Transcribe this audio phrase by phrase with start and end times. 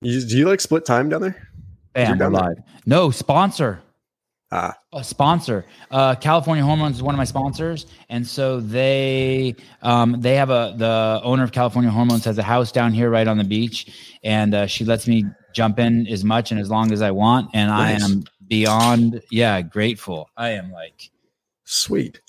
[0.00, 1.48] You, do you like split time down there?
[1.92, 2.64] Bam, down there?
[2.86, 3.80] No sponsor.
[4.50, 5.66] Ah, A sponsor.
[5.90, 10.72] Uh, California Hormones is one of my sponsors, and so they um, they have a
[10.76, 14.54] the owner of California Hormones has a house down here right on the beach, and
[14.54, 17.68] uh, she lets me jump in as much and as long as I want, and
[17.68, 18.02] Nice.
[18.02, 20.30] I am beyond yeah grateful.
[20.34, 21.10] I am like
[21.64, 22.22] sweet.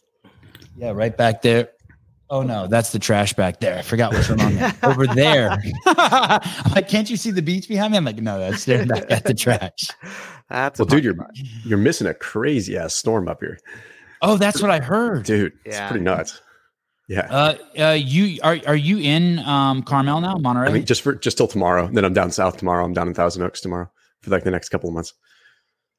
[0.76, 1.70] yeah right back there.
[2.32, 3.78] Oh no, that's the trash back there.
[3.80, 4.74] I forgot what's on there.
[4.84, 5.58] over there.
[5.88, 7.98] I'm like, can't you see the beach behind me?
[7.98, 9.88] I'm like, no, that's staring back at the trash.
[10.50, 13.58] That's Well, dude, you're monkey you're missing a crazy ass storm up here,
[14.22, 15.26] Oh, that's what I heard.
[15.26, 15.54] dude.
[15.66, 16.42] It's pretty nuts.
[17.08, 17.22] Yeah.
[17.32, 20.70] Uh, uh, you are are you in um Carmel now, Monterey?
[20.70, 21.90] I mean, just for just till tomorrow.
[21.92, 22.86] Then I'm down south tomorrow.
[22.86, 23.90] I'm down in Thousand Oaks tomorrow
[24.22, 25.14] for like the next couple of months.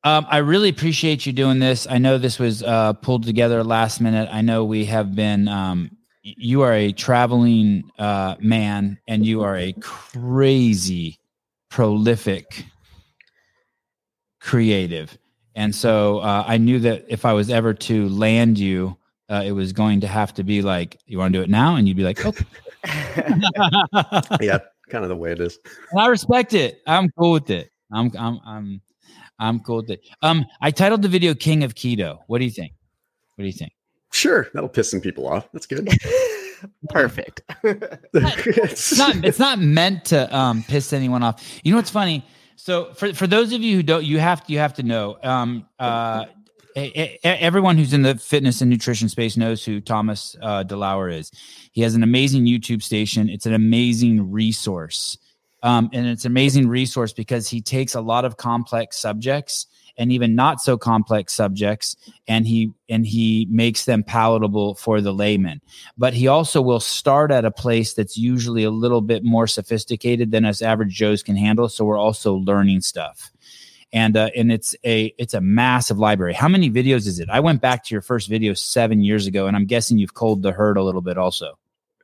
[0.04, 1.88] um, I really appreciate you doing this.
[1.90, 4.28] I know this was uh pulled together last minute.
[4.30, 5.48] I know we have been.
[5.48, 11.18] Um, y- you are a traveling uh man, and you are a crazy,
[11.70, 12.64] prolific,
[14.40, 15.16] creative.
[15.54, 18.96] And so uh, I knew that if I was ever to land you,
[19.28, 21.76] uh, it was going to have to be like, you want to do it now?
[21.76, 22.44] And you'd be like, okay.
[24.40, 24.58] Yeah,
[24.90, 25.58] kind of the way it is.
[25.92, 26.82] And I respect it.
[26.86, 27.70] I'm cool with it.
[27.92, 28.80] I'm I'm I'm
[29.38, 30.00] I'm cool with it.
[30.22, 32.72] Um, I titled the video "King of Keto." What do you think?
[33.36, 33.72] What do you think?
[34.12, 35.48] Sure, that'll piss some people off.
[35.52, 35.88] That's good.
[36.88, 37.42] Perfect.
[38.12, 41.60] It's not it's not meant to um piss anyone off.
[41.62, 42.24] You know what's funny?
[42.56, 45.16] So for for those of you who don't, you have to you have to know.
[45.22, 46.26] Um, uh,
[46.76, 51.32] everyone who's in the fitness and nutrition space knows who Thomas uh, DeLauer is.
[51.72, 53.28] He has an amazing YouTube station.
[53.28, 55.18] It's an amazing resource.
[55.62, 59.66] Um, and it's an amazing resource because he takes a lot of complex subjects
[60.00, 61.94] and even not so complex subjects
[62.26, 65.60] and he and he makes them palatable for the layman.
[65.98, 70.32] But he also will start at a place that's usually a little bit more sophisticated
[70.32, 73.30] than us average joes can handle so we're also learning stuff.
[73.92, 76.32] And uh, and it's a it's a massive library.
[76.32, 77.28] How many videos is it?
[77.28, 80.42] I went back to your first video seven years ago and i'm guessing you've cold
[80.42, 81.58] the herd a little bit also.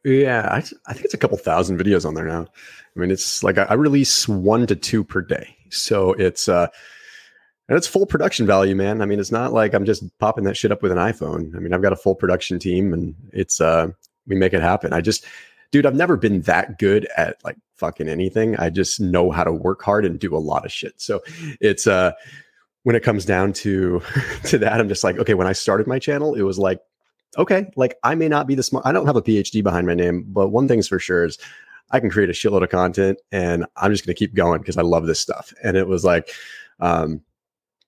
[0.04, 2.46] Yeah, I, I think it's a couple thousand videos on there now.
[2.94, 6.68] I mean, it's like I, I release one to two per day, so it's uh,
[7.68, 9.02] and it's full production value, man.
[9.02, 11.54] I mean, it's not like I'm just popping that shit up with an iPhone.
[11.56, 13.88] I mean, I've got a full production team, and it's uh,
[14.26, 14.92] we make it happen.
[14.92, 15.24] I just,
[15.70, 18.56] dude, I've never been that good at like fucking anything.
[18.56, 21.00] I just know how to work hard and do a lot of shit.
[21.00, 21.22] So
[21.60, 22.12] it's uh,
[22.84, 24.00] when it comes down to
[24.44, 26.80] to that, I'm just like, okay, when I started my channel, it was like
[27.38, 29.94] okay, like I may not be the smart, I don't have a PhD behind my
[29.94, 31.38] name, but one thing's for sure is
[31.90, 34.82] I can create a shitload of content and I'm just to keep going because I
[34.82, 35.52] love this stuff.
[35.62, 36.30] And it was like,
[36.80, 37.22] um,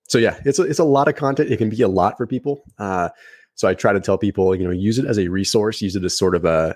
[0.09, 1.51] so yeah, it's a, it's a lot of content.
[1.51, 2.63] It can be a lot for people.
[2.77, 3.09] Uh,
[3.55, 6.03] so I try to tell people, you know, use it as a resource, use it
[6.03, 6.75] as sort of a,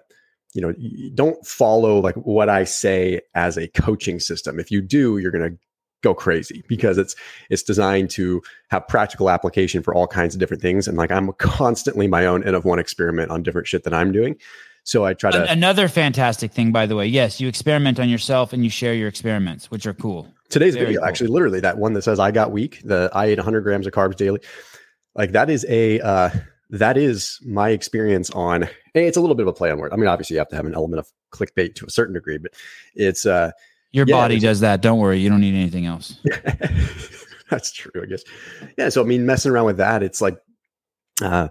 [0.54, 0.74] you know,
[1.16, 4.60] don't follow like what I say as a coaching system.
[4.60, 5.58] If you do, you're going to
[6.04, 7.16] go crazy because it's
[7.50, 11.32] it's designed to have practical application for all kinds of different things and like i'm
[11.40, 14.36] constantly my own end of one experiment on different shit that i'm doing
[14.84, 18.52] so i try to another fantastic thing by the way yes you experiment on yourself
[18.52, 21.09] and you share your experiments which are cool today's Very video cool.
[21.09, 23.94] actually literally that one that says i got weak the i ate 100 grams of
[23.94, 24.40] carbs daily
[25.16, 26.30] like that is a uh
[26.69, 29.91] that is my experience on hey, it's a little bit of a play on word
[29.94, 32.38] i mean obviously you have to have an element of clickbait to a certain degree
[32.38, 32.53] but
[32.96, 33.52] it's uh
[33.91, 36.19] your Yeah, body does that don't worry you don't need anything else
[37.50, 38.24] That's true, I guess.
[38.80, 38.90] Yeah.
[38.90, 40.40] So I mean, messing around with that, it's like
[41.22, 41.50] uh,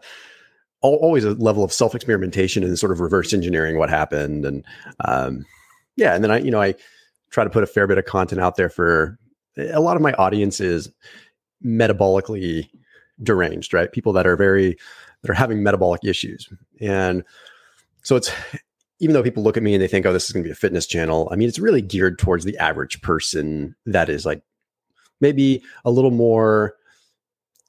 [0.80, 4.64] always a level of self experimentation and sort of reverse engineering what happened, and
[5.04, 5.44] um,
[5.94, 6.16] yeah.
[6.16, 6.74] And then I, you know, I
[7.32, 9.18] try to put a fair bit of content out there for
[9.56, 10.90] a lot of my audience is
[11.64, 12.68] metabolically
[13.22, 13.90] deranged, right?
[13.90, 14.76] People that are very
[15.22, 16.48] that are having metabolic issues,
[16.80, 17.24] and
[18.02, 18.30] so it's
[19.00, 20.52] even though people look at me and they think, oh, this is going to be
[20.52, 21.28] a fitness channel.
[21.32, 24.42] I mean, it's really geared towards the average person that is like
[25.20, 26.76] maybe a little more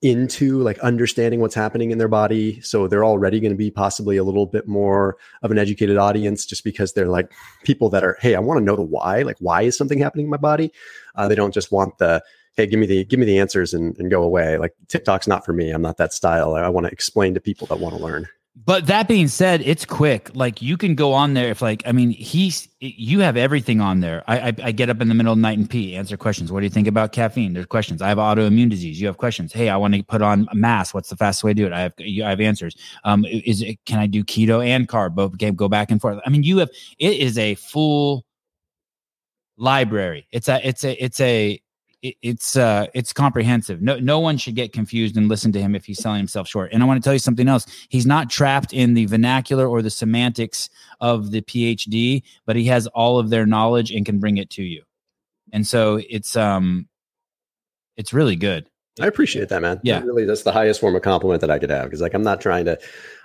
[0.04, 2.60] into like understanding what's happening in their body.
[2.60, 6.46] So they're already going to be possibly a little bit more of an educated audience
[6.46, 7.32] just because they're like
[7.64, 9.22] people that are hey i want to know the why.
[9.22, 10.72] Like why is something happening in my body?
[11.16, 12.22] Uh, they don't just want the
[12.58, 14.58] hey give me the give me the answers and, and go away.
[14.58, 15.72] Like tiktok's not for me.
[15.72, 16.54] I'm not that style.
[16.56, 19.62] I, I want to explain to people that want to learn But that being said,
[19.62, 20.30] it's quick.
[20.36, 24.02] Like you can go on there if like I mean he's you have everything on
[24.02, 24.24] there.
[24.28, 26.52] I, I I get up in the middle of the night and pee, answer questions.
[26.52, 27.54] What do you think about caffeine?
[27.54, 28.00] There's questions.
[28.00, 29.02] I have autoimmune disease.
[29.02, 29.54] You have questions.
[29.54, 30.94] Hey, I want to put on a mask.
[30.94, 31.74] What's the fastest way to do it?
[31.74, 32.76] I have you I have answers.
[33.04, 35.16] Um, is it can I do keto and carb?
[35.16, 36.20] Both okay, go back and forth.
[36.24, 38.24] I mean, you have it is a full
[39.58, 40.28] library.
[40.32, 41.60] It's a it's a it's a
[42.04, 43.82] it- it's uh it's comprehensive.
[43.82, 46.72] No no one should get confused and listen to him if he's selling himself short.
[46.72, 47.66] And I want to tell you something else.
[47.90, 50.70] He's not trapped in the vernacular or the semantics
[51.02, 54.64] of the PhD, but he has all of their knowledge and can bring it to
[54.64, 54.84] you.
[55.52, 56.88] and so it's um,
[57.98, 58.68] it's really good.
[59.02, 59.80] I appreciate that, man.
[59.84, 60.00] Yeah.
[60.00, 61.86] That really, that's the highest form of compliment that I could have.
[61.86, 62.78] Because like, I'm not trying to,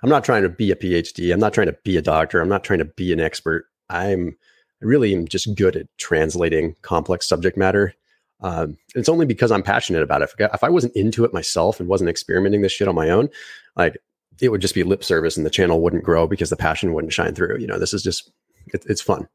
[0.02, 1.30] I'm not trying to be a PhD.
[1.32, 2.40] I'm not trying to be a doctor.
[2.40, 3.66] I'm not trying to be an expert.
[3.90, 4.36] I'm
[4.80, 7.92] I really am just good at translating complex subject matter.
[8.40, 10.30] Um, it's only because I'm passionate about it.
[10.38, 13.28] If I wasn't into it myself and wasn't experimenting this shit on my own,
[13.76, 13.98] like
[14.40, 17.12] it would just be lip service and the channel wouldn't grow because the passion wouldn't
[17.12, 17.58] shine through.
[17.58, 18.30] You know, this is just,
[18.68, 19.28] it, it's fun.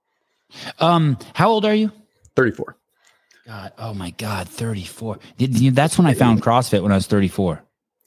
[0.80, 1.92] Um, how old are you?
[2.36, 2.78] 34.
[3.46, 5.20] God, oh my God, 34.
[5.72, 7.62] That's when I found CrossFit when I was 34.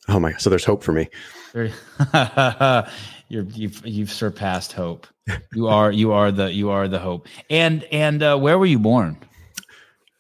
[0.09, 0.41] Oh my, God.
[0.41, 1.09] so there's hope for me.
[3.29, 5.07] You're, you've you've surpassed hope.
[5.53, 7.27] You are you are the you are the hope.
[7.51, 9.17] And and uh, where were you born?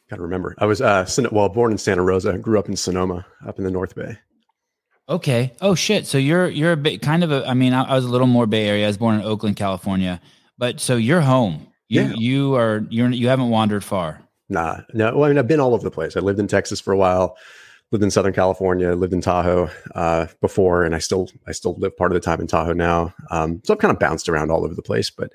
[0.08, 2.38] Got to remember, I was uh well born in Santa Rosa.
[2.38, 4.18] Grew up in Sonoma, up in the North Bay.
[5.08, 5.52] Okay.
[5.60, 6.06] Oh shit.
[6.06, 7.46] So you're you're a bit kind of a.
[7.48, 8.84] I mean, I, I was a little more Bay Area.
[8.84, 10.20] I was born in Oakland, California,
[10.58, 11.66] but so you're home.
[11.88, 12.12] You Yeah.
[12.16, 14.20] you are you're you haven't wandered far.
[14.48, 15.16] Nah, no.
[15.16, 16.16] Well, I mean, I've been all over the place.
[16.16, 17.36] I lived in Texas for a while,
[17.92, 21.96] lived in Southern California, lived in Tahoe uh, before, and I still I still live
[21.96, 23.12] part of the time in Tahoe now.
[23.30, 25.10] Um, so I've kind of bounced around all over the place.
[25.10, 25.32] But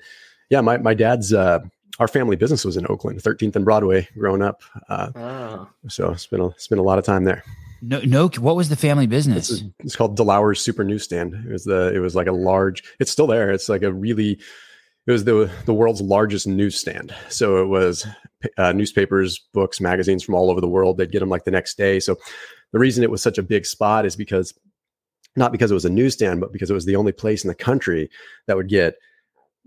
[0.50, 1.60] yeah, my my dad's uh,
[2.02, 4.60] our family business was in Oakland, 13th and Broadway, growing up.
[4.88, 5.68] Uh, Oh.
[5.88, 7.44] so it's been a, it's a lot of time there.
[7.80, 8.28] No no.
[8.40, 9.50] What was the family business?
[9.50, 11.34] It's, it's called Delauer's Super Newsstand.
[11.46, 12.82] It was the it was like a large.
[13.00, 13.50] It's still there.
[13.52, 14.32] It's like a really.
[15.06, 17.14] It was the the world's largest newsstand.
[17.28, 18.04] So it was
[18.58, 20.96] uh, newspapers, books, magazines from all over the world.
[20.98, 21.98] They'd get them like the next day.
[22.00, 22.16] So
[22.72, 24.54] the reason it was such a big spot is because
[25.36, 27.54] not because it was a newsstand, but because it was the only place in the
[27.54, 28.10] country
[28.46, 28.94] that would get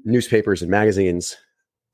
[0.05, 1.35] newspapers and magazines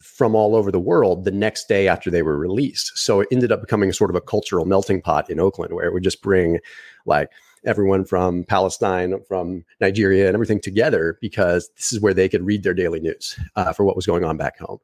[0.02, 2.98] from all over the world the next day after they were released.
[2.98, 5.94] So it ended up becoming sort of a cultural melting pot in Oakland where it
[5.94, 6.60] would just bring
[7.06, 7.30] like
[7.64, 12.64] everyone from Palestine, from Nigeria, and everything together because this is where they could read
[12.64, 14.80] their daily news uh, for what was going on back home.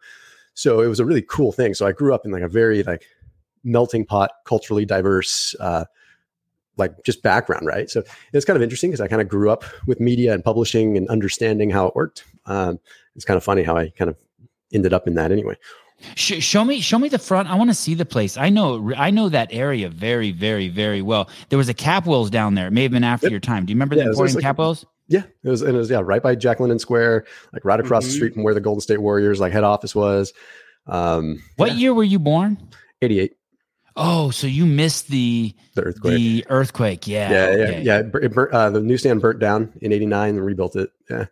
[0.53, 1.73] So it was a really cool thing.
[1.73, 3.05] So I grew up in like a very like
[3.63, 5.85] melting pot, culturally diverse, uh,
[6.77, 7.89] like just background, right?
[7.89, 8.03] So
[8.33, 11.07] it's kind of interesting because I kind of grew up with media and publishing and
[11.09, 12.23] understanding how it worked.
[12.45, 12.79] Um,
[13.15, 14.17] it's kind of funny how I kind of
[14.73, 15.55] ended up in that anyway.
[16.15, 17.49] Sh- show me, show me the front.
[17.49, 18.37] I want to see the place.
[18.37, 21.27] I know, I know that area very, very, very well.
[21.49, 22.67] There was a Capwells down there.
[22.67, 23.31] It may have been after Yep.
[23.31, 23.65] your time.
[23.65, 24.85] Do you remember Yeah, the Emporium like- Capwells?
[25.09, 28.03] Yeah, it was, and it was yeah, right by Jack London Square, like right across
[28.05, 28.15] the Mhm.
[28.15, 30.33] street from where the Golden State Warriors like head office was.
[30.85, 32.57] Um, What yeah, year were you born?
[33.01, 33.33] 88,
[33.95, 36.15] Oh, so you missed the the earthquake.
[36.17, 37.07] the earthquake.
[37.07, 37.31] Yeah.
[37.31, 37.81] yeah, yeah, okay.
[37.83, 37.97] yeah.
[37.99, 40.91] It, it burnt, uh, the newsstand burnt down in '89 and rebuilt it.
[41.09, 41.25] Yeah,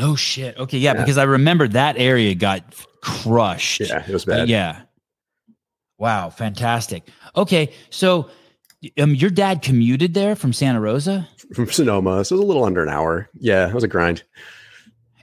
[0.00, 0.56] No shit.
[0.56, 1.00] Okay, yeah, Yeah.
[1.02, 2.62] because I remember that area got
[3.02, 3.80] crushed.
[3.80, 4.48] yeah, it was bad.
[4.48, 4.82] yeah.
[5.98, 7.02] Wow, fantastic.
[7.36, 8.30] Okay, so
[8.98, 12.64] um, your dad commuted there from Santa Rosa, From Sonoma, so it was a little
[12.64, 13.28] under an hour.
[13.38, 14.22] Yeah, it was a grind.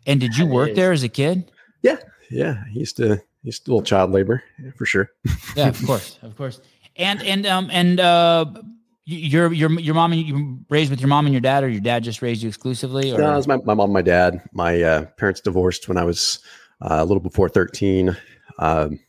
[0.06, 1.52] and did you That work is- there as a kid?
[1.82, 1.98] Yeah,
[2.30, 2.64] Yeah.
[2.72, 4.44] he used to, he used to a little child labor
[4.78, 5.10] for sure.
[5.56, 6.62] Yeah, of course, of course.
[6.96, 8.62] And and um and uh, y-
[9.08, 11.82] your your your mom and you raised with your mom and your dad, or your
[11.82, 13.12] dad just raised you exclusively?
[13.14, 14.42] Or No, it was my, my mom, and my dad.
[14.52, 16.40] My uh, parents divorced when I was
[16.82, 18.18] uh, a little before 13.
[18.60, 19.00] Um,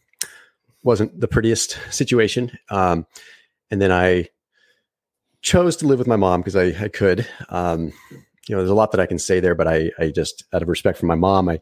[0.84, 2.56] wasn't the prettiest situation.
[2.70, 3.06] Um,
[3.70, 4.28] and then I
[5.42, 7.26] chose to live with my mom because I, I could.
[7.48, 7.92] Um,
[8.48, 10.62] you know, there's a lot that I can say there, but I, I just, out
[10.62, 11.58] of respect for my mom, I,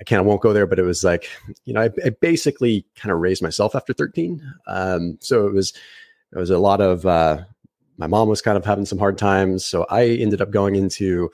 [0.00, 0.66] I kind of won't go there.
[0.66, 1.28] But it was like,
[1.64, 4.40] you know, I, I basically kind of raised myself after 13.
[4.68, 5.74] Um, so it was,
[6.32, 7.44] it was a lot of, uh,
[7.96, 9.64] my mom was kind of having some hard times.
[9.64, 11.30] So I ended up going into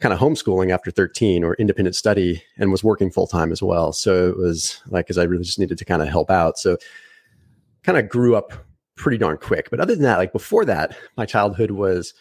[0.00, 3.92] kind of homeschooling after 13 or independent study and was working full time as well.
[3.92, 6.58] So it was like, because I really just needed to kind of help out.
[6.58, 6.76] So
[7.82, 8.52] kind of grew up
[8.96, 9.70] pretty darn quick.
[9.70, 12.14] But other than that, like before that, my childhood was,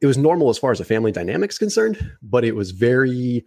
[0.00, 3.44] it was normal as far as a family dynamics concerned, but it was very,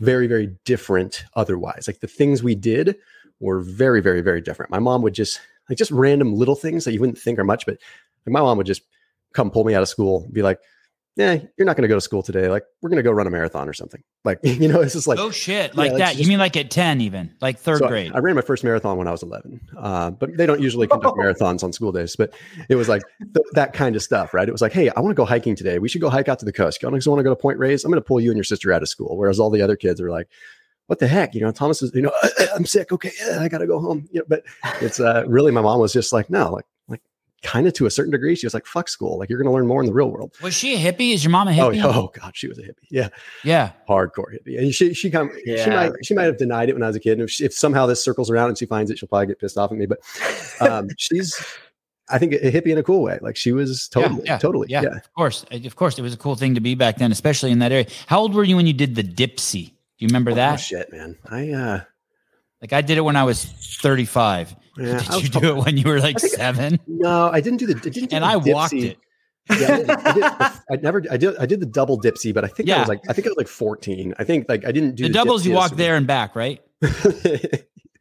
[0.00, 1.84] very, very different otherwise.
[1.86, 2.96] Like the things we did
[3.40, 4.70] were very, very, very different.
[4.70, 7.66] My mom would just like just random little things that you wouldn't think are much,
[7.66, 7.78] but
[8.26, 8.82] like my mom would just
[9.32, 10.58] come pull me out of school and be like,
[11.14, 12.48] yeah, you're not going to go to school today.
[12.48, 14.02] Like, we're going to go run a marathon or something.
[14.24, 16.16] Like, you know, it's just like, oh shit, yeah, like it's that.
[16.16, 18.12] you mean like at ten, even like third so grade?
[18.14, 21.18] I, ran my first marathon when I was 11, uh, but they don't usually conduct
[21.18, 22.16] marathons on school days.
[22.16, 22.32] But
[22.70, 24.48] it was like th- that kind of stuff, right?
[24.48, 25.78] It was like, hey, I want to go hiking today.
[25.78, 26.82] We should go hike out to the coast.
[26.82, 27.84] You want to go to Point Reyes?
[27.84, 29.18] I'm going to pull you and your sister out of school.
[29.18, 30.28] Whereas all the other kids are like,
[30.86, 31.34] what the heck?
[31.34, 32.12] You know, Thomas is, you know,
[32.54, 32.90] I'm sick.
[32.90, 34.08] Okay, yeah, I got to go home.
[34.12, 34.44] You know, but
[34.80, 36.64] it's uh, really my mom was just like, no, like
[37.42, 38.34] kind of to a certain degree.
[38.36, 39.18] She was like, fuck school.
[39.18, 40.34] Like, you're going to learn more in the real world.
[40.42, 41.12] was she a hippie?
[41.12, 41.80] Is your mom a Oh, hippie?
[41.84, 42.86] oh, God, she was a hippie.
[42.90, 43.08] Yeah
[43.44, 43.72] Yeah.
[43.88, 44.58] hardcore hippie.
[44.58, 46.96] And she she kind of, she might she might have denied it when I was
[46.96, 47.12] a kid.
[47.14, 49.38] And if, she, if somehow this circles around and she finds it, she'll probably get
[49.40, 49.86] pissed off at me.
[49.86, 49.98] But
[50.60, 51.34] um, she's
[52.08, 53.18] I think a hippie in a cool way.
[53.22, 54.96] Like she was totally yeah, totally Yeah, yeah.
[54.96, 57.58] of course, of course, it was a cool thing to be back then, especially in
[57.60, 57.86] that area.
[58.06, 59.66] How old were you when you did the Dipsea?
[59.68, 60.56] Do you remember Oh, that?
[60.60, 61.16] shit, man.
[61.30, 61.80] I uh
[62.60, 64.54] Like I did it when I was 35.
[64.76, 66.78] Yeah, did I was you do it when you were like I think- seven?
[66.86, 67.76] No, I didn't do the.
[67.76, 68.98] I didn't do And the I walked it.
[69.50, 69.74] Yeah,
[70.06, 70.24] I, did,
[70.70, 71.02] I, never.
[71.10, 71.36] I did.
[71.36, 72.78] I did the double Dipsea, but I think I Yeah.
[72.80, 73.00] was like.
[73.08, 74.14] I think I was like fourteen.
[74.18, 76.60] I think like I didn't do The doubles you walk as- there and back, right?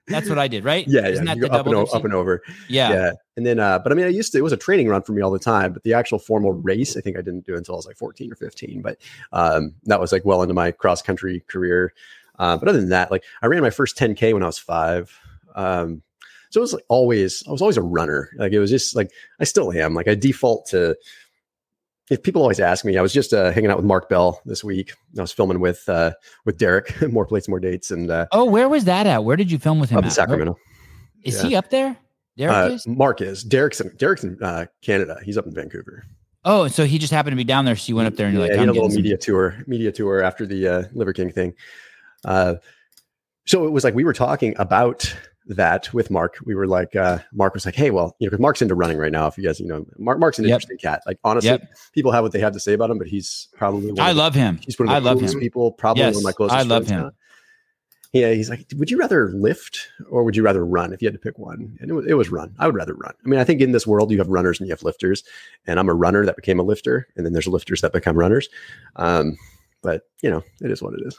[0.08, 0.86] That's what I did, right?
[0.88, 1.08] yeah.
[1.08, 2.42] Isn't that you the go up and, double o- up and over.
[2.68, 2.90] Yeah.
[2.92, 3.12] Yeah.
[3.38, 4.38] And then, uh, but I mean, I used to.
[4.38, 5.72] It was a training run for me all the time.
[5.74, 8.32] But the actual formal race, I think I didn't do until I was like fourteen
[8.32, 8.82] or fifteen.
[8.82, 8.98] But
[9.32, 11.94] um, that was like well into my cross country career.
[12.38, 15.18] Uh, but other than that, like I ran my first 10k when I was five.
[15.56, 16.02] Um,
[16.52, 18.30] so it was like always, I was always a runner.
[18.38, 19.96] Like it was just like I still am.
[19.96, 20.96] Like I default to.
[22.10, 24.64] If people always ask me, I was just uh, hanging out with Mark Bell this
[24.66, 24.92] week.
[25.18, 26.12] I was filming with uh,
[26.46, 29.24] with Derek, more plates, more dates, and uh, Oh, where was that at?
[29.24, 30.00] Where did you film with him?
[30.00, 30.12] up in?
[30.12, 30.52] Sacramento.
[30.54, 30.62] Where-
[31.24, 31.50] Is Yeah.
[31.50, 31.96] he up there?
[32.38, 32.86] Derek Uh, is.
[32.88, 35.18] Mark is Derek's in Derek's in uh, Canada.
[35.24, 36.04] He's up in Vancouver.
[36.44, 37.76] Oh, so he just happened to be down there.
[37.78, 39.56] So you went up there and you're yeah, like, I'm a little some- media tour,
[39.68, 41.54] media tour after the uh, Liver King thing.
[42.26, 42.56] Uh,
[43.46, 45.16] so it was like we were talking about
[45.56, 46.38] that with Mark.
[46.46, 48.98] We were like, uh, Mark was like, "Hey, well, you know, because Mark's into running
[48.98, 49.28] right now.
[49.28, 50.56] If you guys, you know, Mark, Mark's an Yep.
[50.56, 51.02] interesting cat.
[51.06, 51.74] Like honestly, Yep.
[51.94, 54.16] people have what they have to say about him, but he's probably one I of
[54.16, 54.58] the- love him.
[54.66, 55.40] he's one of the I love coolest him.
[55.42, 55.72] people.
[55.72, 56.58] Probably Yes, one of my closest.
[56.60, 57.00] I love him.
[57.02, 57.12] now.
[58.14, 61.14] Yeah, he's like, would you rather lift or would you rather run if you had
[61.14, 61.78] to pick one?
[61.80, 62.54] And it was, it was run.
[62.60, 63.14] I would rather run.
[63.26, 65.24] I mean, I think in this world you have runners and you have lifters,
[65.66, 68.50] and I'm a runner that became a lifter, and then there's lifters that become runners.
[68.98, 69.38] Um,
[69.82, 71.18] but you know, it is what it is.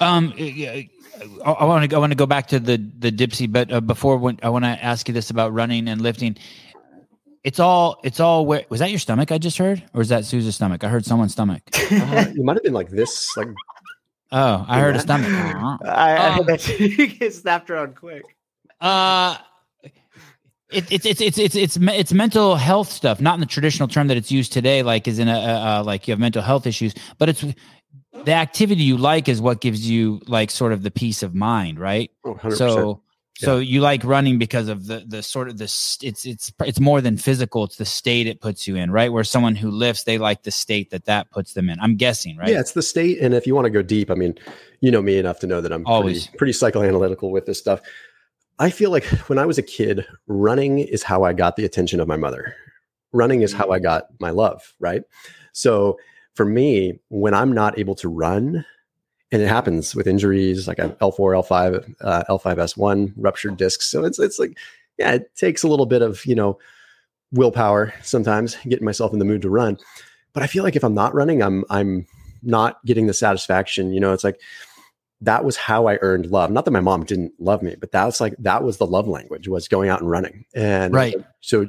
[0.00, 3.80] Um, I want to I want to go back to the the Dipsea, but uh,
[3.80, 6.36] before when, I want to ask you this about running and lifting.
[7.42, 10.24] It's all it's all where was that your stomach I just heard, or is that
[10.24, 10.84] Susan's stomach?
[10.84, 11.62] I heard someone's stomach.
[11.92, 13.48] Uh, it might have been like this, like
[14.32, 15.28] Oh, I heard a stomach.
[15.84, 18.22] I, I Um, bet you get snapped around quick.
[18.80, 19.36] Uh
[20.70, 24.06] it, it's it's it's it's it's it's mental health stuff, not in the traditional term
[24.08, 26.66] that it's used today, like is in a, a, a like you have mental health
[26.66, 27.44] issues, but it's
[28.12, 31.78] the activity you like is what gives you like sort of the peace of mind,
[31.78, 32.10] right?
[32.24, 32.56] oh, 100%.
[32.56, 33.02] So
[33.40, 37.00] so you like running because of the the sort of this it's it's it's more
[37.00, 39.10] than physical, it's the state it puts you in, right?
[39.10, 41.80] Where someone who lifts, they like the state that that puts them in.
[41.80, 42.50] I'm guessing, right?
[42.50, 43.18] Yeah, it's the state.
[43.20, 44.34] And if you want to go deep, I mean,
[44.80, 46.26] you know me enough to know that I'm Always.
[46.26, 47.80] pretty, pretty psychoanalytical with this stuff.
[48.58, 51.98] I feel like when I was a kid, running is how I got the attention
[52.00, 52.54] of my mother.
[53.12, 53.74] Running is how mm.
[53.74, 55.02] I got my love, right?
[55.52, 55.98] So
[56.34, 58.64] for me, when I'm not able to run,
[59.32, 63.88] and it happens with injuries like I have L4, L5, uh, L5S1 ruptured discs.
[63.90, 64.56] So it's it's like,
[64.98, 66.58] yeah, it takes a little bit of you know
[67.32, 69.78] willpower sometimes getting myself in the mood to run.
[70.32, 72.06] But I feel like if I'm not running, I'm I'm
[72.42, 73.92] not getting the satisfaction.
[73.92, 74.40] You know, it's like
[75.20, 76.50] that was how I earned love.
[76.50, 79.48] Not that my mom didn't love me, but that's like that was the love language
[79.48, 80.44] was going out and running.
[80.54, 81.14] And Right.
[81.40, 81.66] so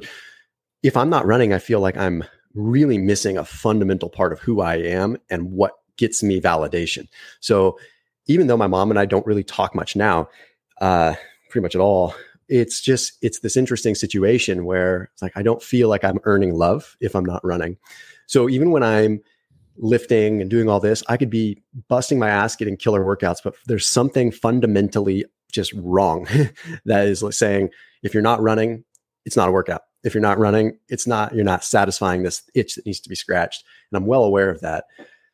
[0.82, 4.60] if I'm not running, I feel like I'm really missing a fundamental part of who
[4.60, 7.08] I am and what gets me validation.
[7.40, 7.78] So
[8.26, 10.28] even though my mom and I don't really talk much now,
[10.80, 11.14] uh,
[11.50, 12.14] pretty much at all,
[12.48, 16.54] it's just it's this interesting situation where it's like I don't feel like I'm earning
[16.54, 17.76] love if I'm not running.
[18.26, 19.20] So even when I'm
[19.76, 23.54] lifting and doing all this, I could be busting my ass getting killer workouts, but
[23.66, 26.26] there's something fundamentally just wrong
[26.84, 27.70] that is like saying
[28.02, 28.84] if you're not running,
[29.24, 29.82] it's not a workout.
[30.04, 33.14] If you're not running, it's not you're not satisfying this itch that needs to be
[33.14, 33.64] scratched.
[33.90, 34.84] And I'm well aware of that.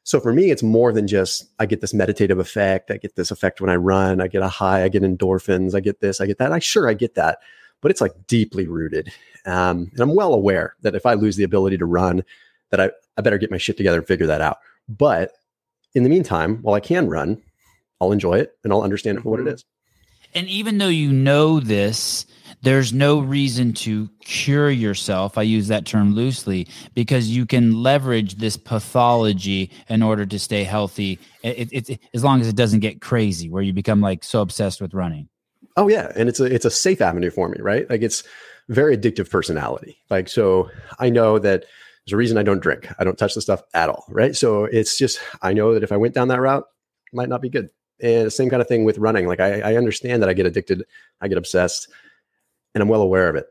[0.05, 2.91] So for me, it's more than just I get this meditative effect.
[2.91, 4.21] I get this effect when I run.
[4.21, 4.83] I get a high.
[4.83, 5.75] I get endorphins.
[5.75, 6.21] I get this.
[6.21, 6.53] I get that.
[6.53, 7.41] I sure I get that,
[7.81, 9.13] but it's like deeply rooted.
[9.45, 12.25] Um, and I'm well aware that if I lose the ability to run,
[12.71, 14.59] that I, I better get my shit together and figure that out.
[14.89, 15.33] But
[15.95, 17.43] in the meantime, while I can run,
[18.01, 19.65] I'll enjoy it and I'll understand it for what it is.
[20.35, 22.27] And even though you know this,
[22.63, 25.39] there's no reason to cure yourself.
[25.39, 30.65] I use that term loosely because you can leverage this pathology in order to stay
[30.65, 31.19] healthy.
[31.43, 34.41] It, it, it- as long as it doesn't get crazy, where you become like so
[34.41, 35.29] obsessed with running.
[35.77, 37.89] Oh yeah, and it's a it's a safe avenue for me, right?
[37.89, 38.25] Like it's
[38.69, 39.97] very addictive personality.
[40.11, 41.65] Like so, I know that
[42.05, 42.89] there's a reason I don't drink.
[42.99, 44.35] I don't touch the stuff at all, right?
[44.35, 46.65] So it's just I know that if I went down that route,
[47.13, 47.69] might not be good.
[48.01, 49.27] And the same kind of thing with running.
[49.27, 50.85] Like I, I understand that I get addicted,
[51.21, 51.89] I get obsessed,
[52.75, 53.47] and I'm well aware of it.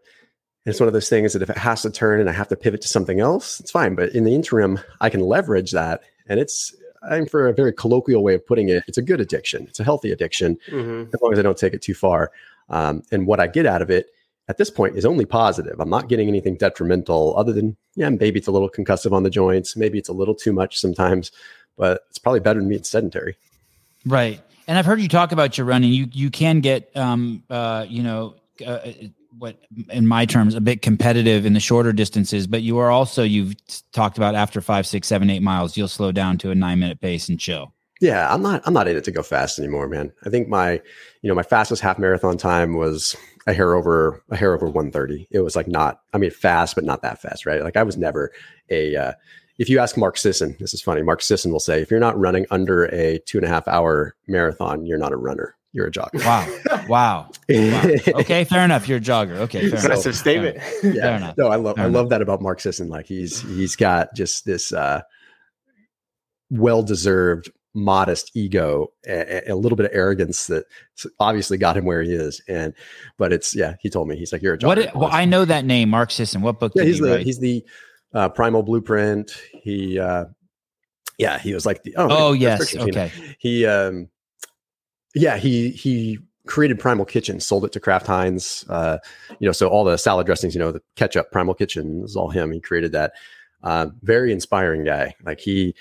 [0.66, 2.50] And it's one of those things that if it has to turn and I have
[2.50, 3.96] to pivot to something else, it's fine.
[3.96, 6.76] But in the interim, I can leverage that, and it's
[7.10, 9.66] I'm for a very colloquial way of putting it, it's a good addiction.
[9.70, 11.14] It's a healthy addiction Mhm.
[11.14, 12.32] as long as I don't take it too far.
[12.70, 14.08] Um, and what I get out of it
[14.50, 15.80] at this point is only positive.
[15.80, 19.30] I'm not getting anything detrimental other than, yeah, maybe it's a little concussive on the
[19.30, 19.78] joints.
[19.78, 21.32] Maybe it's a little too much sometimes,
[21.78, 23.36] but it's probably better than being sedentary.
[24.06, 24.42] Right.
[24.68, 25.94] And I've heard you talk about your running.
[25.94, 28.80] You you can get um uh you know uh,
[29.38, 29.60] what
[29.90, 33.56] in my terms a bit competitive in the shorter distances, but you are also you've
[33.92, 37.00] talked about after five, six, seven, eight miles, you'll slow down to a nine minute
[37.02, 37.74] pace and chill.
[38.00, 38.62] Yeah, I'm not.
[38.66, 40.12] I'm not in it to go fast anymore, man.
[40.24, 43.16] I think my, you know, my fastest half marathon time was
[43.48, 45.28] a hair over a hair over 130.
[45.32, 46.02] It was like not.
[46.14, 47.64] I mean, fast, but not that fast, right?
[47.64, 48.32] Like I was never
[48.70, 48.96] a.
[48.96, 49.14] Uh,
[49.58, 51.02] if you ask Mark Sisson, this is funny.
[51.02, 54.16] Mark Sisson will say, if you're not running under a two and a half hour
[54.28, 55.56] marathon, you're not a runner.
[55.78, 56.26] You're a jogger.
[56.26, 56.88] Wow.
[56.90, 57.30] Wow.
[57.50, 58.20] wow.
[58.22, 58.90] Okay, fair enough.
[58.90, 59.38] You're a jogger.
[59.42, 60.16] Okay, fair Impressive enough.
[60.20, 60.60] statement.
[60.82, 61.18] Fair yeah.
[61.18, 61.38] enough.
[61.38, 62.00] No, I love Fair I enough.
[62.00, 62.90] love that about Mark Sisson.
[62.90, 65.02] Like he's he's got just this uh
[66.50, 70.66] well deserved modest ego a, a little bit of arrogance that
[71.20, 72.74] obviously got him where he is and
[73.20, 74.66] but it's yeah he told me he's like you're a jogger.
[74.68, 74.78] What?
[74.80, 76.42] It, well, I know that name, Mark Sisson.
[76.42, 77.26] What book yeah did he's he the write?
[77.28, 77.64] he's the
[78.16, 79.32] uh primal blueprint
[79.62, 80.26] he uh
[81.20, 82.76] yeah he was like the oh, oh yes.
[82.76, 83.12] Okay.
[83.38, 84.10] he um
[85.22, 88.98] yeah he he created primal kitchen sold it to kraft heinz uh
[89.40, 92.30] you know so all the salad dressings you know the ketchup primal kitchen is all
[92.30, 92.52] him.
[92.52, 93.14] He created that.
[93.64, 95.14] Uh very inspiring guy.
[95.26, 95.76] Like he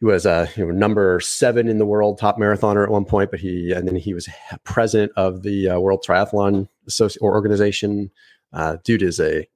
[0.00, 3.30] he was uh you know number seven in the world top marathoner at one point
[3.30, 4.28] but he and then he was
[4.64, 8.10] president of the uh, world triathlon Associ- or organization.
[8.52, 9.46] Uh dude is a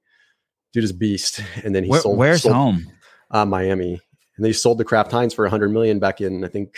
[0.73, 1.41] dude is a beast.
[1.63, 2.87] And then he Where, sold where's sold, home?
[3.31, 3.99] uh, miami.
[4.37, 6.75] And they sold the kraft heinz for 100 million back in i think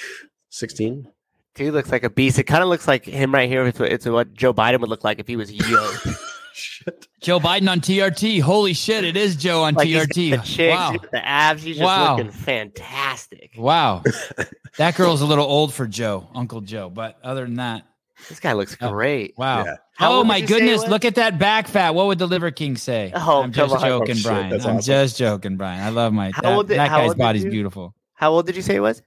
[0.49, 1.07] 16
[1.55, 2.39] Dude looks like a beast.
[2.39, 3.65] It kind of looks like him right here.
[3.65, 6.08] It's what, it's what Joe Biden would look like if he was yoked.
[6.53, 8.41] shit Joe Biden on TRT.
[8.41, 9.03] Holy shit!
[9.03, 10.31] It is Joe on like he's TRT.
[10.31, 10.96] the chicks, wow.
[11.12, 11.63] the abs.
[11.63, 12.15] He's just Wow.
[12.17, 13.51] looking fantastic.
[13.58, 14.01] Wow.
[14.77, 16.89] that girl's a little old for Joe, Uncle Joe.
[16.89, 17.84] But other than that,
[18.29, 18.89] This guy looks Oh.
[18.91, 19.34] great.
[19.38, 19.65] wow.
[19.65, 19.75] Yeah.
[20.00, 20.89] Oh my did you say he goodness!
[20.89, 21.93] Look at that back fat.
[21.93, 23.12] What would the Liver King say?
[23.13, 23.84] Oh, I'm just on.
[23.84, 24.50] Oh, joking, Oh, Brian.
[24.50, 24.86] that's I'm awesome.
[24.93, 25.84] just joking, Brian.
[25.84, 27.93] I love my How that, old did- that how guy's old body's you- beautiful.
[28.15, 29.01] How old did you say it was?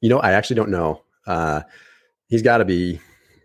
[0.00, 1.02] You know, I actually don't know.
[1.28, 1.62] Uh,
[2.28, 2.98] he's got to be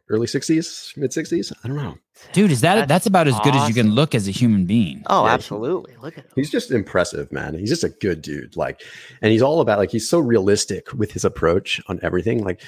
[0.10, 1.52] early 60s, mid 60s.
[1.64, 1.98] I don't know.
[2.32, 4.66] Dude, is that That's that's, about as good as you can look as a human
[4.66, 5.04] being?
[5.08, 5.34] Oh, Yeah.
[5.34, 5.96] absolutely.
[6.02, 6.32] Look at him.
[6.36, 7.56] He's just impressive, man.
[7.58, 8.56] He's just a good dude.
[8.56, 8.82] Like,
[9.22, 12.44] and he's all about like he's so realistic with his approach on everything.
[12.44, 12.62] Like,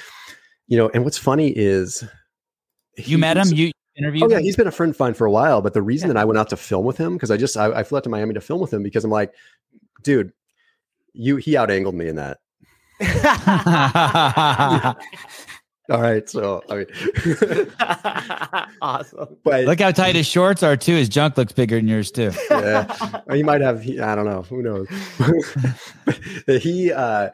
[0.68, 2.04] you know, and what's funny is
[2.98, 3.48] You met him?
[3.54, 4.44] You interviewed Oh yeah, him?
[4.44, 5.62] he's been a friend of mine for a while.
[5.62, 7.68] But the reason that I went out to film with him because I just I,
[7.72, 9.32] I flew out to Miami to film with him because I'm like,
[10.04, 10.34] dude,
[11.14, 12.40] you he out angled me in that.
[15.88, 16.88] All right, so I mean,
[18.82, 19.38] awesome.
[19.44, 20.96] but Look how tight his shorts are too.
[20.96, 22.32] His junk looks bigger than yours too.
[22.50, 23.84] yeah, he might have.
[23.84, 24.42] He, I don't know.
[24.44, 24.88] Who knows?
[26.64, 27.30] he uh,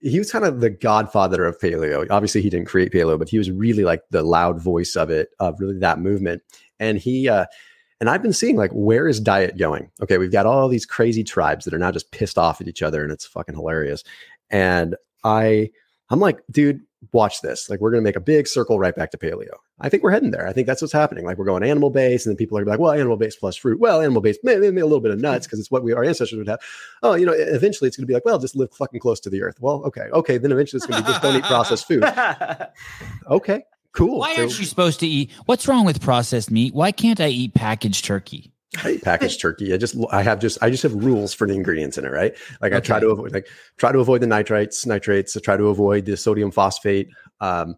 [0.00, 2.04] he was kind of the godfather of paleo.
[2.10, 5.28] Obviously, he didn't create paleo, but he was really like the loud voice of it,
[5.38, 6.42] of really that movement.
[6.80, 7.46] And he uh,
[8.00, 9.88] and I've been seeing like where is diet going?
[10.02, 12.82] Okay, we've got all these crazy tribes that are now just pissed off at each
[12.82, 14.02] other, and it's fucking hilarious.
[14.52, 15.70] And I
[16.10, 17.70] I'm like, dude, watch this.
[17.70, 19.48] Like, we're going to make a big circle right back to paleo.
[19.80, 20.46] I think we're heading there.
[20.46, 21.24] I think that's what's happening.
[21.24, 23.80] Like, we're going animal based, and then people are like, well, animal based plus fruit.
[23.80, 26.04] Well, animal based, maybe, maybe a little bit of nuts because it's what we our
[26.04, 26.60] ancestors would have.
[27.02, 29.30] Oh, you know, eventually it's going to be like, well, just live fucking close to
[29.30, 29.56] the earth.
[29.60, 30.36] Well, okay, okay.
[30.36, 32.04] Then eventually it's going to be just don't eat processed food.
[33.28, 33.62] Okay,
[33.92, 34.18] cool.
[34.18, 35.30] Why So aren't you supposed to eat?
[35.46, 36.74] What's wrong with processed meat?
[36.74, 38.51] Why can't I eat packaged turkey?
[38.74, 39.74] Packaged turkey.
[39.74, 42.34] I just I have just I just have rules for the ingredients in it, right?
[42.62, 45.36] Like I try to avoid like try to avoid the nitrites, nitrates.
[45.36, 47.10] I try to avoid the sodium phosphate.
[47.40, 47.76] Um,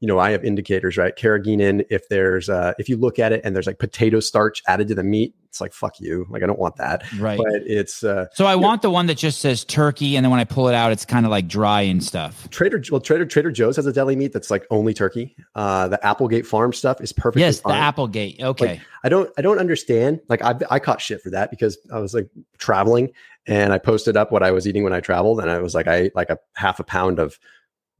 [0.00, 1.16] you know, I have indicators, right?
[1.16, 1.86] Carrageenan.
[1.88, 4.94] If there's uh, if you look at it and there's like potato starch added to
[4.94, 6.26] the meat, it's like fuck you.
[6.28, 7.10] Like I don't want that.
[7.18, 7.38] Right.
[7.38, 10.40] But it's uh, So I want the one that just says turkey, and then when
[10.40, 12.48] I pull it out, it's kind of like dry and stuff.
[12.50, 15.34] Trader well Trader Trader Joe's has a deli meat that's like only turkey.
[15.54, 17.40] Uh, the Applegate Farm stuff is perfect.
[17.40, 18.42] Yes, the Applegate.
[18.42, 18.80] Okay.
[19.02, 20.20] I don't I don't understand.
[20.28, 22.28] Like I I caught shit for that because I was like
[22.58, 23.12] traveling
[23.46, 25.86] and I posted up what I was eating when I traveled and I was like
[25.86, 27.38] I ate like a half a pound of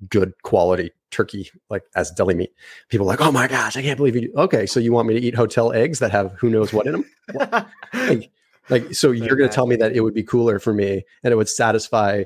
[0.09, 2.53] good quality turkey like as deli meat.
[2.89, 5.21] People like, "Oh my gosh, I can't believe you." Okay, so you want me to
[5.21, 7.05] eat hotel eggs that have who knows what in them?
[7.93, 8.31] Like,
[8.69, 11.33] like so you're going to tell me that it would be cooler for me and
[11.33, 12.25] it would satisfy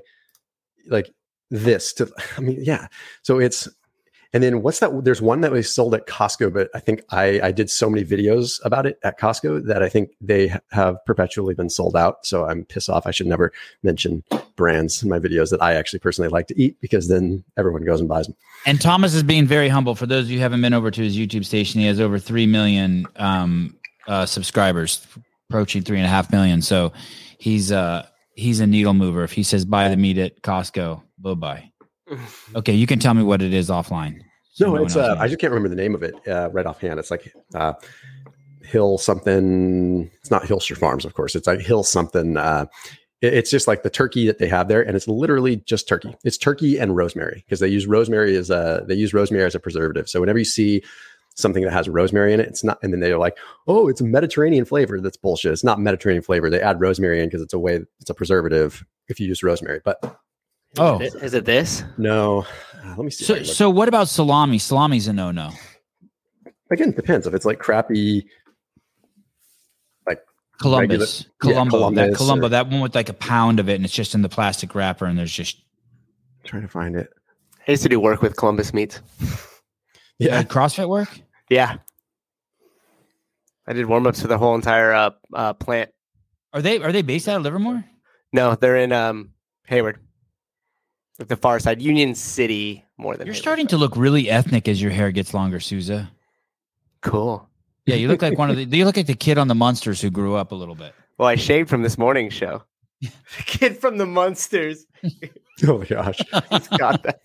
[0.88, 1.10] like
[1.50, 2.88] this to I mean, yeah.
[3.22, 3.68] So it's
[4.32, 5.04] and then what's that?
[5.04, 8.04] There's one that was sold at Costco, but I think I, I did so many
[8.04, 12.24] videos about it at Costco that I think they have perpetually been sold out.
[12.24, 13.06] So I'm pissed off.
[13.06, 14.22] I should never mention
[14.54, 17.98] brands in my videos that I actually personally like to eat because then everyone goes
[17.98, 18.36] and buys them.
[18.66, 19.96] And Thomas is being very humble.
[19.96, 22.18] For those of you who haven't been over to his YouTube station, he has over
[22.18, 25.04] three million um, uh, subscribers,
[25.48, 26.62] approaching three and a half million.
[26.62, 26.92] So
[27.38, 29.24] he's uh he's a needle mover.
[29.24, 31.69] If he says buy the meat at Costco, bye bye.
[32.56, 34.20] Okay, you can tell me what it is offline.
[34.52, 35.16] So No, one it's uh.
[35.18, 36.98] I just can't remember the name of it uh, right offhand.
[36.98, 37.74] It's like uh,
[38.62, 40.10] Hill something.
[40.20, 41.34] It's not Hillshire Farms, of course.
[41.34, 42.36] It's like Hill something.
[42.36, 42.66] Uh,
[43.20, 46.14] it- it's just like the turkey that they have there, and it's literally just turkey.
[46.24, 49.60] It's turkey and rosemary because they use rosemary as a they use rosemary as a
[49.60, 50.08] preservative.
[50.08, 50.82] So whenever you see
[51.36, 52.78] something that has rosemary in it, it's not.
[52.82, 53.36] And then they're like,
[53.68, 55.52] "Oh, it's a Mediterranean flavor." That's bullshit.
[55.52, 56.50] It's not Mediterranean flavor.
[56.50, 57.80] They add rosemary in because it's a way.
[58.00, 60.18] It's a preservative if you use rosemary, but
[60.78, 61.84] Oh, Is it- is it this?
[61.98, 62.46] No,
[62.82, 63.24] Uh, let me see.
[63.24, 64.58] so so what about salami?
[64.58, 65.50] Salami's a no no.
[66.70, 68.26] again, depends if it's like crappy.
[70.06, 70.22] Like
[70.60, 73.74] Columbus, yeah, Columbo, that Columbus Columbo, or- that one with like a pound of it,
[73.74, 75.62] and it's just in the plastic wrapper, and there's just
[76.44, 77.08] trying to find it.
[77.66, 79.00] I used to do work with Columbus meats.
[80.18, 81.08] Yeah, CrossFit work.
[81.48, 81.78] Yeah.
[83.66, 85.90] I did warm ups for the whole entire uh, uh, plant.
[86.52, 87.84] Are they are they based out of Livermore?
[88.32, 89.30] No, they're in um,
[89.66, 89.98] Hayward,
[91.20, 93.26] like the far side, Union City, more than.
[93.26, 96.10] You're starting to look really ethnic as your hair gets longer, Souza.
[97.02, 97.46] cool.
[97.86, 98.64] Yeah, you look like one of the.
[98.64, 100.94] You look like the kid on the monsters who grew up a little bit.
[101.18, 102.62] Well, I shaved from this morning show.
[103.00, 103.10] the
[103.44, 104.86] kid from the monsters.
[105.66, 106.20] oh my gosh.
[106.50, 107.20] He's got that.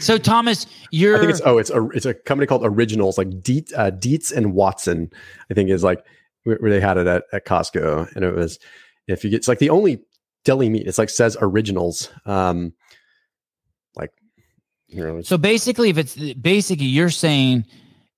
[0.00, 3.42] So Thomas, you're I think it's oh, it's a it's a company called Originals, like
[3.42, 5.10] Dietz, uh, Dietz and Watson.
[5.50, 6.04] I think is like
[6.42, 8.58] where, where they had it at, at Costco, and it was
[9.06, 10.02] if you get it's like the only
[10.44, 10.86] deli meat.
[10.86, 12.72] It's like says Originals, um,
[13.96, 14.12] like
[14.88, 17.66] you know, so basically, if it's basically you're saying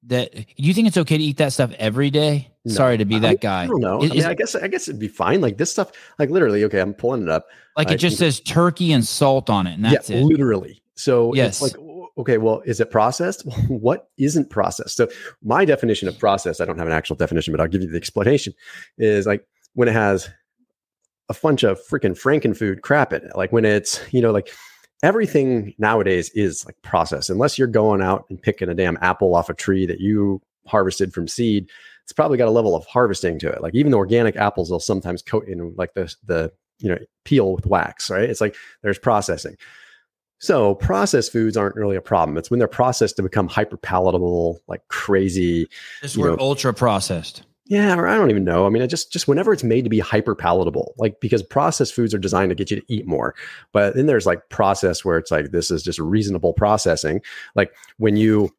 [0.05, 2.53] that you think it's okay to eat that stuff every day.
[2.65, 2.75] No.
[2.75, 3.65] Sorry to be I- that guy.
[3.65, 4.03] I don't know.
[4.03, 5.41] Is- I mean, I guess I guess it'd be fine.
[5.41, 7.47] Like this stuff, like literally, okay, I'm pulling it up.
[7.77, 10.25] like I- it just says turkey and salt on it, and that's yeah, it.
[10.25, 10.83] literally.
[10.95, 11.61] So Yes.
[11.61, 11.87] it's like,
[12.19, 13.43] okay, well, is it processed?
[13.69, 14.97] what isn't processed?
[14.97, 15.09] So
[15.43, 17.97] my definition of processed, I don't have an actual definition, but I'll give you the
[17.99, 18.55] explanation,
[18.97, 20.29] is like when it has
[21.29, 23.37] a bunch of freaking frankenfood crap in it.
[23.37, 24.49] Like when it's, you know, like
[25.03, 27.31] everything nowadays is like processed.
[27.31, 31.13] Unless you're going out and picking a damn apple off a tree that you harvested
[31.13, 31.69] from seed,
[32.05, 33.63] it's probably got a level of harvesting to it.
[33.63, 37.53] Like even the organic apples, they'll sometimes coat in like the the you know peel
[37.53, 38.29] with wax, right?
[38.29, 39.57] It's like there's processing.
[40.39, 42.37] So processed foods aren't really a problem.
[42.37, 45.69] It's when they're processed to become hyper palatable, like crazy.
[46.03, 47.43] This word know- ultra processed.
[47.69, 48.65] Yeah, or I don't even know.
[48.65, 51.95] I mean, it just just whenever it's made to be hyper palatable, like because processed
[51.95, 53.35] foods are designed to get you to eat more.
[53.73, 57.23] But then there's like process where it's like this is just reasonable processing.
[57.57, 58.55] Like when you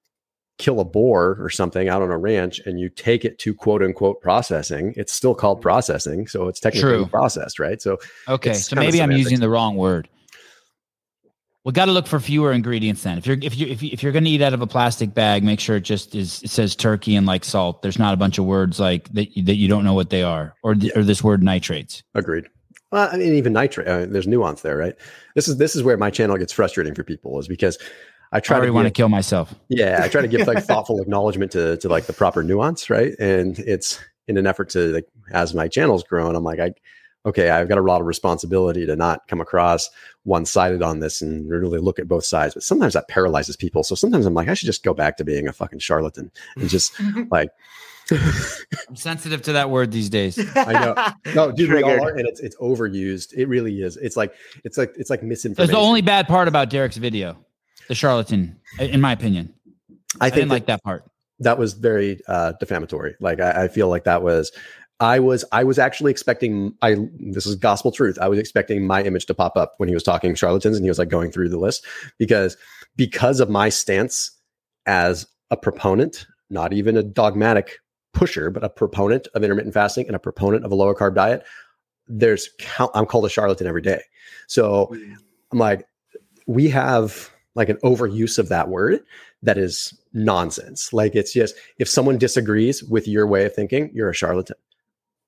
[0.57, 3.81] kill a boar or something out on a ranch and you take it to quote
[3.81, 5.69] unquote processing, it's still called mm-hmm.
[5.69, 6.27] processing.
[6.27, 7.05] So it's technically True.
[7.05, 7.81] processed, right?
[7.81, 10.09] So Okay, so maybe I'm using the wrong word.
[11.67, 13.17] We got to look for fewer ingredients then.
[13.17, 15.13] If you're if you if, you, if you're going to eat out of a plastic
[15.13, 17.81] bag, make sure it just is it says turkey and like salt.
[17.81, 20.23] There's not a bunch of words like that you- that you don't know what they
[20.23, 22.03] are, or th- or this word nitrates.
[22.15, 22.45] Agreed.
[22.93, 23.85] Well, I mean, even nitrate.
[23.85, 24.95] Uh, there's nuance there, right?
[25.35, 27.77] This is this is where my channel gets frustrating for people, is because
[28.31, 29.53] I I try already to want to kill myself.
[29.67, 33.13] yeah, I try to give like thoughtful acknowledgement to to like the proper nuance, right?
[33.19, 33.99] And it's
[34.29, 36.71] in an effort to like as my channel's grown, I'm like, I
[37.27, 39.89] okay, I've got a lot of responsibility to not come across
[40.23, 42.53] one sided on this and really look at both sides.
[42.53, 43.83] But sometimes that paralyzes people.
[43.83, 46.69] So sometimes I'm like, I should just go back to being a fucking charlatan and
[46.69, 46.93] just
[47.31, 47.49] like
[48.11, 50.39] I'm sensitive to that word these days.
[50.55, 51.33] I know.
[51.35, 53.33] No, dude, we all are, and it's it's overused.
[53.33, 53.97] It really is.
[53.97, 55.73] It's like it's like it's like That's misinformation.
[55.73, 57.37] the only bad part about Derek's video,
[57.87, 59.53] the charlatan, in my opinion.
[60.21, 61.03] I I, didn't that, like that part.
[61.39, 63.15] that was very uh, defamatory.
[63.19, 64.51] Like I, I feel like that was.
[64.99, 68.17] I was I was actually expecting I this is gospel truth.
[68.19, 70.89] I was expecting my image to pop up when he was talking charlatans and he
[70.89, 71.85] was like going through the list
[72.17, 72.57] because
[72.95, 74.31] because of my stance
[74.87, 77.79] as a proponent, not even a dogmatic
[78.13, 81.45] pusher, but a proponent of intermittent fasting and a proponent of a lower carb diet.
[82.07, 84.01] There's count, I'm called a charlatan every day.
[84.47, 85.13] So mm-hmm.
[85.51, 85.87] I'm like,
[86.47, 89.01] we have like an overuse of that word
[89.43, 90.91] that is nonsense.
[90.91, 94.55] Like it's just if someone disagrees with your way of thinking, you're a charlatan.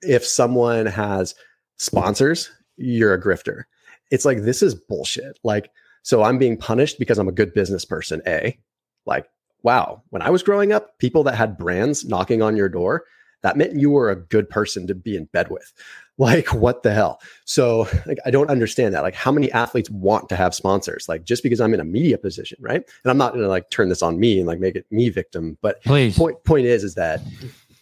[0.02, 1.36] If someone has
[1.78, 3.64] sponsors, you're a grifter.
[4.12, 5.40] It's like this is bullshit.
[5.44, 5.72] Like
[6.04, 8.58] so I'm being punished because I'm a good business person, A.
[9.06, 9.28] Like
[9.64, 13.04] wow, when I was growing up, people that had brands knocking on your door,
[13.44, 15.74] that meant you were a good person to be in bed with.
[16.20, 17.22] Like what the hell?
[17.46, 19.04] So like I don't understand that.
[19.04, 21.08] Like how many athletes want to have sponsors?
[21.08, 22.82] Like just because I'm in a media position, right?
[23.06, 25.58] And I'm not to like turn this on me and like make it me victim,
[25.62, 26.18] but Please.
[26.18, 27.22] point point is is that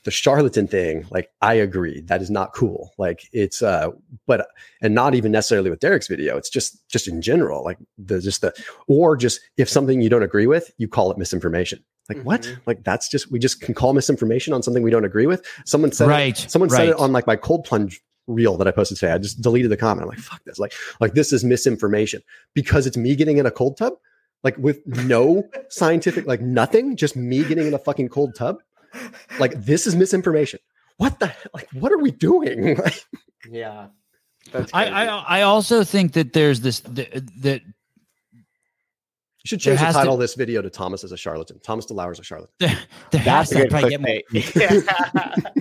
[0.07, 2.93] the charlatan thing like i agree that is not cool.
[2.97, 3.89] Like it's uh
[4.25, 4.47] but
[4.81, 8.39] and not even necessarily with derek's video it's just just in general like the just
[8.39, 8.53] the
[8.87, 11.83] or just if something you don't agree with you call it misinformation.
[12.07, 12.43] Like what?
[12.43, 12.59] Mhm.
[12.65, 15.45] like that's just we just can call misinformation on something we don't agree with?
[15.65, 18.71] Someone said Right, it, someone said it on like my cold plunge reel that i
[18.71, 19.11] posted today.
[19.11, 20.03] I just deleted the comment.
[20.03, 20.57] I'm like fuck this.
[20.57, 22.21] Like like this is misinformation.
[22.53, 23.95] Because it's me getting in a cold tub?
[24.41, 26.95] Like with no scientific like nothing?
[26.95, 28.59] Just me getting in a fucking cold tub
[29.39, 30.60] like this is misinformation
[30.97, 32.77] what the like what are we doing
[33.49, 33.88] yeah.
[34.51, 34.86] That's I.
[34.86, 38.43] I I also think that there's this that, that you
[39.45, 41.60] should There change the has to- title of this video to thomas is a charlatan
[41.63, 42.77] thomas delauer is a charlatan there,
[43.12, 44.21] there That's a to good probably get more.
[44.31, 44.81] Yeah.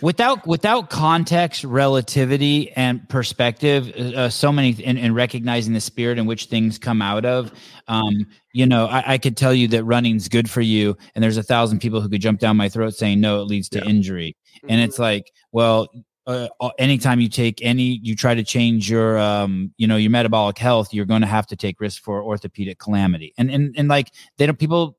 [0.00, 6.26] without without context, relativity, and perspective, uh, so many and, and, recognizing the spirit in
[6.26, 7.52] which things come out of.
[7.88, 11.36] Um, you know, I, I, could tell you that running's good for you, and there's
[11.36, 13.86] a thousand people who could jump down my throat saying no, it leads to yeah.
[13.88, 14.66] injury, mm-hmm.
[14.70, 15.88] and it's like, well,
[16.26, 20.10] uh, uh, anytime you take any you try to change your um you know your
[20.10, 23.88] metabolic health you're going to have to take risk for orthopedic calamity and and and
[23.88, 24.96] like they don't people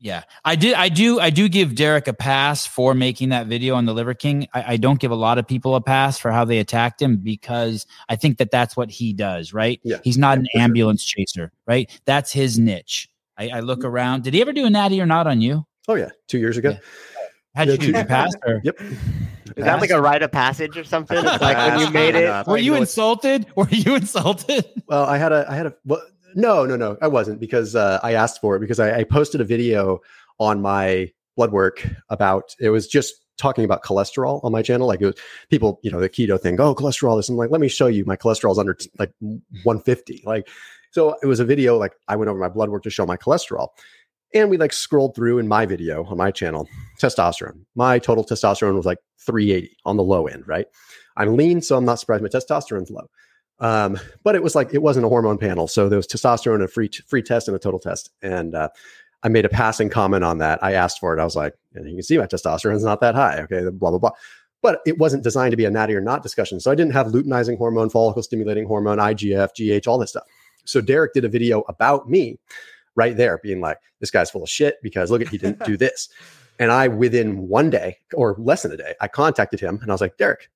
[0.00, 0.22] yeah.
[0.44, 3.84] I did i do i do give derek a pass for making that video on
[3.84, 4.48] the liver king.
[4.54, 7.16] I, I don't give a lot of people a pass for how they attacked him
[7.16, 9.80] because i think that that's what he does right?
[9.82, 9.98] Yeah.
[10.04, 11.90] He's not an ambulance chaser right?
[12.04, 13.08] That's his niche.
[13.36, 13.88] I, I look mm-hmm.
[13.88, 14.24] around.
[14.24, 15.64] Did he ever do a natty or not on you?
[15.86, 16.08] Oh yeah.
[16.26, 16.70] Two years ago.
[16.70, 16.78] Yeah.
[17.54, 17.86] how'd you do?
[17.86, 18.60] you pass or?
[18.64, 18.80] yep.
[19.56, 21.16] Is that like a rite of passage or something?
[21.16, 22.46] It's like when you made it?
[22.46, 23.46] Were you insulted?
[23.56, 24.64] Were you insulted?
[24.86, 26.02] Well, I had a, I had a, well,
[26.34, 29.40] no, no, no, I wasn't because uh, I asked for it because I, I posted
[29.40, 30.00] a video
[30.38, 34.86] on my blood work about it was just talking about cholesterol on my channel.
[34.86, 35.14] Like it was
[35.50, 37.28] people, you know, the keto thing, oh, cholesterol, this.
[37.28, 40.22] I'm like, let me show you my cholesterol is under t- like 150.
[40.26, 40.48] Like,
[40.90, 43.16] so it was a video, like I went over my blood work to show my
[43.16, 43.68] cholesterol.
[44.34, 46.68] And we like scrolled through in my video on my channel,
[47.00, 47.64] testosterone.
[47.74, 50.66] My total testosterone was like 380 on the low end, right?
[51.16, 53.08] I'm lean, so I'm not surprised my testosterone's low.
[53.60, 56.68] Um, but it was like it wasn't a hormone panel, so there was testosterone, a
[56.68, 58.10] free free test, and a total test.
[58.22, 58.68] And uh,
[59.22, 60.62] I made a passing comment on that.
[60.62, 61.20] I asked for it.
[61.20, 63.40] I was like, and you can see my testosterone's not that high.
[63.42, 64.12] Okay, blah blah blah.
[64.60, 66.58] But it wasn't designed to be a natty or not discussion.
[66.60, 70.24] So I didn't have luteinizing hormone, follicle stimulating hormone, IGF, GH, all this stuff.
[70.64, 72.38] So Derek did a video about me
[72.96, 75.76] right there, being like, this guy's full of shit because look at he didn't do
[75.78, 76.08] this.
[76.58, 79.94] And I, within one day or less than a day, I contacted him and I
[79.94, 80.50] was like, Derek,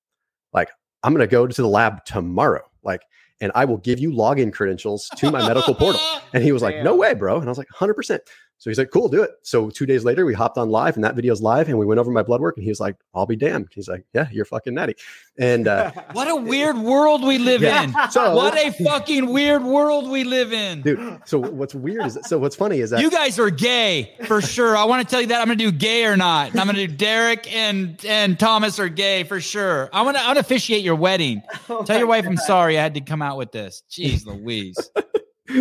[0.51, 0.69] like,
[1.01, 2.69] I'm going to go to the lab tomorrow.
[2.83, 3.01] Like,
[3.41, 6.01] and I will give you login credentials to my medical portal.
[6.33, 7.35] And he was like, no way, bro.
[7.37, 8.19] And I was like, 100%.
[8.63, 9.31] So he's like, cool, do it.
[9.41, 11.99] So two days later, we hopped on live and that video's live and we went
[11.99, 13.67] over my blood work and he was like, I'll be damned.
[13.75, 14.95] He's like, yeah, you're fucking natty.
[15.37, 17.83] And uh, what a weird world we live yeah.
[17.83, 18.11] in.
[18.11, 20.81] So what a fucking weird world we live in.
[20.81, 24.41] Dude, so what's weird is, so what's funny is that you guys are gay for
[24.41, 24.77] sure.
[24.77, 26.57] I want to tell you that I'm going to do gay or not.
[26.57, 29.89] I'm going to do Derek and, and Thomas are gay for sure.
[29.91, 31.43] I want to, I want to officiate your wedding.
[31.67, 32.31] Oh tell your wife God.
[32.31, 33.83] I'm sorry I had to come out with this.
[33.91, 34.77] Jeez Louise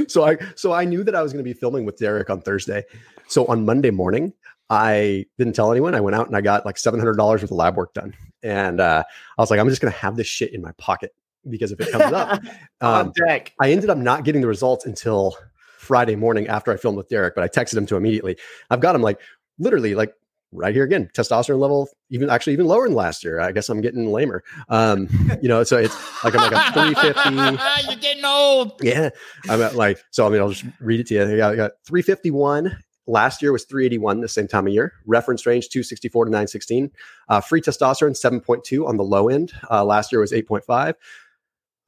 [0.09, 2.41] so I so I knew that I was going to be filming with Derek on
[2.41, 2.85] Thursday.
[3.29, 4.33] So on Monday morning,
[4.71, 5.95] I didn't tell anyone.
[5.95, 8.15] I went out and I got like seven hundred dollars worth of lab work done,
[8.43, 9.03] and uh,
[9.39, 11.15] I was like, I'm just going to have this shit in my pocket
[11.49, 12.41] because if it comes up,
[12.81, 13.13] um,
[13.61, 15.37] I ended up not getting the results until
[15.79, 18.37] Friday morning after I filmed with Derek, but I texted him to immediately.
[18.71, 19.21] I've got him like
[19.59, 20.15] literally like
[20.53, 23.41] right here again, testosterone level even actually even lower than last year.
[23.41, 24.45] I guess I'm getting lamer.
[24.69, 25.09] Um,
[25.43, 27.31] you know, so it's like I'm like a 350.
[27.91, 28.81] You're getting old.
[28.83, 29.11] Yeah.
[29.49, 31.23] I'm at like, so I mean, I'll just read it to you.
[31.23, 32.77] I got, I got 351.
[33.09, 34.93] Last year was 381 the same time of year.
[35.07, 36.91] Reference range 264 to 916.
[37.29, 39.53] Uh, free testosterone 7.2 on the low end.
[39.71, 40.95] Uh, last year was 8.5.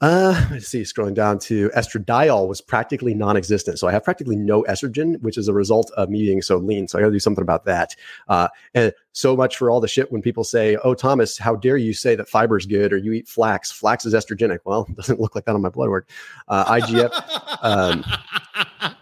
[0.05, 3.79] Uh, let's see, scrolling down to estradiol was practically non-existent.
[3.79, 6.87] So I have practically no estrogen, which is a result of me being so lean.
[6.87, 7.97] So I got to do something about that.
[8.29, 11.79] Uh, and so much for all the shit when people say, "Oh, Thomas, how dare
[11.79, 13.73] you say that fiber is good or you eat flax?
[13.73, 16.11] Flax is estrogenic." Well, it doesn't look like that on my blood work.
[16.49, 17.11] Uh, IGF,
[17.63, 18.05] um,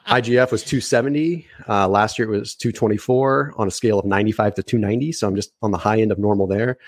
[0.07, 1.49] IGF was 270.
[1.69, 5.11] Uh, last year it was 224 on a scale of 95 to 290.
[5.11, 6.79] So I'm just on the high end of normal there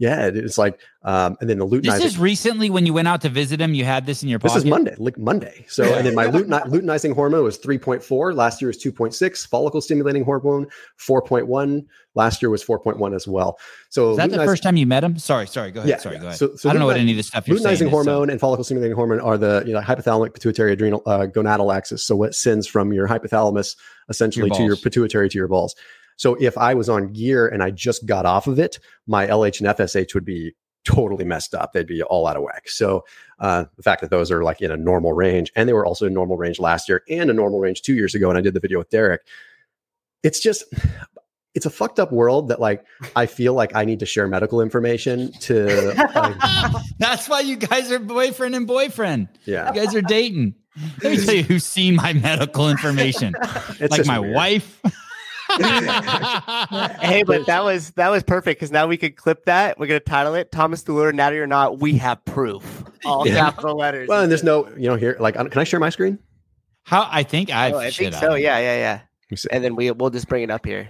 [0.00, 1.98] yeah, it's like, um, and then the luteinizing.
[1.98, 3.74] This is recently when you went out to visit him.
[3.74, 4.54] You had this in your pocket.
[4.54, 5.66] This is Monday, like Monday.
[5.68, 8.32] So, and then my luteinizing hormone was three point four.
[8.32, 9.44] Last year was two point six.
[9.44, 11.86] Follicle stimulating hormone four point one.
[12.14, 13.58] Last year was four point one as well.
[13.90, 15.18] So, is that the first time you met him?
[15.18, 15.70] Sorry, sorry.
[15.70, 15.90] Go ahead.
[15.90, 16.38] Yeah, sorry, go ahead.
[16.38, 17.46] So, so I don't know what any of this stuff.
[17.46, 18.32] You're luteinizing hormone so.
[18.32, 22.02] and follicle stimulating hormone are the you know hypothalamic pituitary adrenal uh, gonadal axis.
[22.02, 23.76] So, what sends from your hypothalamus
[24.08, 25.74] essentially your to your pituitary to your balls.
[26.20, 29.60] So if I was on gear and I just got off of it, my LH
[29.60, 30.54] and FSH would be
[30.84, 31.72] totally messed up.
[31.72, 32.68] They'd be all out of whack.
[32.68, 33.06] So
[33.38, 36.04] uh, the fact that those are like in a normal range, and they were also
[36.04, 38.52] in normal range last year and a normal range two years ago, and I did
[38.52, 39.22] the video with Derek.
[40.22, 40.64] It's just
[41.54, 42.84] it's a fucked up world that like
[43.16, 45.94] I feel like I need to share medical information to.
[46.14, 46.36] Like,
[46.98, 49.28] That's why you guys are boyfriend and boyfriend.
[49.46, 50.54] Yeah, you guys are dating.
[51.02, 53.34] Let me tell you who's seen my medical information.
[53.80, 54.34] It's like my weird.
[54.34, 54.82] wife.
[57.00, 59.78] hey, but that was that was perfect because now we could clip that.
[59.78, 62.84] We're gonna title it "Thomas DeLauer, Natty or Not." We have proof.
[63.04, 63.34] All yeah.
[63.34, 64.08] capital letters.
[64.08, 65.16] Well, and there's no, you know, here.
[65.18, 66.18] Like, can I share my screen?
[66.84, 67.72] How I think I.
[67.72, 68.34] Oh, I think so.
[68.34, 69.38] Yeah, yeah, yeah.
[69.50, 70.88] And then we we'll just bring it up here.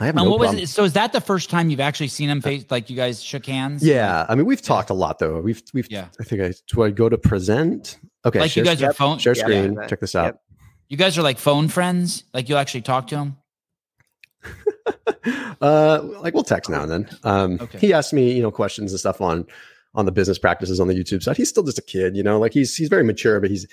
[0.00, 0.56] I have no what problem.
[0.56, 0.72] was it?
[0.72, 2.64] So is that the first time you've actually seen him uh, face?
[2.70, 3.84] Like you guys shook hands?
[3.84, 5.40] Yeah, I mean we've talked a lot though.
[5.40, 5.90] We've we've.
[5.90, 6.06] Yeah.
[6.20, 6.82] I think I do.
[6.82, 7.98] I go to present.
[8.24, 8.40] Okay.
[8.40, 9.18] Like you guys are phone.
[9.18, 9.74] Share screen.
[9.74, 10.24] Yeah, Check this out.
[10.24, 10.42] Yep.
[10.88, 12.24] You guys are like phone friends.
[12.32, 13.36] Like you'll actually talk to him.
[15.60, 17.08] Uh, like we'll text now and then.
[17.24, 17.78] Um, Okay.
[17.78, 19.44] he asked me, you know, questions and stuff on
[19.94, 21.36] on the business practices on the YouTube side.
[21.36, 23.66] He's still just a kid, you know, like he's he's very mature, but he's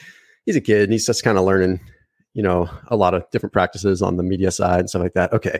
[0.45, 1.79] he's a kid and he's just kind of learning,
[2.33, 5.31] you know, a lot of different practices on the media side and stuff like that.
[5.33, 5.59] Okay.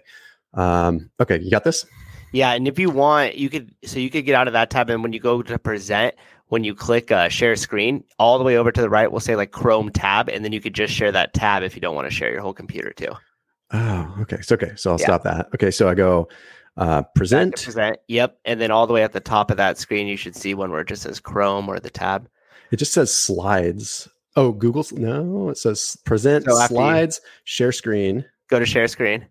[0.56, 1.86] Um, okay, you got this?
[2.32, 4.89] Yeah, and if you want, you could so you could get out of that tab,
[4.89, 6.15] and when you go to present,
[6.47, 9.36] when you click uh, share screen, all the way over to the right we'll say
[9.36, 12.08] like Chrome tab, and then you could just share that tab if you don't want
[12.08, 13.12] to share your whole computer too.
[13.71, 14.41] Oh, okay.
[14.41, 15.05] So okay, so I'll Yeah.
[15.05, 15.47] stop that.
[15.55, 16.27] Okay, so I go
[16.77, 17.55] uh present.
[17.63, 17.97] present.
[18.08, 20.53] Yep, and then all the way at the top of that screen, you should see
[20.53, 22.27] one where it just says Chrome or the tab.
[22.71, 24.08] It just says slides.
[24.36, 28.25] Oh, Google's no, it says present So after you- slides, share screen.
[28.49, 29.25] Go to share screen.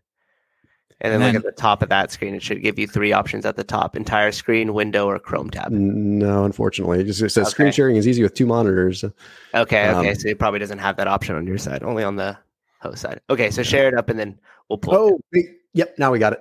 [1.00, 2.34] And then, And look at the top of that screen.
[2.34, 5.70] It should give you three options at the top: entire screen, window, or Chrome tab.
[5.70, 7.00] No, unfortunately.
[7.00, 9.04] It just it says screen sharing is easy with two monitors.
[9.04, 9.12] Okay,
[9.54, 9.88] okay.
[9.90, 12.38] Um, so it probably doesn't have that option on your side, only on the
[12.80, 13.20] host side.
[13.28, 14.94] Okay, so share it up and then we'll pull.
[14.94, 15.46] Oh, wait.
[15.72, 16.40] Yep, now we got it.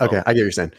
[0.00, 0.22] Okay, Oh.
[0.26, 0.72] I get what you're saying.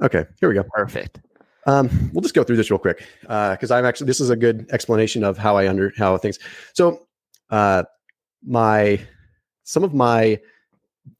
[0.00, 0.62] Okay, here we go.
[0.62, 1.20] Perfect.
[1.66, 4.68] Um, we'll just go through this real quick because I'm actually this is a good
[4.72, 6.38] explanation of how I under how things.
[6.74, 7.06] So,
[7.50, 7.84] uh,
[8.44, 9.00] my
[9.64, 10.40] some of my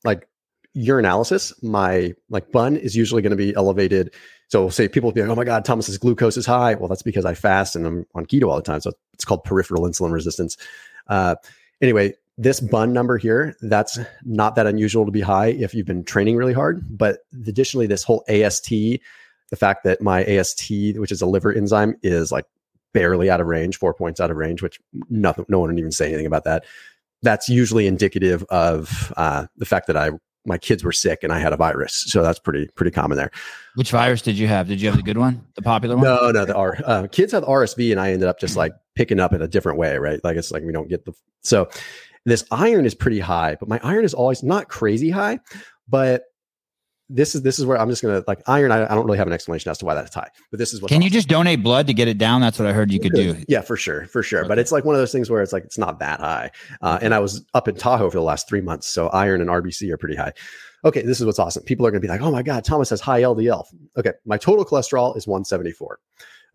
[0.04, 0.28] like
[0.76, 4.14] urinalysis, my like BUN is usually going to be elevated.
[4.48, 7.02] So, say people will be like, "Oh my God, Thomas's glucose is high." Well, that's
[7.02, 8.80] because I fast and I'm on keto all the time.
[8.80, 10.56] So it's called peripheral insulin resistance.
[11.08, 11.36] Uh,
[11.80, 16.04] anyway, this BUN number here, that's not that unusual to be high if you've been
[16.04, 16.84] training really hard.
[16.96, 21.96] But additionally, this whole AST, the fact that my AST, which is a liver enzyme,
[22.02, 22.46] is like
[22.94, 25.92] barely out of range, four points out of range, which nothing, no one would even
[25.92, 26.64] say anything about that.
[27.22, 30.10] That's usually indicative of uh, the fact that I
[30.44, 32.04] my kids were sick and I had a virus.
[32.08, 33.30] So that's pretty pretty common there.
[33.74, 34.68] Which virus did you have?
[34.68, 36.04] Did you have the good one, the popular one?
[36.04, 39.20] No, no, the R uh, kids have RSV, and I ended up just like picking
[39.20, 40.22] up in a different way, right?
[40.24, 41.68] Like it's like we don't get the so
[42.24, 45.40] this iron is pretty high, but my iron is always not crazy high,
[45.88, 46.24] but
[47.14, 48.72] this is this is where I'm just gonna like iron.
[48.72, 50.80] I, I don't really have an explanation as to why that's high, but this is
[50.80, 52.40] what Can you just donate blood to get it down?
[52.40, 53.36] That's what I heard you could do.
[53.48, 54.46] Yeah, for sure, for sure.
[54.46, 56.50] But it's like one of those things where it's like it's not that high.
[56.80, 59.50] Uh, and I was up in Tahoe for the last three months, so iron and
[59.50, 60.32] RBC are pretty high.
[60.84, 61.62] Okay, this is what's awesome.
[61.64, 63.64] People are going to be like, "Oh my god, Thomas has high LDL."
[63.96, 65.98] Okay, my total cholesterol is 174.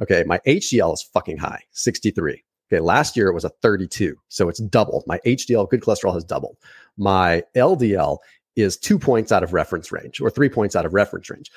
[0.01, 2.43] Okay, my HDL is fucking high, 63.
[2.71, 5.03] Okay, last year it was a 32, so it's doubled.
[5.07, 6.57] My HDL, good cholesterol, has doubled.
[6.97, 8.17] My LDL
[8.57, 11.49] is two points out of reference range, or three points out of reference range.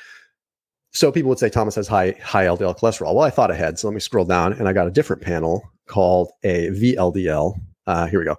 [0.92, 3.14] So people would say Thomas has high high LDL cholesterol.
[3.14, 5.62] Well, I thought ahead, so let me scroll down, and I got a different panel
[5.86, 7.54] called a VLDL.
[7.86, 8.36] Uh, here we go.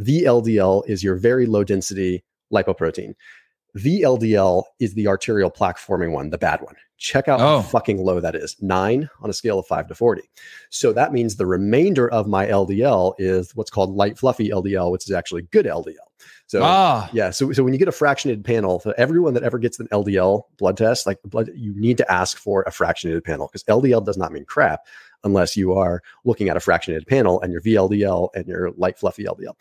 [0.00, 3.14] VLDL is your very low density lipoprotein.
[3.76, 6.74] VLDL is the arterial plaque forming one, the bad one.
[6.96, 7.60] Check out Oh.
[7.60, 8.56] how fucking low that is.
[8.60, 10.22] Nine on a scale of five to 40.
[10.70, 15.04] So that means the remainder of my LDL is what's called light fluffy LDL, which
[15.04, 15.94] is actually good LDL.
[16.48, 17.28] So Ah, yeah.
[17.30, 20.44] So, so when you get a fractionated panel, for everyone that ever gets an LDL
[20.56, 24.16] blood test, like blood, you need to ask for a fractionated panel because LDL does
[24.16, 24.86] not mean crap
[25.24, 29.24] unless you are looking at a fractionated panel and your VLDL and your light fluffy
[29.24, 29.60] LDL.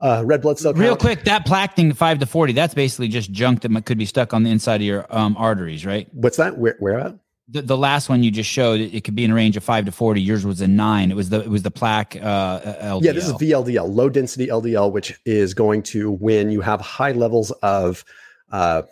[0.00, 3.08] Uh, red blood cell real count- quick, that plaque thing, five to forty, that's basically
[3.08, 6.08] just junk that could be stuck on the inside of your um, arteries, right?
[6.12, 6.58] What's that?
[6.58, 7.18] Where, where at?
[7.48, 9.84] The, the last one you just showed, it, could be in a range of five
[9.84, 10.20] to forty.
[10.20, 11.12] Yours was a nine.
[11.12, 13.02] It was the it was the plaque uh, LDL.
[13.04, 17.12] Yeah, this is VLDL, low density LDL, which is going to when you have high
[17.12, 18.04] levels of
[18.50, 18.82] uh,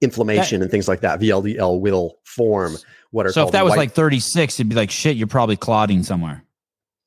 [0.00, 1.18] inflammation and things like that.
[1.18, 2.76] VLDL will form
[3.10, 5.16] what are so if that was white- like thirty six, it'd be like shit.
[5.16, 6.44] You're probably clotting somewhere.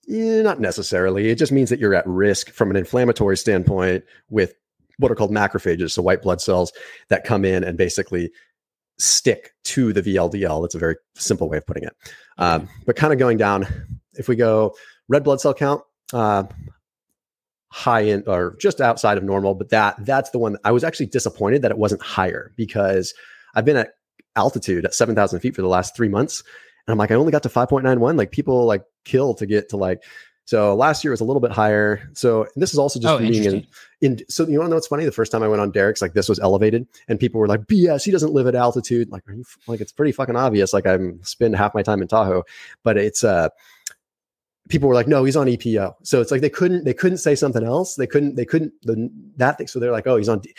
[0.10, 1.29] Eh, not necessarily.
[1.29, 4.53] It just means that you're at risk from an inflammatory standpoint with
[4.97, 6.73] what are called macrophages, so white blood cells
[7.10, 8.32] that come in and basically
[8.99, 10.62] stick to the VLDL.
[10.62, 11.95] That's a very simple way of putting it.
[12.38, 13.65] Um, but kind of going down,
[14.13, 14.75] if we go
[15.07, 15.81] red blood cell count,
[16.13, 16.43] uh,
[17.71, 21.05] high in or just outside of normal, but that that's the one I was actually
[21.07, 23.13] disappointed that it wasn't higher because
[23.55, 23.93] I've been at
[24.35, 26.43] altitude at 7,000 feet for the last three months.
[26.88, 28.17] And I'm like, I only got to 5.91.
[28.17, 30.03] Like people like kill to get to like,
[30.49, 32.09] so last year was a little bit higher.
[32.13, 33.67] So this is also just Oh, being in,
[34.01, 35.05] in, so you want to know what's funny?
[35.05, 37.67] The first time I went on Derek's, like this was elevated and people were like,
[37.67, 39.12] BS, he doesn't live at altitude.
[39.12, 40.73] Like, are you, like, it's pretty fucking obvious.
[40.73, 42.45] Like I'm spend half my time in Tahoe,
[42.83, 43.49] but it's, uh,
[44.69, 45.93] people were like, no, he's on EPO.
[46.02, 47.93] So it's like, they couldn't, they couldn't say something else.
[47.93, 49.67] They couldn't, they couldn't, the, that thing.
[49.67, 50.56] So they're like, oh, he's on, D-.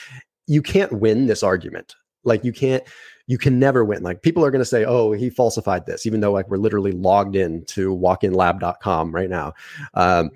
[0.46, 1.96] you can't win this argument.
[2.22, 2.84] Like you can't,
[3.30, 4.02] you can never win.
[4.02, 6.90] Like people are going to say, oh, he falsified this, even though like we're literally
[6.90, 9.52] logged in to walkinlab.com right now.
[9.94, 10.30] Um,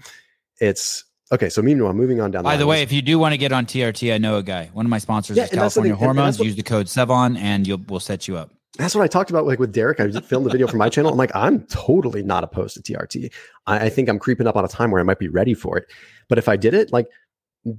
[0.61, 1.49] it's okay.
[1.49, 2.45] So meanwhile, moving on down.
[2.45, 4.71] By the way, if you do want to get on TRT, I know a guy.
[4.73, 6.39] One of my sponsors Yeah, is the California thing, and- and Hormones.
[6.39, 8.51] what- Use the code Sevan, and you'll we'll set you up.
[8.79, 9.99] that's what I talked about like with Derek.
[10.01, 11.11] I just filmed the video for my channel.
[11.11, 13.33] I'm like, I'm totally not opposed to TRT.
[13.67, 15.77] I, I think I'm creeping up on a time where I might be ready for
[15.79, 15.87] it.
[16.29, 17.07] But if I did it, like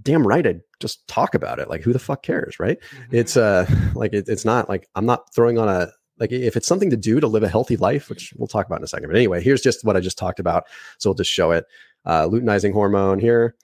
[0.01, 1.69] damn right I just talk about it.
[1.69, 2.77] Like who the fuck cares, right?
[2.79, 3.15] Mm-hmm.
[3.15, 3.65] It's uh
[3.95, 6.97] like it, it's not like I'm not throwing on a like if it's something to
[6.97, 9.09] do to live a healthy life, which we'll talk about in a second.
[9.09, 10.65] But anyway, here's just what I just talked about.
[10.97, 11.65] So we'll just show it.
[12.05, 13.55] Uh, luteinizing hormone here.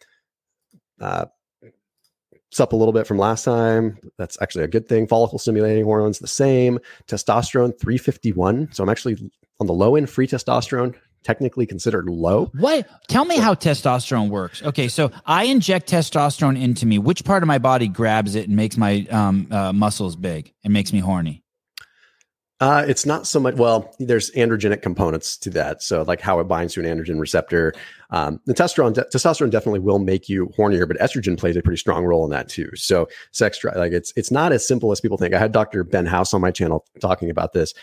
[0.99, 1.25] Uh,
[2.51, 3.97] it's up a little bit from last time.
[4.17, 5.07] That's actually a good thing.
[5.07, 6.79] Follicle stimulating hormones the same.
[7.07, 8.73] Testosterone 351.
[8.73, 10.93] So I'm actually on the low end free testosterone
[11.23, 12.51] technically considered low.
[12.57, 12.87] What?
[13.07, 14.63] Tell me how testosterone works.
[14.63, 16.99] Okay, so I inject testosterone into me.
[16.99, 20.73] Which part of my body grabs it and makes my um, uh, muscles big and
[20.73, 21.43] makes me horny?
[22.61, 23.55] Uh, it's not so much.
[23.55, 25.81] Well, there's androgenic components to that.
[25.81, 27.73] So, like how it binds to an androgen receptor.
[28.11, 31.79] Um, the testosterone, de- testosterone definitely will make you hornier, but estrogen plays a pretty
[31.79, 32.69] strong role in that too.
[32.75, 35.33] So, sex drive, like it's it's not as simple as people think.
[35.33, 35.83] I had Dr.
[35.83, 37.73] Ben House on my channel talking about this.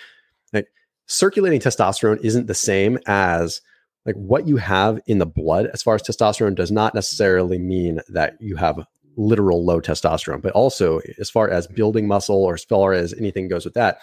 [0.52, 0.68] Like,
[1.08, 3.60] circulating testosterone isn't the same as
[4.06, 8.00] like what you have in the blood as far as testosterone does not necessarily mean
[8.08, 8.86] that you have
[9.16, 13.48] literal low testosterone, but also as far as building muscle or as far as anything
[13.48, 13.98] goes with that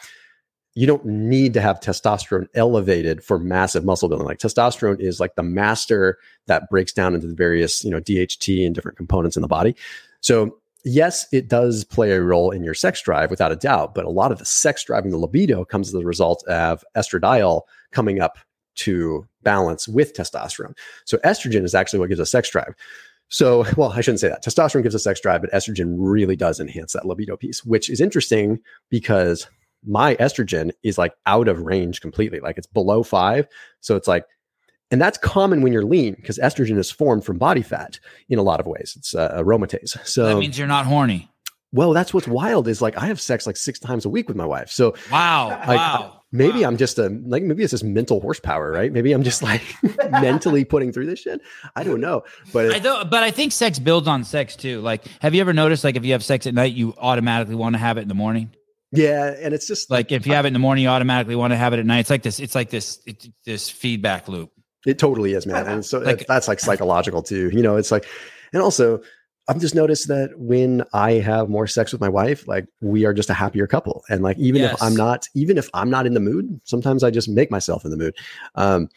[0.76, 4.28] you don't need to have testosterone elevated for massive muscle building.
[4.28, 8.66] Like testosterone is like the master that breaks down into the various, you know, DHT
[8.66, 9.76] and different components in the body.
[10.20, 14.06] So yes, it does play a role in your sex drive without a doubt, but
[14.06, 17.62] a lot of the sex drive and the libido comes as a result of estradiol
[17.92, 18.38] coming up
[18.76, 20.78] to balance with testosterone.
[21.06, 22.76] So estrogen is actually what gives us sex drive.
[23.30, 24.44] So, well, I shouldn't say that.
[24.44, 28.00] Testosterone gives us sex drive, but estrogen really does enhance that libido piece, which is
[28.00, 28.60] interesting
[28.90, 29.48] because
[29.88, 32.40] my estrogen is like out of range completely.
[32.40, 33.48] Like it's below five.
[33.82, 34.26] So it's like,
[34.92, 38.44] and that's common when you're lean because estrogen is formed from body fat in a
[38.44, 38.94] lot of ways.
[38.98, 40.06] It's uh, aromatase.
[40.06, 41.30] So that means you're not horny.
[41.72, 44.38] Well, that's what's wild is like I have sex like six times a week with
[44.38, 44.70] my wife.
[44.70, 46.22] So wow, like, wow.
[46.32, 46.68] Maybe wow.
[46.68, 48.92] I'm just a like maybe it's just mental horsepower, right?
[48.92, 49.62] Maybe I'm just like
[50.12, 51.42] mentally putting through this shit.
[51.76, 53.10] I don't know, but I don't.
[53.10, 54.82] But I think sex builds on sex too.
[54.82, 57.74] Like, have you ever noticed like if you have sex at night, you automatically want
[57.74, 58.52] to have it in the morning?
[58.92, 61.52] Yeah, and it's just like if you have it in the morning, you automatically want
[61.52, 62.00] to have it at night.
[62.00, 62.40] It's like this.
[62.40, 63.00] It's like this.
[63.06, 64.52] It, this feedback loop.
[64.86, 65.68] It totally is, man.
[65.68, 67.50] And so like, that's like psychological too.
[67.50, 68.06] You know, it's like,
[68.54, 69.02] and also
[69.48, 73.14] I've just noticed that when I have more sex with my wife, like we are
[73.14, 74.04] just a happier couple.
[74.10, 74.74] And like even yes.
[74.74, 77.86] if I'm not, even if I'm not in the mood, sometimes I just make myself
[77.86, 78.16] in the mood.
[78.56, 78.90] Um,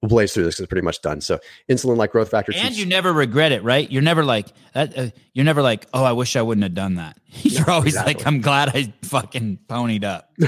[0.00, 1.20] we'll blaze through this because it's pretty much done.
[1.20, 3.90] So insulin like growth factor, and you never regret it, right?
[3.90, 4.96] You're never like that.
[4.96, 7.18] Uh, you're never like, oh, I wish I wouldn't have done that.
[7.42, 8.14] you're always exactly.
[8.14, 10.30] like, I'm glad I fucking ponied up.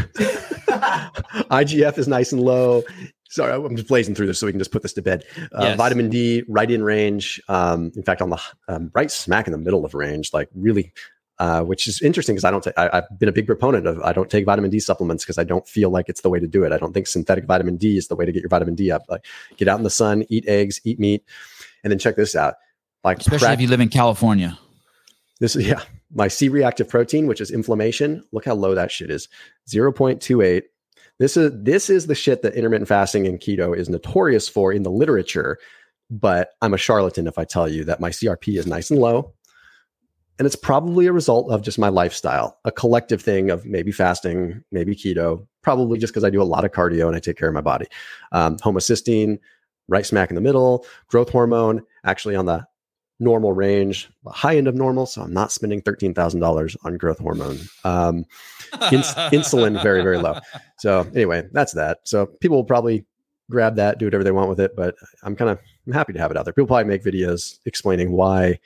[1.50, 2.84] IGF is nice and low.
[3.36, 5.22] Sorry, I'm just blazing through this so we can just put this to bed.
[5.52, 5.76] Uh, yes.
[5.76, 7.38] Vitamin D, right in range.
[7.48, 10.90] Um, in fact, on the um, right smack in the middle of range, like really
[11.38, 12.64] uh, which is interesting because I don't.
[12.64, 15.36] T- I, I've been a big proponent of I don't take vitamin D supplements because
[15.36, 16.72] I don't feel like it's the way to do it.
[16.72, 19.02] I don't think synthetic vitamin D is the way to get your vitamin D up.
[19.06, 19.26] Like
[19.58, 21.22] get out in the sun, eat eggs, eat meat,
[21.84, 22.54] and then check this out.
[23.04, 24.58] Like especially if you live in California.
[25.38, 28.24] This is yeah, my C-reactive protein, which is inflammation.
[28.32, 29.28] Look how low that shit is,
[29.68, 30.68] zero point two eight.
[31.18, 34.82] This is this is the shit that intermittent fasting and keto is notorious for in
[34.82, 35.58] the literature.
[36.10, 39.34] But I'm a charlatan if I tell you that my CRP is nice and low
[40.38, 44.62] and it's probably a result of just my lifestyle, a collective thing of maybe fasting,
[44.70, 47.48] maybe keto, probably just because I do a lot of cardio and I take care
[47.48, 47.86] of my body.
[48.32, 49.38] Um, homocysteine,
[49.88, 52.66] right smack in the middle, growth hormone, actually on the
[53.18, 55.06] normal range, high end of normal.
[55.06, 57.58] So I'm not spending $13,000 on growth hormone.
[57.84, 58.26] Um,
[58.92, 60.38] ins- insulin, very, very low.
[60.78, 62.00] So anyway, that's that.
[62.04, 63.04] So people will probably
[63.50, 64.76] grab that, do whatever they want with it.
[64.76, 66.52] But I'm kind of I'm happy to have it out there.
[66.52, 68.58] People probably make videos explaining why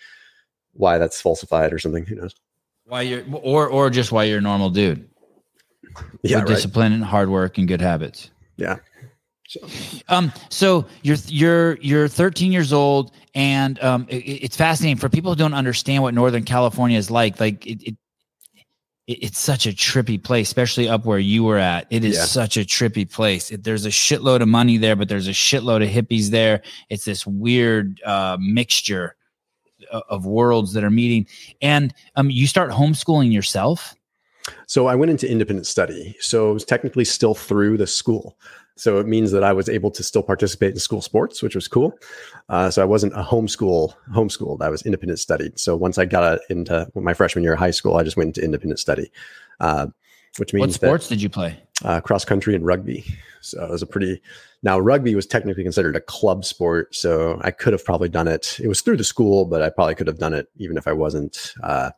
[0.72, 2.06] why that's falsified or something.
[2.06, 2.34] Who knows?
[2.86, 5.08] Why you're or or just why you're a normal dude.
[6.22, 6.46] Yeah, right.
[6.46, 8.30] discipline and hard work and good habits.
[8.56, 8.76] Yeah.
[9.50, 9.66] So.
[10.08, 15.32] Um, so you're you're you're 13 years old, and um, it, it's fascinating for people
[15.32, 17.40] who don't understand what Northern California is like.
[17.40, 17.96] Like it, it
[19.08, 21.88] it's such a trippy place, especially up where you were at.
[21.90, 22.26] It is yeah.
[22.26, 23.50] such a trippy place.
[23.50, 26.62] It, there's a shitload of money there, but there's a shitload of hippies there.
[26.90, 29.16] It's this weird uh, mixture
[29.90, 31.26] of worlds that are meeting.
[31.60, 33.96] And um, you start homeschooling yourself.
[34.66, 36.16] So I went into independent study.
[36.20, 38.38] So it was technically still through the school.
[38.80, 41.68] So it means that I was able to still participate in school sports, which was
[41.68, 41.92] cool.
[42.48, 44.62] Uh, so I wasn't a homeschool homeschooled.
[44.62, 45.58] I was independent studied.
[45.58, 48.42] So once I got into my freshman year of high school, I just went into
[48.42, 49.12] independent study,
[49.60, 49.88] uh,
[50.38, 51.60] which means what sports that, did you play?
[51.84, 53.04] Uh, cross country and rugby.
[53.42, 54.22] So it was a pretty
[54.62, 58.58] now, rugby was technically considered a club sport, so I could have probably done it.
[58.62, 60.92] It was through the school, but I probably could have done it even if I
[60.92, 61.90] wasn't uh,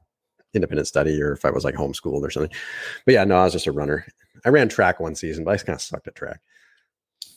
[0.52, 2.52] independent study or if I was like homeschooled or something.
[3.04, 4.06] But yeah, no, I was just a runner.
[4.44, 6.40] I ran track one season, but I kind of sucked at track.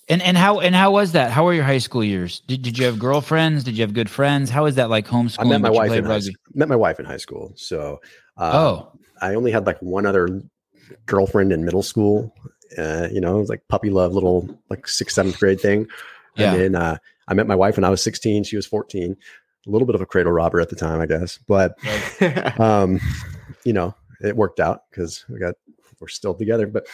[0.07, 1.31] And and how and how was that?
[1.31, 2.41] How were your high school years?
[2.41, 3.63] Did, did you have girlfriends?
[3.63, 4.51] Did you have good friends?
[4.51, 5.39] How was that like homeschooling?
[5.39, 6.35] I met my wife played in high, rugby?
[6.53, 7.53] met my wife in high school.
[7.55, 8.01] So
[8.37, 8.91] uh, Oh,
[9.21, 10.43] I only had like one other
[11.07, 12.33] girlfriend in middle school.
[12.77, 15.87] Uh, you know, it was like puppy love, little like sixth, seventh grade thing.
[16.35, 16.53] Yeah.
[16.53, 16.97] And then uh,
[17.27, 18.43] I met my wife when I was 16.
[18.43, 19.15] She was 14.
[19.67, 21.39] A little bit of a cradle robber at the time, I guess.
[21.47, 21.77] But
[22.59, 22.99] um,
[23.63, 25.55] you know, it worked out because we got
[25.99, 26.67] we're still together.
[26.67, 26.87] But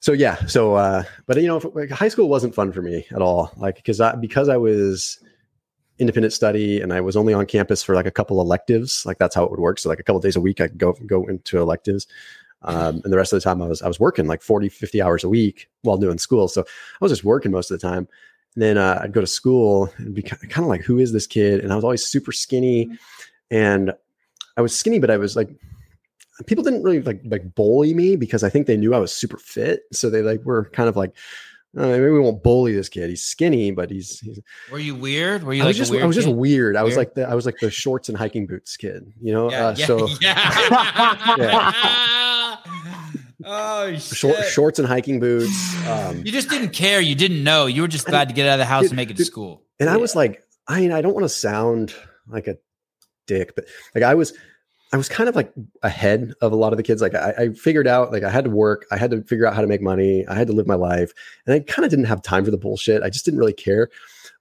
[0.00, 3.06] so yeah, so uh, but you know, if, like, high school wasn't fun for me
[3.10, 3.52] at all.
[3.56, 5.18] Like because I because I was
[5.98, 9.06] independent study and I was only on campus for like a couple electives.
[9.06, 9.78] Like that's how it would work.
[9.78, 12.06] So like a couple days a week, I could go go into electives.
[12.64, 15.02] Um, and the rest of the time I was I was working like 40, 50
[15.02, 16.48] hours a week while doing school.
[16.48, 18.08] So I was just working most of the time.
[18.54, 21.26] And then uh, I'd go to school and be kind of like, who is this
[21.26, 21.60] kid?
[21.60, 22.90] And I was always super skinny.
[23.50, 23.92] And
[24.56, 25.48] I was skinny, but I was like,
[26.46, 29.38] people didn't really like like bully me because I think they knew I was super
[29.38, 29.82] fit.
[29.92, 31.14] So they like were kind of like,
[31.76, 33.10] oh, maybe we won't bully this kid.
[33.10, 34.18] He's skinny, but he's.
[34.20, 35.42] he's were you weird?
[35.44, 36.36] Were you I like was just weird I was just kid?
[36.36, 36.76] weird.
[36.76, 37.08] I was Weird?
[37.08, 39.12] like the I was like the shorts and hiking boots kid.
[39.20, 39.50] You know.
[39.50, 40.38] Yeah, uh, yeah, so yeah.
[43.44, 44.02] oh shit.
[44.02, 45.86] short, shorts and hiking boots.
[45.86, 47.00] Um, You just didn't care.
[47.00, 47.66] You didn't know.
[47.66, 49.24] You were just glad to get out of the house Dude, and make it to
[49.24, 49.62] school.
[49.80, 51.94] and I was like, I mean, I don't want to sound
[52.28, 52.56] like a
[53.26, 53.64] dick, but
[53.94, 54.32] like I was,
[54.92, 57.00] I was kind of like ahead of a lot of the kids.
[57.00, 59.54] Like I, I figured out, like I had to work, I had to figure out
[59.54, 61.12] how to make money, I had to live my life,
[61.46, 63.02] and I kind of didn't have time for the bullshit.
[63.02, 63.88] I just didn't really care.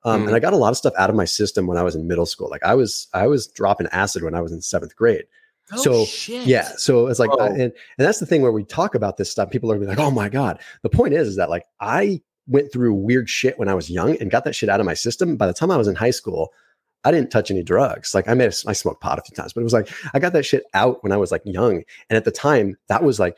[0.03, 0.27] Um, Mhm.
[0.27, 2.07] And I got a lot of stuff out of my system when I was in
[2.07, 2.49] middle school.
[2.49, 5.23] Like I was, I was dropping acid when I was in seventh grade.
[5.77, 6.45] So, Oh, shit.
[6.45, 6.63] Yeah.
[6.75, 7.45] So it's like, Whoa.
[7.45, 9.51] and, and that's the thing where we talk about this stuff.
[9.51, 10.59] People are gonna be like, oh my God.
[10.81, 14.17] The point is, is that like I went through weird shit when I was young
[14.17, 15.37] and got that shit out of my system.
[15.37, 16.51] By the time I was in high school,
[17.03, 18.13] I didn't touch any drugs.
[18.13, 20.19] Like I may have, I smoked pot a few times, but it was like, I
[20.19, 21.83] got that shit out when I was like young.
[22.09, 23.37] And at the time that was like,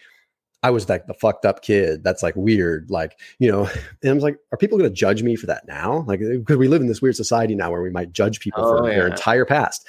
[0.64, 2.04] I was like the fucked up kid.
[2.04, 2.90] That's like weird.
[2.90, 3.70] Like, you know,
[4.02, 6.06] and I was like, are people going to judge me for that now?
[6.08, 8.64] Like, uh, because we live in this weird society now where we might judge people
[8.64, 9.88] for Oh, their entire past.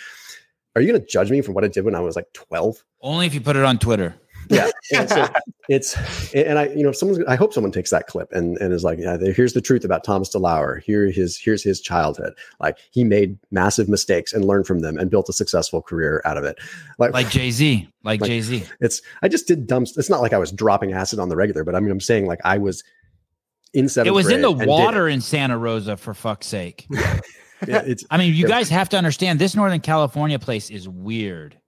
[0.77, 2.83] Are you going to judge me for what I did when I was like 12?
[3.01, 4.17] Only if you put it on Twitter.
[4.51, 5.27] Yeah and so
[5.69, 5.97] it's
[6.35, 8.99] and i you know someone's i hope someone takes that clip and and is like
[8.99, 13.39] yeah here's the truth about thomas delauer here his here's his childhood like he made
[13.51, 16.59] massive mistakes and learned from them and built a successful career out of it
[16.99, 17.89] like, Like Jay Z.
[18.03, 18.65] Like, Like- Jay Z.
[18.81, 21.65] it's i just did dumb it's not like i was dropping acid on the regular
[21.65, 22.85] but i mean i'm saying like i was
[23.75, 26.87] in seventh It was in the water in Santa Rosa, for fuck's sake.
[26.91, 31.59] Yeah, it's I mean, you guys have to understand this Northern California place is weird.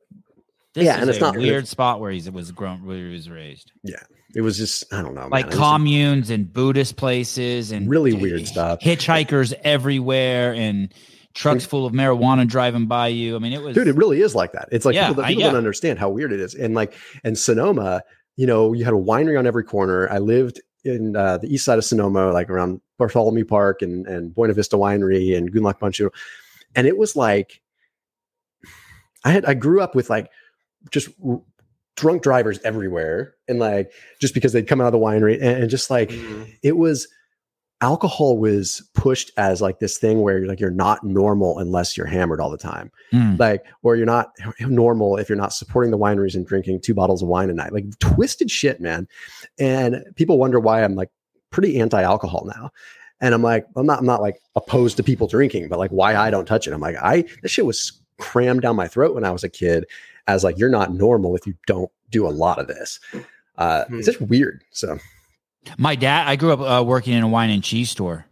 [0.77, 3.29] This Yeah, and it's a not- weird spot where he was grown, where he was
[3.29, 3.73] raised.
[3.83, 3.97] Yeah,
[4.35, 5.57] it was just i don't know Like man.
[5.59, 8.81] Communes and Buddhist places and Really weird stuff.
[8.81, 10.93] Hitchhikers everywhere and
[11.35, 13.37] trucks full of marijuana driving by you.
[13.37, 15.31] I mean, it was dude it really is like that it's like Yeah, people, I-
[15.31, 15.47] yeah.
[15.49, 18.03] don't understand how weird it is and like and sonoma
[18.37, 21.65] you know you had a winery on every corner i lived in uh, the east
[21.65, 26.11] side of sonoma like around bartholomew park and and buena vista winery and Gundlach Bundschu.
[26.75, 27.61] and it was like
[29.25, 30.31] i had i grew up with like
[30.91, 31.41] just r-
[31.97, 35.71] drunk drivers everywhere and like just because they'd come out of the winery and, and
[35.71, 36.53] just like Mhm.
[36.63, 37.09] it was
[37.83, 42.07] alcohol was pushed as like this thing where you're like you're not normal unless you're
[42.07, 42.91] hammered all the time.
[43.13, 43.39] Mm.
[43.39, 44.31] like or you're not
[44.61, 47.73] normal if you're not supporting the wineries and drinking two bottles of wine a night.
[47.75, 49.07] Like twisted shit man.
[49.59, 51.11] And people wonder why i'm like
[51.51, 52.71] pretty anti-alcohol now.
[53.21, 56.17] And i'm like i'm not i'm not like opposed to people drinking but like why
[56.17, 56.73] i don't touch it.
[56.73, 59.85] I'm like i this shit was crammed down my throat when i was a kid
[60.27, 63.01] as like you're not normal if you don't do a lot of this
[63.59, 63.97] uh Hmm.
[63.99, 64.99] it's just weird so
[65.79, 68.25] My dad, I grew up uh, working in a wine and cheese store.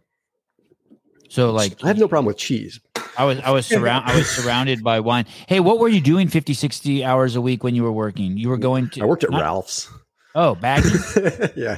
[1.29, 2.79] So like i have no problem with cheese
[3.17, 5.25] I was I was surround I was surrounded by wine.
[5.47, 8.37] Hey, what were you doing 50 60 hours a week when you were working?
[8.37, 9.89] You were going to i worked at not- ralph's
[10.37, 10.91] Oh, bagging?
[11.55, 11.77] yeah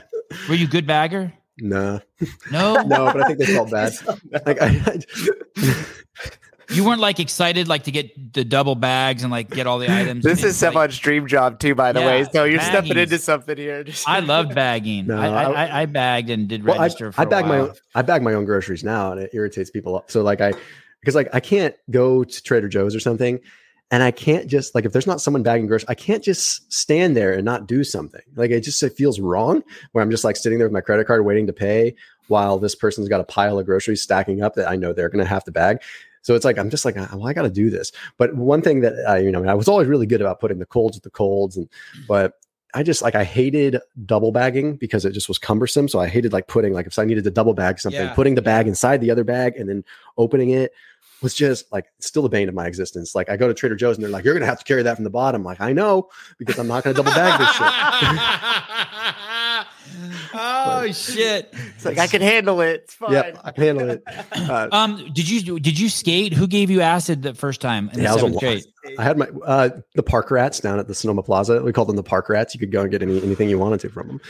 [0.50, 1.32] were you good bagger?
[1.60, 2.00] no
[2.52, 2.82] No.
[2.86, 3.94] no but i think they felt bad
[4.46, 5.76] like I, I
[6.70, 9.90] You weren't like excited like to get the double bags and like get all the
[9.90, 10.24] items.
[10.24, 12.26] This and, is like, Sevan's dream job too, by the way.
[12.32, 13.86] So you're stepping into something here.
[14.08, 15.08] I love bagging.
[15.08, 17.28] No, I, I, I- I, I bagged and did well, I, register for I a
[17.28, 17.70] bag my while.
[17.70, 20.12] own I bag my own groceries now and it irritates people up.
[20.12, 20.54] So like I
[21.00, 23.40] because like I can't go to Trader Joe's or something
[23.90, 27.16] and I can't just like if there's not someone bagging groceries, I can't just stand
[27.16, 28.22] there and not do something.
[28.36, 29.64] Like it just it feels wrong
[29.94, 31.96] where I'm just like sitting there with my credit card waiting to pay
[32.28, 35.24] while this person's got a pile of groceries stacking up that I know they're going
[35.24, 35.78] to have to bag.
[36.28, 37.94] So it's like I'm just like, uh, well, I got to do this.
[38.18, 40.66] But one thing that I, you know, I was always really good about putting the
[40.66, 41.70] colds with the colds, and
[42.06, 42.34] but
[42.74, 45.88] I just like I hated double bagging because it just was cumbersome.
[45.88, 48.36] So I hated like putting like if I needed to double bag something, Yeah, putting
[48.36, 49.86] the bag inside the other bag and then
[50.18, 50.74] opening it
[51.22, 53.16] was just like still the bane of my existence.
[53.16, 54.96] Like I go to Trader Joe's and they're like, "You're gonna have to carry that
[54.96, 57.68] from the bottom." like I know because I'm not gonna double bag this shit.
[60.34, 61.54] oh shit!
[61.76, 62.82] It's like I can handle it.
[62.86, 63.12] It's fine.
[63.14, 64.04] Yep, I can handle it.
[64.50, 66.34] Uh, Um, did you did you skate?
[66.34, 69.00] Who gave you acid the first time in Yeah, I was a seventh lot.
[69.00, 71.62] I had my uh, the park rats down at the Sonoma Plaza.
[71.62, 72.54] We called them the park rats.
[72.54, 74.22] You could go and get any, anything you wanted to from them.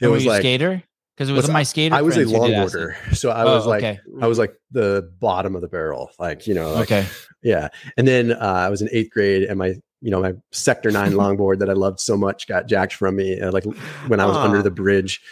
[0.00, 0.82] It were was you a like skater?
[1.16, 1.94] Because it was What's- my skater.
[1.94, 2.80] I was a friends who did acid.
[2.80, 4.00] longboarder, so I Oh, was like okay.
[4.20, 7.06] I was like the bottom of the barrel, like you know, like, Okay.
[7.42, 7.68] yeah.
[7.96, 9.74] And then uh, I was in eighth grade, and my
[10.04, 13.40] you know my sector nine longboard that I loved so much got jacked from me,
[13.40, 13.64] uh, like
[14.06, 15.22] when I was under the bridge,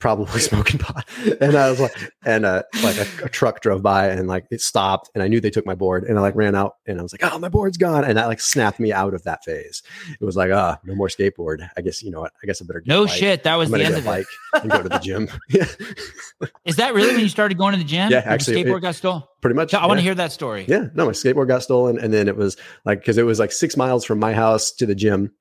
[0.00, 1.08] probably smoking pot.
[1.40, 1.92] And I was like,
[2.24, 5.40] and uh, like a, a truck drove by and like it stopped, and I knew
[5.40, 7.48] they took my board, and I like ran out, and I was like, oh, my
[7.48, 9.84] board's gone, and that like snapped me out of that phase.
[10.20, 11.68] It was like, ah, no more skateboard.
[11.76, 12.32] I guess you know what?
[12.42, 13.44] I guess I better get No shit.
[13.44, 14.26] That was I'm the end of it.
[14.54, 15.28] and go to the gym.
[16.64, 18.10] Is that really when you started going to the gym?
[18.10, 19.22] Yeah, actually, skateboard it- got stolen.
[19.40, 19.74] Pretty much.
[19.74, 20.64] I want to hear that story.
[20.68, 23.52] Yeah, no, my skateboard got stolen, and then it was like because it was like
[23.52, 25.32] six miles from my house to the gym,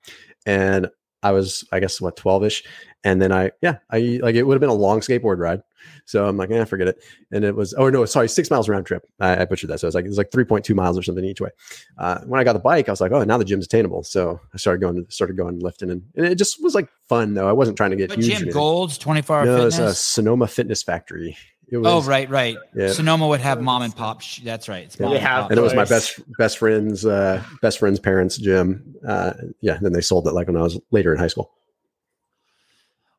[0.45, 0.89] and
[1.23, 2.63] I was I guess what twelve ish,
[3.03, 5.61] and then I yeah I like it would have been a long skateboard ride,
[6.05, 8.85] so I'm like eh forget it, and it was oh no sorry six miles round
[8.85, 10.75] trip I, I butchered that so it was like it was like three point two
[10.75, 11.49] miles or something each way.
[11.97, 14.39] Uh, when I got the bike, I was like oh now the gym's attainable, so
[14.53, 17.49] I started going started going lifting, and, and it just was like fun though.
[17.49, 18.37] I wasn't trying to get But huge.
[18.37, 18.49] Jim.
[18.49, 19.93] Gold's 24 hour no, it's fitness.
[19.93, 21.35] a Sonoma Fitness Factory.
[21.69, 22.55] It was, oh, right, right.
[22.73, 22.91] Yeah.
[22.93, 24.21] Sonoma would have mom and pop.
[24.21, 24.85] Sh- that's right.
[24.85, 25.03] It's Yeah.
[25.07, 25.51] mom We and have pop.
[25.51, 29.91] and it was my best best friend's uh best friend's parents gym uh yeah then
[29.91, 31.51] they sold it like when i was later in high school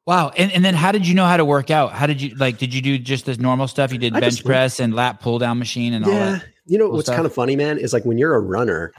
[0.07, 0.31] Wow.
[0.35, 1.93] And, and then how did you know how to work out?
[1.93, 3.93] How did you like, did you do just this normal stuff?
[3.93, 6.45] You did I bench just- press and lat pull down machine and all that?
[6.65, 7.17] you know cool what's stuff.
[7.17, 8.93] kind of funny man is like when you're a runner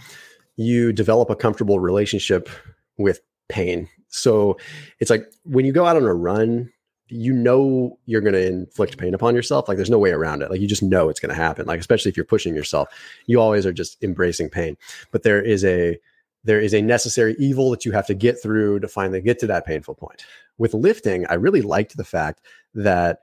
[0.55, 2.49] you develop a comfortable relationship
[2.97, 4.57] with pain so
[4.99, 6.71] it's like when you go out on a run
[7.09, 10.49] you know you're going to inflict pain upon yourself like there's no way around it.
[10.49, 11.65] Like you just know it's going to happen.
[11.65, 12.89] Like especially if you're pushing yourself
[13.25, 14.77] you always are just embracing pain.
[15.11, 15.99] But there is a
[16.43, 19.47] there is a necessary evil that you have to get through to finally get to
[19.47, 20.25] that painful point.
[20.57, 22.41] With lifting i really liked the fact
[22.73, 23.19] that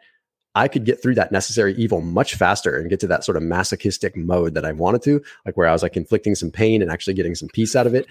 [0.57, 3.43] I could get through that necessary evil much faster and get to that sort of
[3.43, 6.91] masochistic mode that I wanted to, like where I was like inflicting some pain and
[6.91, 8.07] actually getting some peace out of it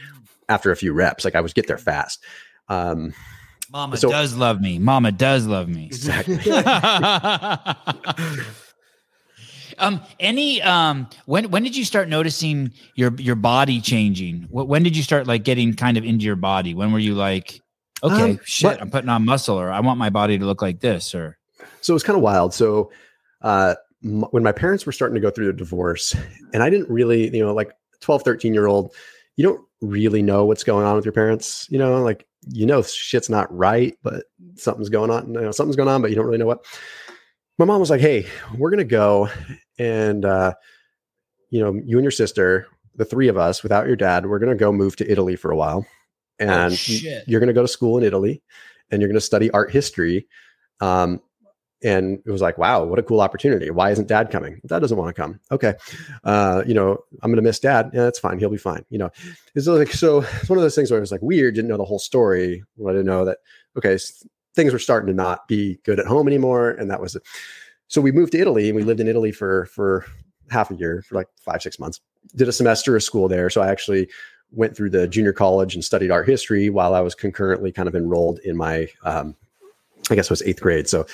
[0.47, 1.25] after a few reps.
[1.25, 2.23] Like I was get there fast.
[2.69, 3.15] Um,
[3.75, 4.79] Mama So- does love me.
[4.79, 5.87] Mama does love me.
[5.87, 6.39] exactly.
[9.79, 14.83] um any um when when did you start noticing your your body changing Wh- when
[14.83, 17.61] did you start like getting kind of into your body when were you like
[18.01, 20.61] okay Um, shit what- i'm putting on muscle or i want my body to look
[20.61, 21.37] like this or
[21.81, 22.53] so it was kind of wild.
[22.53, 22.89] So
[23.41, 26.15] uh, m- when my parents were starting to go through the divorce,
[26.53, 27.71] and I didn't really, you know, like
[28.01, 28.91] 12, 13 year old,
[29.35, 31.67] you don't really know what's going on with your parents.
[31.69, 34.25] You know, like, you know, shit's not right, but
[34.55, 35.33] something's going on.
[35.33, 36.65] You know, something's going on, but you don't really know what.
[37.57, 38.27] My mom was like, hey,
[38.57, 39.29] we're going to go
[39.79, 40.53] and, uh,
[41.49, 44.51] you know, you and your sister, the three of us without your dad, we're going
[44.51, 45.85] to go move to Italy for a while.
[46.37, 47.23] And y- shit.
[47.27, 48.41] you're going to go to school in Italy
[48.91, 50.27] and you're going to study art history.
[50.81, 51.21] Um,
[51.85, 53.69] and it was like, wow, what a cool opportunity.
[53.69, 54.59] Why isn't dad coming?
[54.65, 55.39] Dad doesn't want to come.
[55.51, 55.75] Okay.
[56.23, 57.91] Uh, you know, I'm going to miss dad.
[57.93, 58.39] Yeah, that's fine.
[58.39, 58.83] He'll be fine.
[58.89, 59.11] You know,
[59.53, 61.53] it's like, so it's one of those things where it was like weird.
[61.53, 62.63] Didn't know the whole story.
[62.83, 63.37] I didn't know that,
[63.77, 63.99] okay,
[64.55, 66.71] things were starting to not be good at home anymore.
[66.71, 67.23] And that was it.
[67.87, 70.05] So we moved to Italy and we lived in Italy for, for
[70.49, 72.01] half a year, for like five, six months,
[72.35, 73.51] did a semester of school there.
[73.51, 74.09] So I actually
[74.49, 77.93] went through the junior college and studied art history while I was concurrently kind of
[77.93, 79.35] enrolled in my, um,
[80.09, 80.87] I guess it was eighth grade.
[80.87, 81.05] So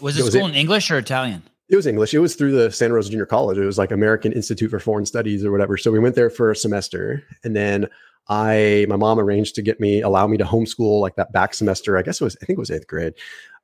[0.00, 2.14] was It school in english or italian it was English.
[2.14, 3.58] It was through the Santa Rosa Junior College.
[3.58, 5.76] It was like American Institute for Foreign Studies or whatever.
[5.76, 7.88] So we went there for a semester, and then
[8.28, 11.98] I, my mom arranged to get me, allow me to homeschool like that back semester.
[11.98, 13.14] I guess it was, I think it was eighth grade,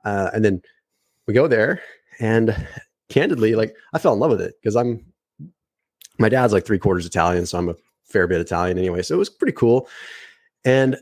[0.05, 0.61] uh, and then
[1.27, 1.81] we go there,
[2.21, 2.55] and
[3.09, 5.05] candidly, like I fell in love with it because I'm,
[6.19, 9.01] my dad's like three quarters Italian, so I'm a fair bit Italian anyway.
[9.01, 9.89] So it was pretty cool,
[10.63, 10.99] and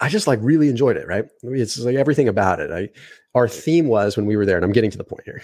[0.00, 1.06] I just like really enjoyed it.
[1.06, 1.24] Right?
[1.42, 2.70] I mean, it's like everything about it.
[2.70, 2.88] I,
[3.34, 5.42] our theme was when we were there, and I'm getting to the point here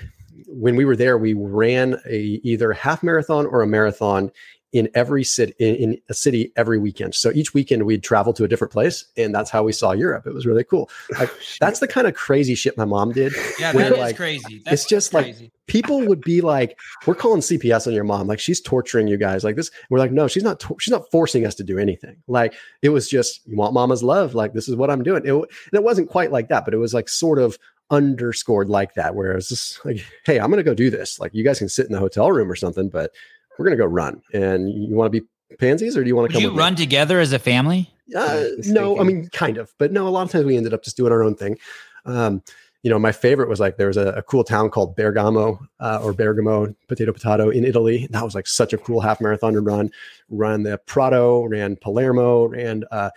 [0.50, 4.30] when we were there, we ran a either half marathon or a marathon
[4.72, 7.14] in every city in, in a city every weekend.
[7.14, 10.26] So each weekend we'd travel to a different place, and that's how we saw Europe.
[10.26, 10.90] It was really cool.
[11.18, 11.30] Like
[11.60, 13.32] that's the kind of crazy shit my mom did.
[13.58, 15.52] yeah that is like, crazy it's just like- crazy.
[15.70, 18.26] People would be like, "We're calling CPS on your mom.
[18.26, 19.44] Like she's torturing you guys.
[19.44, 20.58] Like this." We're like, "No, she's not.
[20.58, 22.16] Tor- she's not forcing us to do anything.
[22.26, 24.34] Like it was just you want mama's love.
[24.34, 26.74] Like this is what I'm doing." It, w- and it wasn't quite like that, but
[26.74, 27.56] it was like sort of
[27.90, 31.20] underscored like that, where it's just like, "Hey, I'm going to go do this.
[31.20, 33.12] Like you guys can sit in the hotel room or something, but
[33.58, 34.22] we're going to go run.
[34.32, 35.26] And you want to be
[35.58, 36.42] pansies, or do you want to come?
[36.42, 39.72] you with me?" run together as a family Uh, Just no, I mean, kind of,
[39.78, 41.58] but no, a lot of times we ended up just doing our own thing.
[42.06, 42.42] Um,
[42.82, 46.00] you know, my favorite was like there was a, a cool town called Bergamo uh,
[46.02, 48.06] or Bergamo, potato potato in Italy.
[48.10, 49.90] That was like such a cool half marathon to run.
[50.30, 53.10] Run the Prato, ran Palermo, ran uh,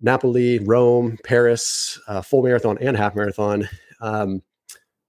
[0.00, 3.68] Napoli, Rome, Paris, uh, full marathon and half marathon.
[4.00, 4.42] Um,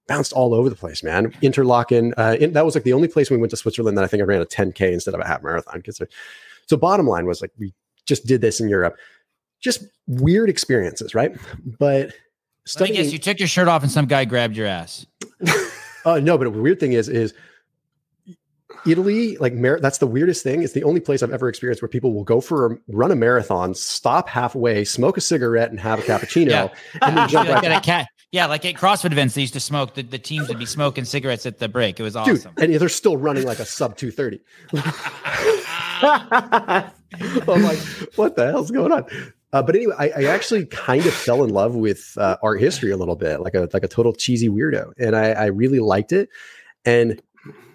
[0.08, 1.32] bounced all over the place, man.
[1.42, 2.14] Interlaken.
[2.16, 4.22] Uh, in, that was like the only place we went to Switzerland that I think
[4.22, 5.82] I ran a 10K instead of a half marathon.
[6.66, 7.74] So, bottom line was like, we
[8.06, 8.96] just did this in Europe.
[9.60, 11.36] Just weird experiences, right?
[11.78, 12.12] But
[12.64, 15.06] studying, guess you took your shirt off and some guy grabbed your ass.
[16.04, 17.34] uh, no, but the weird thing is, is
[18.86, 20.62] Italy, like mar- that's the weirdest thing.
[20.62, 23.16] It's the only place I've ever experienced where people will go for a run a
[23.16, 26.68] marathon, stop halfway, smoke a cigarette, and have a cappuccino, yeah.
[27.02, 27.62] and then jump right.
[27.62, 29.94] Like cat- yeah, like at CrossFit events, they used to smoke.
[29.94, 31.98] The, the teams would be smoking cigarettes at the break.
[31.98, 32.54] It was awesome.
[32.56, 34.40] Dude, and they're still running like a sub two thirty.
[36.02, 37.78] I'm like,
[38.14, 39.04] what the hell's going on?
[39.52, 42.92] Uh, but anyway, I, I, actually kind of fell in love with uh, art history
[42.92, 46.12] a little bit, like a like a total cheesy weirdo, and I, I really liked
[46.12, 46.28] it.
[46.84, 47.20] And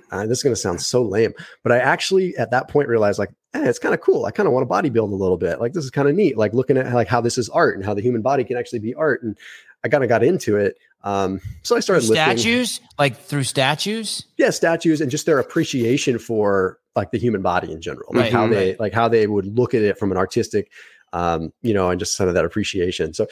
[0.10, 3.20] uh, this is going to sound so lame, but I actually at that point realized
[3.20, 4.26] like, hey, it's kind of cool.
[4.26, 5.60] I kind of want to bodybuild a little bit.
[5.60, 6.38] Like this is kind of neat.
[6.38, 8.80] Like looking at like how this is art and how the human body can actually
[8.80, 9.24] be art.
[9.24, 9.38] And
[9.84, 10.78] I kind of got into it.
[11.04, 14.26] Um, so I started statues, like through statues.
[14.38, 18.34] Yeah, statues, and just their appreciation for like the human body in general, like right,
[18.34, 20.72] how they like how they would look at it from an artistic,
[21.16, 23.14] um, you know, and just sort of that appreciation.
[23.14, 23.26] So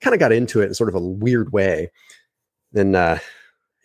[0.00, 1.90] kind of got into it in sort of a weird way.
[2.72, 3.18] Then, uh,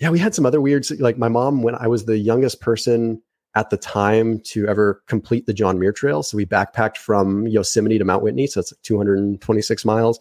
[0.01, 3.21] yeah, we had some other weird, like my mom, when I was the youngest person
[3.55, 6.23] at the time to ever complete the John Muir Trail.
[6.23, 8.47] So we backpacked from Yosemite to Mount Whitney.
[8.47, 10.19] So it's 226 miles.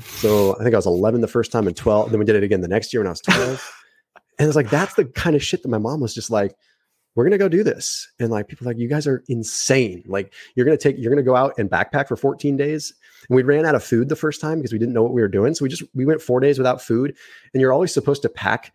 [0.00, 2.10] So I think I was 11 the first time and 12.
[2.10, 3.82] Then we did it again the next year when I was 12.
[4.40, 6.56] and it's like, that's the kind of shit that my mom was just like,
[7.14, 8.08] we're going to go do this.
[8.18, 10.02] And like, people like, you guys are insane.
[10.06, 12.92] Like, you're going to take, you're going to go out and backpack for 14 days.
[13.28, 15.20] And we ran out of food the first time because we didn't know what we
[15.20, 15.54] were doing.
[15.54, 17.16] So we just, we went four days without food.
[17.52, 18.72] And you're always supposed to pack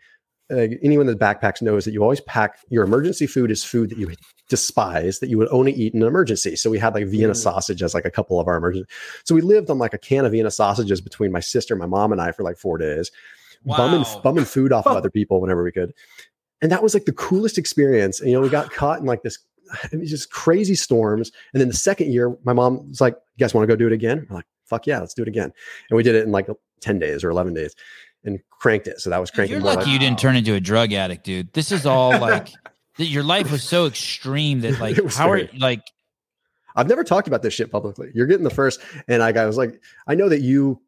[0.50, 3.98] uh, anyone that backpacks knows that you always pack your emergency food is food that
[3.98, 4.14] you
[4.50, 6.56] despise that you would only eat in an emergency.
[6.56, 7.38] So we had like Vienna mm.
[7.38, 8.90] sausage as like a couple of our emergency.
[9.26, 12.14] So we lived on like a can of Vienna sausages between my sister, my mom,
[12.14, 13.12] and I for like four days,
[13.66, 13.78] wow.
[13.78, 15.94] bumming bumming food off of other people whenever we could.
[16.62, 18.20] And that was like the coolest experience.
[18.20, 19.40] And, you know, we got caught in like this
[19.92, 21.32] it was just crazy storms.
[21.54, 23.88] And then the second year, my mom was like, "You guys want to go do
[23.88, 25.52] it again?" We're like, "Fuck yeah, let's do it again."
[25.90, 26.48] And we did it in like
[26.82, 27.76] ten days or eleven days
[28.24, 29.00] and cranked it.
[29.00, 29.56] So that was cranking.
[29.56, 31.54] You're lucky like, you didn't turn into a drug addict, dude.
[31.54, 32.52] This is all like
[32.98, 35.84] your life was so extreme that like how are like
[36.76, 38.12] I've never talked about this shit publicly.
[38.14, 40.80] You're getting the first, and I, I was like, I know that you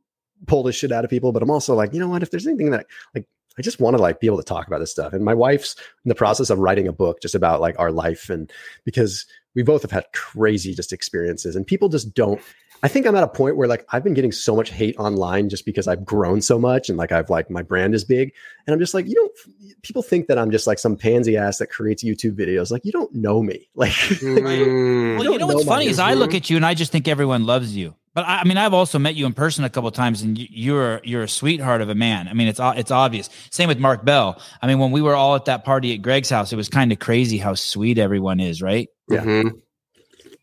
[0.45, 2.21] pull this shit out of people, but I'm also like, you know what?
[2.21, 3.25] If there's anything that like
[3.59, 5.11] I just want to like be able to talk about this stuff.
[5.11, 8.29] And my wife's in the process of writing a book just about like our life
[8.29, 8.49] and
[8.85, 12.41] because we both have had crazy just experiences and people just don't
[12.81, 15.49] I think I'm at a point where like I've been getting so much hate online
[15.49, 18.33] just because I've grown so much and like I've like my brand is big
[18.65, 21.57] and I'm just like you don't people think that I'm just like some pansy ass
[21.57, 25.17] that creates YouTube videos like you don't know me like mm.
[25.17, 27.45] well you know what's funny is I look at you and I just think everyone
[27.45, 30.21] loves you but I, I mean I've also met you in person a couple times
[30.21, 33.79] and you're you're a sweetheart of a man I mean it's it's obvious same with
[33.79, 36.55] Mark Bell I mean when we were all at that party at Greg's house it
[36.55, 39.23] was kind of crazy how sweet everyone is right yeah.
[39.23, 39.57] Mm-hmm.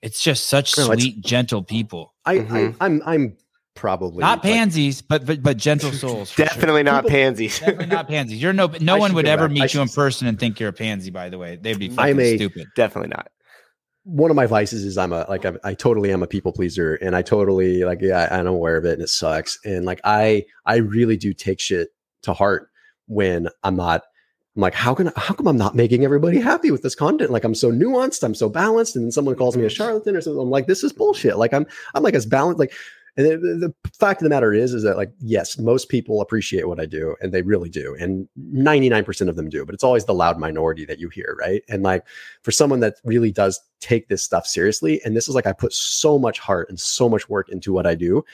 [0.03, 2.14] It's just such no, sweet, gentle people.
[2.27, 2.55] I, mm-hmm.
[2.55, 3.37] I I'm I'm
[3.74, 6.35] probably not pansies, like, but, but but gentle souls.
[6.35, 6.85] Definitely sure.
[6.85, 7.61] not people, pansies.
[7.61, 8.43] definitely not pansies.
[8.43, 10.74] You're no no I one would ever meet you in person and think you're a
[10.74, 11.11] pansy.
[11.11, 12.66] By the way, they'd be fucking a, stupid.
[12.74, 13.29] Definitely not.
[14.03, 16.95] One of my vices is I'm a like I'm, i totally am a people pleaser,
[16.97, 19.59] and I totally like yeah I'm aware of it, and it sucks.
[19.64, 21.89] And like I I really do take shit
[22.22, 22.68] to heart
[23.07, 24.03] when I'm not
[24.57, 27.31] I'm like, how can I, how come I'm not making everybody happy with this content?
[27.31, 30.23] Like I'm so nuanced, I'm so balanced, and then someone calls me a charlatan or
[30.23, 30.41] something.
[30.41, 31.37] I'm like, this is bullshit.
[31.37, 32.59] Like I'm I'm like as balanced.
[32.59, 32.73] Like,
[33.19, 36.67] and the, the fact of the matter is, is that like yes, most people appreciate
[36.67, 39.67] what I do, and they really do, and 99% of them do.
[39.67, 41.63] But it's always the loud minority that you hear, right?
[41.69, 42.07] And like
[42.43, 45.75] for someone that really does take this stuff seriously, and this is like I put
[45.75, 48.25] so much heart and so much work into what I do.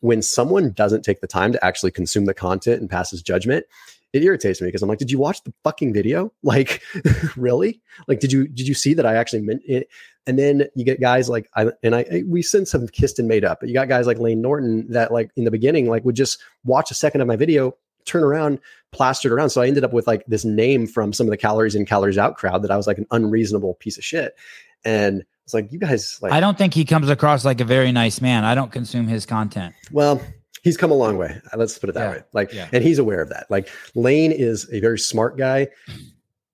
[0.00, 3.64] When someone doesn't take the time to actually consume the content and passes judgment,
[4.12, 6.32] it irritates me because I'm like, did you watch the fucking video?
[6.42, 6.80] Like,
[7.36, 7.82] really?
[8.06, 9.88] Like, did you did you see that I actually meant it?
[10.28, 13.44] And then you get guys like I and I, we since have kissed and made
[13.44, 16.14] up, but you got guys like Layne Norton that like in the beginning like would
[16.14, 18.60] just watch a second of my video, turn around,
[18.92, 19.50] plastered around.
[19.50, 22.16] So I ended up with like this name from some of the calories in, calories
[22.16, 24.36] out crowd that I was like an unreasonable piece of shit.
[24.84, 27.92] And it's like you guys like I don't think he comes across like a very
[27.92, 28.44] nice man.
[28.44, 29.74] I don't consume his content.
[29.90, 30.20] Well,
[30.66, 31.40] he's come a long way.
[31.54, 32.10] Let's put it that yeah.
[32.10, 32.22] way.
[32.32, 32.68] Like, yeah.
[32.72, 33.46] and he's aware of that.
[33.50, 35.68] Like, Layne is a very smart guy,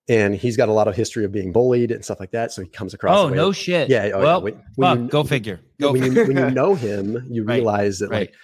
[0.06, 2.52] and he's got a lot of history of being bullied and stuff like that.
[2.52, 3.16] So he comes across.
[3.16, 3.88] Oh no shit.
[3.88, 4.10] Yeah.
[4.12, 5.60] Oh, well, when, when you, go figure.
[5.80, 7.54] Go when, You, when you know him, you right.
[7.54, 8.28] realize that right.
[8.28, 8.34] like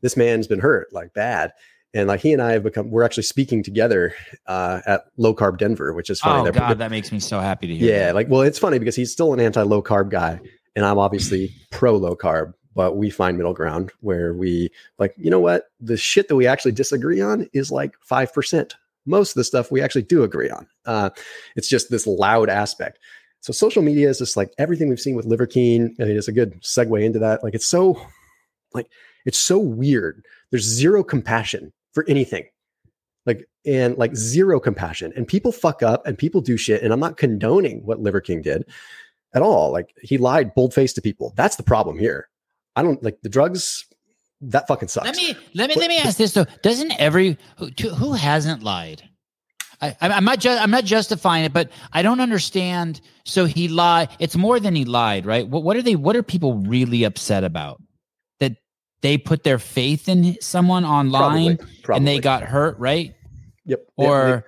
[0.00, 1.52] this man's been hurt like bad.
[1.94, 4.14] And like he and I have become, we're actually speaking together
[4.46, 6.48] uh, at Low Carb Denver, which is funny.
[6.48, 7.90] Oh God, that makes me so happy to hear.
[7.90, 8.14] Yeah, that.
[8.16, 10.40] like well, it's funny because he's still an anti low carb guy,
[10.74, 15.30] and I'm obviously pro low carb but we find middle ground where we like, you
[15.30, 15.64] know what?
[15.80, 18.72] The shit that we actually disagree on is like 5%.
[19.04, 20.66] Most of the stuff we actually do agree on.
[20.86, 21.10] Uh,
[21.56, 22.98] it's just this loud aspect.
[23.40, 25.96] So social media is just like everything we've seen with Liver King.
[25.98, 27.42] It is a good segue into that.
[27.42, 28.00] Like it's so
[28.72, 28.86] like
[29.26, 30.24] it's so weird.
[30.50, 32.46] There's zero compassion for anything.
[33.26, 35.12] Like and like zero compassion.
[35.16, 36.82] And people fuck up and people do shit.
[36.82, 38.64] And I'm not condoning what Liver King did
[39.34, 39.72] at all.
[39.72, 41.32] Like he lied bold faced to people.
[41.36, 42.28] That's the problem here.
[42.76, 43.84] I don't like the drugs.
[44.40, 45.06] That fucking sucks.
[45.06, 46.46] Let me let me let me ask this though.
[46.62, 49.08] Doesn't every who, who hasn't lied?
[49.80, 53.00] I, am not ju- I'm not justifying it, but I don't understand.
[53.24, 54.10] So he lied.
[54.20, 55.46] It's more than he lied, right?
[55.48, 55.96] What, what are they?
[55.96, 57.82] What are people really upset about?
[58.38, 58.52] That
[59.00, 61.96] they put their faith in someone online Probably, probably.
[61.98, 63.12] and they got hurt, right?
[63.64, 63.80] Yep.
[63.96, 64.44] Or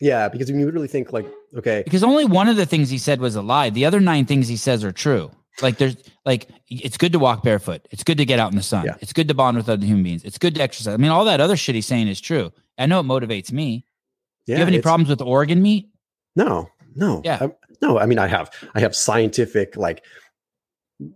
[0.00, 1.26] yeah, because when you really think like,
[1.56, 3.68] okay, because only one of the things he said was a lie.
[3.70, 5.30] The other nine things he says are true.
[5.62, 7.86] Like there's like it's good to walk barefoot.
[7.90, 8.84] It's good to get out in the sun.
[8.84, 8.96] Yeah.
[9.00, 10.22] It's good to bond with other human beings.
[10.24, 10.94] It's good to exercise.
[10.94, 12.52] I mean, all that other shit he's saying is true.
[12.78, 13.86] I know it motivates me.
[14.46, 15.88] yeah, Do you have any problems with organ meat?
[16.34, 17.38] No, no, Yeah.
[17.40, 17.98] I- no.
[17.98, 20.02] I mean, I have, I have scientific like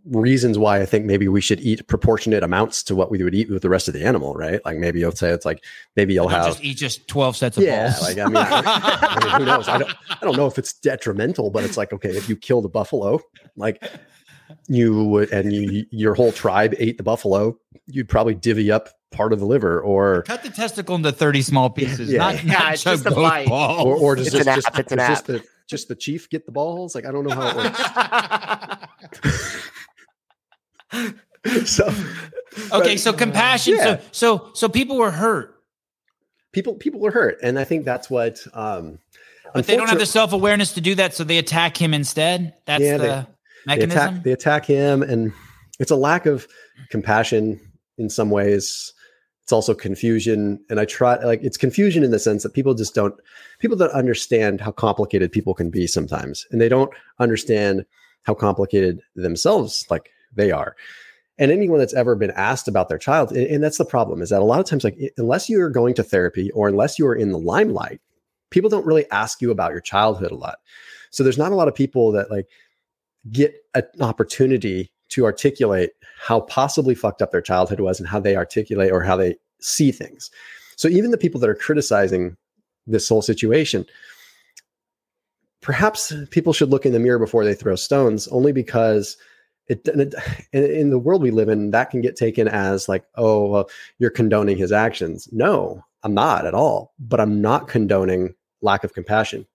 [0.04, 3.48] reasons why I think maybe we should eat proportionate amounts to what we would eat
[3.48, 4.60] with the rest of the animal, right?
[4.64, 5.64] Like maybe you'll say it's like
[5.96, 8.02] maybe you'll have just eat just twelve sets of Yeah, balls.
[8.02, 9.68] like, I mean, I mean, who knows?
[9.68, 12.60] I don't, I don't know if it's detrimental, but it's like, okay, if you kill
[12.60, 13.20] the buffalo,
[13.56, 13.82] like
[14.68, 19.32] you would, and you, your whole tribe ate the buffalo, you'd probably divvy up part
[19.32, 22.10] of the liver, or Cut the testicle into thirty small pieces.
[22.10, 22.18] Yeah.
[22.18, 23.48] Not, Yeah, not it's chug just a both bite.
[23.48, 23.84] balls.
[23.86, 25.08] or, or does It's just, just, app, does app.
[25.10, 26.94] just the just the chief get the balls?
[26.94, 27.80] Like I don't know how it works.
[31.64, 31.86] so
[32.72, 33.74] okay, but so compassion.
[33.76, 33.84] Yeah.
[33.84, 35.54] So so so people were hurt,
[36.52, 38.40] people people were hurt, and I think that's what.
[38.54, 38.98] um
[39.52, 42.54] but they don't have the self awareness to do that, so they attack him instead.
[42.66, 43.26] That's Yeah, the
[43.66, 45.32] they- they attack they attack him and
[45.78, 46.46] it's a lack of
[46.90, 47.60] compassion
[47.98, 48.92] in some ways.
[49.42, 52.94] It's also confusion and i try like it's confusion in the sense that people just
[52.94, 53.14] don't
[53.58, 57.84] people don't understand how complicated people can be sometimes and they don't understand
[58.22, 60.76] how complicated themselves like they are.
[61.36, 64.28] And anyone that's ever been asked about their child and, and that's the problem is
[64.30, 67.16] that a lot of times like unless you're going to therapy or unless you are
[67.16, 68.00] in the limelight
[68.50, 70.58] people don't really ask you about your childhood a lot.
[71.10, 72.46] So there's not a lot of people that like
[73.30, 78.36] get an opportunity to articulate how possibly fucked up their childhood was and how they
[78.36, 80.30] articulate or how they see things.
[80.76, 82.36] So even the people that are criticizing
[82.86, 83.84] this whole situation,
[85.60, 89.16] perhaps people should look in the mirror before they throw stones, only because
[89.66, 89.86] it,
[90.52, 94.10] in the world we live in, that can get taken as like, oh, well, you're
[94.10, 95.28] condoning his actions.
[95.32, 99.46] No, I'm not at all, but I'm not condoning lack of compassion.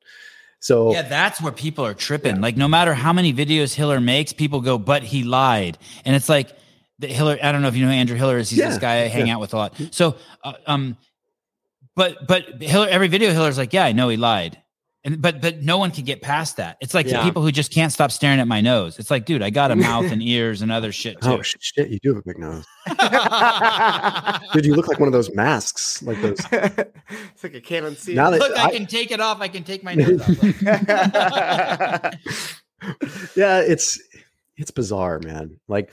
[0.66, 2.38] So Yeah, that's where people are tripping.
[2.38, 2.41] Yeah.
[2.41, 6.28] Like, no matter how many videos Hiller makes, people go, "But he lied," and it's
[6.28, 6.57] like
[6.97, 7.38] the Hiller.
[7.43, 8.49] I don't know if you know who Andrew Hiller is.
[8.49, 9.36] He's this guy I hang yeah.
[9.36, 9.80] out with a lot.
[9.91, 10.97] So, uh, um,
[11.95, 14.59] but but Hiller, every video Hiller's like, "Yeah, I know he lied,"
[15.06, 16.78] and but but no one can get past that.
[16.82, 18.97] It's like the people who just can't stop staring at my nose.
[18.97, 21.39] It's like, dude, I got a mouth and ears and other shit oh, too.
[21.39, 22.66] oh shit, you do have a big nose.
[24.53, 26.39] Dude, you look like one of those masks, like those.
[26.51, 28.16] it's like a Canon C.
[28.16, 29.41] Now that- Look, I, I- can take it off.
[29.41, 30.30] I can take my nose off.
[33.36, 33.99] Yeah, it's
[34.58, 35.60] it's bizarre, man.
[35.68, 35.91] Like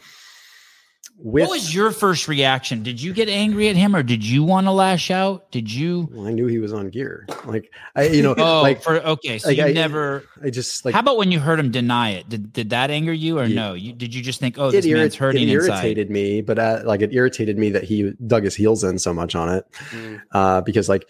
[1.25, 2.83] with what was your first reaction?
[2.83, 5.51] Did you get angry at him, or did you want to lash out?
[5.53, 6.09] Did you?
[6.13, 7.27] well, I knew he was on gear.
[7.45, 10.25] Like I, you know, Oh, like for okay, so like, you I- never.
[10.43, 12.29] I just like How about when you heard him deny it?
[12.29, 13.55] Did did that anger you, or Yeah.
[13.55, 13.75] no?
[13.75, 15.69] You did you just think, oh, it, this irrit- man's hurting it inside?
[15.75, 19.15] irritated me, but uh, like it irritated me that he dug his heels in so
[19.15, 19.65] much on it.
[19.91, 20.21] Mm.
[20.33, 21.07] uh, because like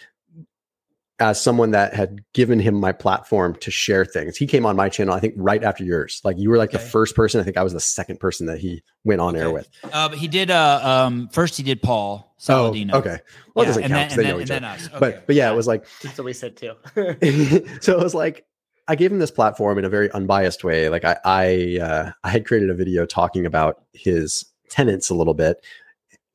[1.19, 4.89] as someone that had given him my platform to share things he came on my
[4.89, 6.83] channel i think right after yours like you were like Okay.
[6.83, 9.51] the first person i think i was the second person that he went on air
[9.51, 10.51] with Uh, but he did.
[10.51, 12.95] Uh, um, first he did Paul Saladino.
[12.95, 13.19] oh okay
[13.55, 14.65] well it Yeah, doesn't and count then, 'cause and they then, know and each then
[14.65, 14.87] other us.
[14.89, 14.99] Okay.
[14.99, 16.73] but but yeah, it was like That's what we said too.
[17.81, 18.45] so it was like
[18.89, 20.89] I gave him this platform in a very unbiased way.
[20.89, 25.35] Like I I uh, I had created a video talking about his tenets a little
[25.35, 25.65] bit,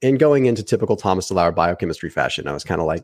[0.01, 2.47] and going into typical Thomas DeLauer biochemistry fashion.
[2.47, 3.03] I was kind of like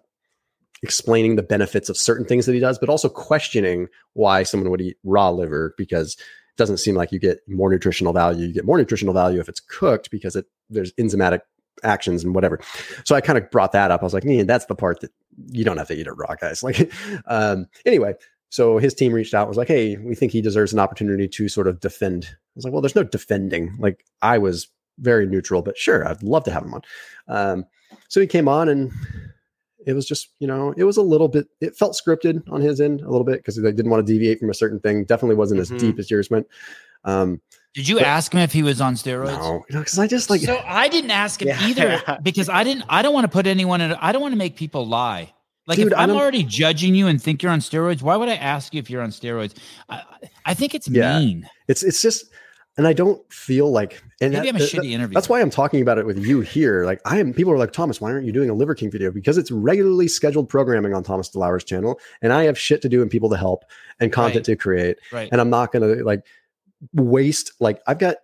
[0.84, 4.82] explaining the benefits of certain things that he does, but also questioning why someone would
[4.82, 8.46] eat raw liver because it doesn't seem like you get more nutritional value.
[8.46, 11.40] You get more nutritional value if it's cooked because it there's enzymatic
[11.84, 12.60] actions and whatever.
[13.06, 14.02] So I kind of brought that up.
[14.02, 15.12] I was like, man, that's the part that
[15.48, 16.62] you don't have to eat it raw, guys.
[16.74, 16.92] Like,
[17.28, 18.14] um, anyway,
[18.50, 21.28] so his team reached out, and was like, hey, we think he deserves an opportunity
[21.28, 22.28] to sort of defend.
[22.30, 23.76] I was like, well, there's no defending.
[23.80, 24.68] Like, I was
[25.00, 26.82] very neutral, but sure, I'd love to have him on.
[27.28, 27.66] Um,
[28.10, 28.92] so he came on, and
[29.86, 32.80] it was just, you know, it was a little bit, it felt scripted on his
[32.82, 35.04] end a little bit because they didn't want to deviate from a certain thing.
[35.06, 35.74] Definitely wasn't Mhm.
[35.76, 36.48] as deep as yours went.
[37.06, 37.42] Um,
[37.74, 39.38] Did you ask him if he was on steroids?
[39.40, 40.42] No, because I just like.
[40.42, 41.68] So I didn't ask him Yeah.
[41.68, 42.86] either because I didn't.
[42.88, 43.92] I don't want to put anyone in.
[43.94, 45.34] I don't want to make people lie.
[45.66, 48.28] Like Dude, if I I'm already judging you and think you're on steroids, why would
[48.30, 49.54] I ask you if you're on steroids?
[49.90, 50.02] I,
[50.46, 51.18] I think it's Yeah.
[51.20, 51.50] mean.
[51.68, 52.26] it's it's just,
[52.78, 54.02] and I don't feel like.
[54.22, 55.14] And Maybe that- I'm a that- shitty interviewer.
[55.14, 56.86] That's why I'm talking about it with you here.
[56.86, 57.34] Like I am.
[57.34, 58.00] People are like Thomas.
[58.02, 59.12] Why aren't you doing a Liver King video?
[59.12, 63.02] Because it's regularly scheduled programming on Thomas DeLauer's channel, and I have shit to do
[63.02, 63.64] and people to help
[64.00, 64.46] and content Right.
[64.46, 64.98] to create.
[65.12, 65.30] right.
[65.32, 66.26] and I'm not going to like
[66.94, 68.18] waste like I've got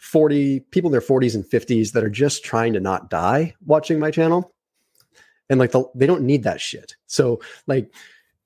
[0.00, 3.98] 40 people in their 40s and 50s that are just trying to not die watching
[3.98, 4.52] my channel.
[5.48, 6.96] And like the, they don't need that shit.
[7.06, 7.92] So like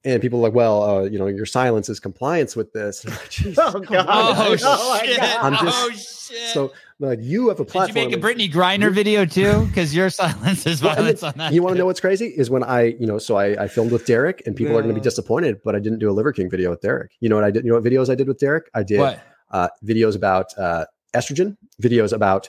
[0.06, 3.04] and people are like, well, uh, you know, your silence is compliance with this.
[3.04, 4.06] And I'm like, Jesus Oh, God.
[4.08, 5.18] oh, Oh, shit!
[5.44, 6.48] I'm just- oh shit!
[6.54, 9.66] So like you have a did you make a Brittney Griner video too?
[9.66, 11.52] Because your silence is Well, violence on that.
[11.52, 13.92] you want to know what's crazy is when I, you know, so I, I filmed
[13.92, 16.32] with Derek and people are going to be disappointed, but I didn't do a Liver
[16.32, 17.12] King video with Derek.
[17.20, 17.64] You know what I did?
[17.64, 18.70] You know what videos I did with Derek?
[18.74, 19.20] I did what?
[19.50, 22.48] uh, videos about uh, estrogen, videos about,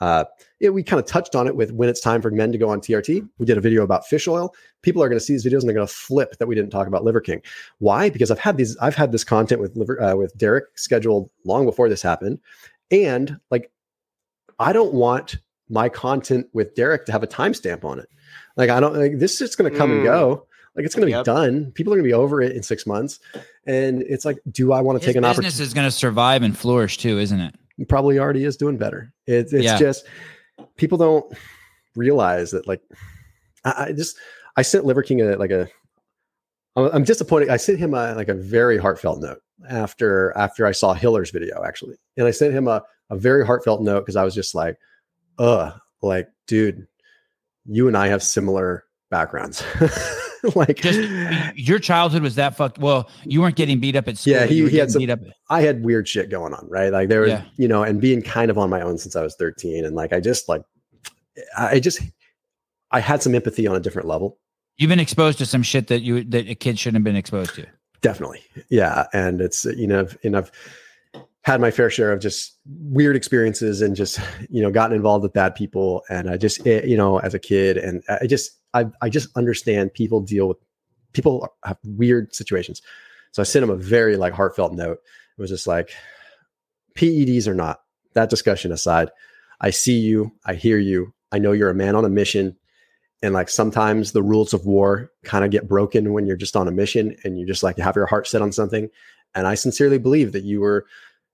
[0.00, 0.24] uh,
[0.60, 2.68] yeah, we kind of touched on it with when it's time for men to go
[2.68, 3.28] on TRT.
[3.38, 4.54] We did a video about fish oil.
[4.82, 6.70] People are going to see these videos and they're going to flip that we didn't
[6.70, 7.42] talk about Liver King.
[7.78, 8.08] Why?
[8.10, 11.64] Because I've had these, I've had this content with liver, uh, with Derek scheduled long
[11.64, 12.38] before this happened,
[12.90, 13.70] and like,
[14.58, 15.36] I don't want
[15.68, 18.08] my content with Derek to have a timestamp on it.
[18.56, 20.04] Like, I don't like this is going to come and Mm.
[20.04, 20.46] go.
[20.74, 21.24] Like it's going to Yep.
[21.24, 21.72] be done.
[21.72, 23.18] People are going to be over it in six months,
[23.66, 25.48] and it's like, do I want to take an opportunity?
[25.48, 27.54] business is going to survive and flourish too, isn't it?
[27.88, 29.12] Probably already is doing better.
[29.26, 29.78] It, it's Yeah.
[29.78, 30.06] just
[30.76, 31.32] people don't
[31.94, 32.66] realize that.
[32.66, 32.80] Like,
[33.64, 34.16] I, I just
[34.56, 35.68] I sent Liver King a like a.
[36.76, 37.48] I'm I'm disappointed.
[37.50, 41.62] I sent him a like a very heartfelt note after after I saw Hiller's video
[41.64, 44.76] actually, and I sent him a a very heartfelt note because I was just like,
[45.38, 45.72] uh,
[46.02, 46.86] like dude,
[47.66, 49.62] you and I have similar backgrounds.
[50.54, 51.00] like Just
[51.56, 52.78] your childhood was that fucked.
[52.78, 54.34] Well, you weren't getting beat up at school.
[54.34, 55.20] Yeah, he- he had some- beat up.
[55.50, 56.92] I had weird shit going on, right?
[56.92, 57.44] Like there was, Yeah.
[57.56, 59.84] you know, and being kind of on my own since I was 13.
[59.84, 60.62] And like, I just like,
[61.56, 62.00] I just,
[62.90, 64.38] I had some empathy on a different level.
[64.76, 67.54] You've been exposed to some shit that you that a kid shouldn't have been exposed
[67.56, 67.66] to.
[68.00, 68.40] Definitely.
[68.70, 69.06] Yeah.
[69.12, 70.52] And it's, you know, and I've
[71.42, 74.20] had my fair share of just weird experiences and just,
[74.50, 76.02] you know, gotten involved with bad people.
[76.10, 79.28] And I just, eh, you know, as a kid and I just, I, I just
[79.36, 80.58] understand people deal with
[81.12, 82.82] people have weird situations.
[83.32, 84.98] So I sent him a very like heartfelt note.
[85.36, 85.90] It was just like,
[86.98, 87.80] PEDs or not,
[88.14, 89.10] that discussion aside,
[89.60, 92.56] I see you, I hear you, I know you're a man on a mission.
[93.22, 96.68] And like sometimes the rules of war kind of get broken when you're just on
[96.68, 98.88] a mission and you just like have your heart set on something.
[99.34, 100.86] And I sincerely believe that you were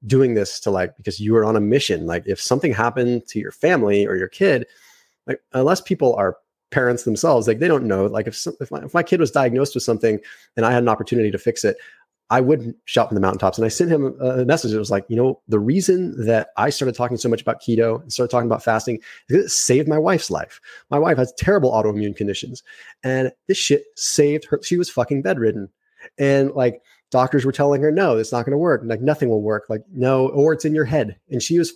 [0.06, 2.06] doing this to like because you were on a mission.
[2.06, 4.66] Like if something happened to your family or your kid,
[5.26, 6.36] like unless people are
[6.74, 8.06] parents themselves, like they don't know.
[8.06, 10.18] Like if some, if my, if my kid was diagnosed with something
[10.56, 11.76] and I had an opportunity to fix it,
[12.30, 13.58] I would shout from the mountaintops.
[13.58, 14.72] And I sent him a message.
[14.72, 18.02] It was like, you know, the reason that I started talking so much about keto
[18.02, 18.98] and started talking about fasting
[19.28, 20.60] is it saved my wife's life.
[20.90, 22.64] My wife has terrible autoimmune conditions,
[23.04, 24.58] and this shit saved her.
[24.64, 25.68] She was fucking bedridden,
[26.18, 28.82] and like doctors were telling her, no, it's not going to work.
[28.84, 29.66] Like nothing will work.
[29.68, 31.16] Like no, or it's in your head.
[31.30, 31.72] And she was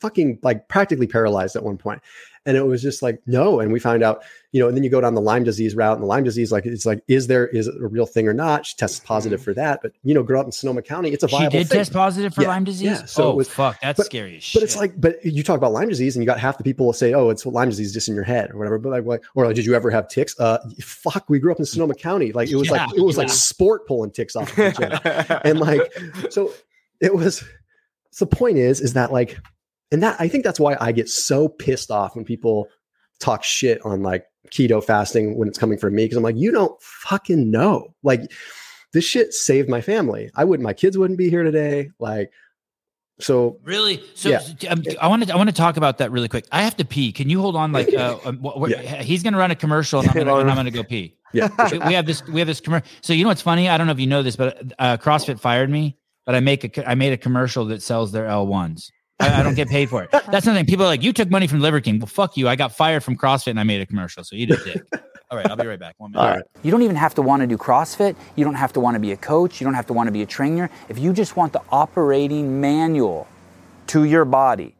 [0.00, 2.00] fucking like practically paralyzed at one point.
[2.46, 3.60] And it was just like, no.
[3.60, 5.92] And we found out, you know, and then you go down the Lyme disease route
[5.92, 8.32] and the Lyme disease, like, it's like, is there, is it a real thing or
[8.32, 8.64] not?
[8.64, 9.80] She tests positive for that.
[9.82, 11.76] But, you know, grow up in Sonoma County, it's a viable She did thing.
[11.80, 12.82] test positive for Yeah, Lyme disease.
[12.86, 14.58] yeah, so oh it was- fuck, that's but- scary as shit.
[14.58, 16.86] But it's like, but you talk about Lyme disease and you got half the people
[16.86, 18.78] will say, oh, it's Lyme disease just in your head or whatever.
[18.78, 20.34] But like, or like, did you ever have ticks?
[20.40, 22.32] Uh, fuck, we grew up in Sonoma County.
[22.32, 24.78] Like it was like, it was like sport pulling ticks off of
[25.44, 25.92] and like
[26.30, 26.50] so
[27.02, 27.44] it was
[28.12, 29.38] so the point is is that like
[29.92, 32.68] and that i think that's why i get so pissed off when people
[33.18, 36.50] talk shit on like keto fasting when it's coming from me because i'm like you
[36.50, 38.22] don't fucking know like
[38.92, 42.30] this shit saved my family i wouldn't my kids wouldn't be here today like
[43.20, 44.02] so Really?
[44.14, 44.40] So Yeah.
[44.70, 46.46] um, I want to I want to talk about that really quick.
[46.52, 47.12] I have to pee.
[47.12, 47.70] Can you hold on?
[47.70, 49.02] Like, uh, um, Yeah.
[49.02, 51.16] he's going to run a commercial, and I'm going to I'm going to go pee.
[51.34, 52.88] yeah we, we have this we have this commercial.
[53.02, 53.68] So you know what's funny?
[53.68, 55.96] I don't know if you know this, but uh, CrossFit fired me.
[56.26, 58.90] But I make a I made a commercial that sells their L ones.
[59.20, 60.10] I, I don't get paid for it.
[60.30, 61.02] That's something people are like.
[61.02, 61.98] You took money from Liver King.
[61.98, 62.48] Well, fuck you.
[62.48, 64.24] I got fired from CrossFit and I made a commercial.
[64.24, 64.82] So you did dick.
[65.30, 65.94] All right, I'll be right back.
[65.98, 66.24] One minute.
[66.24, 68.16] all right You don't even have to want to do CrossFit.
[68.34, 69.60] You don't have to want to be a coach.
[69.60, 70.70] You don't have to want to be a trainer.
[70.88, 73.28] If you just want the operating manual
[73.88, 74.74] to your body,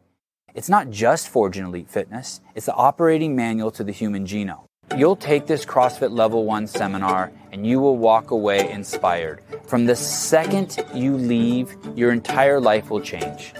[0.53, 4.65] it's not just Forging Elite Fitness, it's the operating manual to the human genome.
[4.97, 9.41] You'll take this CrossFit Level 1 seminar and you will walk away inspired.
[9.65, 13.53] From the second you leave, your entire life will change.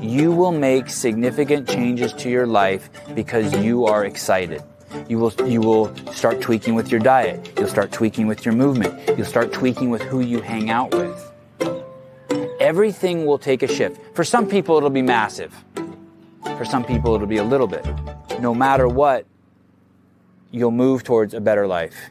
[0.00, 4.62] You will make significant changes to your life because you are excited.
[5.08, 7.52] You will you will start tweaking with your diet.
[7.56, 9.16] You'll start tweaking with your movement.
[9.16, 11.32] You'll start tweaking with who you hang out with.
[12.60, 14.00] everything will take a shift.
[14.14, 15.52] For some people, it'll be massive.
[16.56, 17.84] For some people, it'll be a little bit.
[18.40, 19.26] No matter what,
[20.50, 22.10] you'll move towards a better life.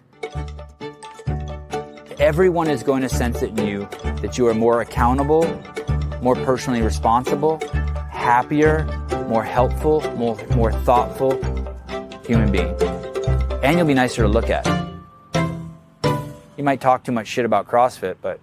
[2.22, 3.90] Everyone is going to sense it in you
[4.22, 5.44] that you are more accountable,
[6.22, 7.60] more personally responsible,
[8.12, 8.86] happier,
[9.28, 11.32] more helpful, more, more thoughtful
[12.24, 12.76] human being.
[13.64, 14.68] And you'll be nicer to look at.
[16.58, 18.40] You might talk too much shit about CrossFit, but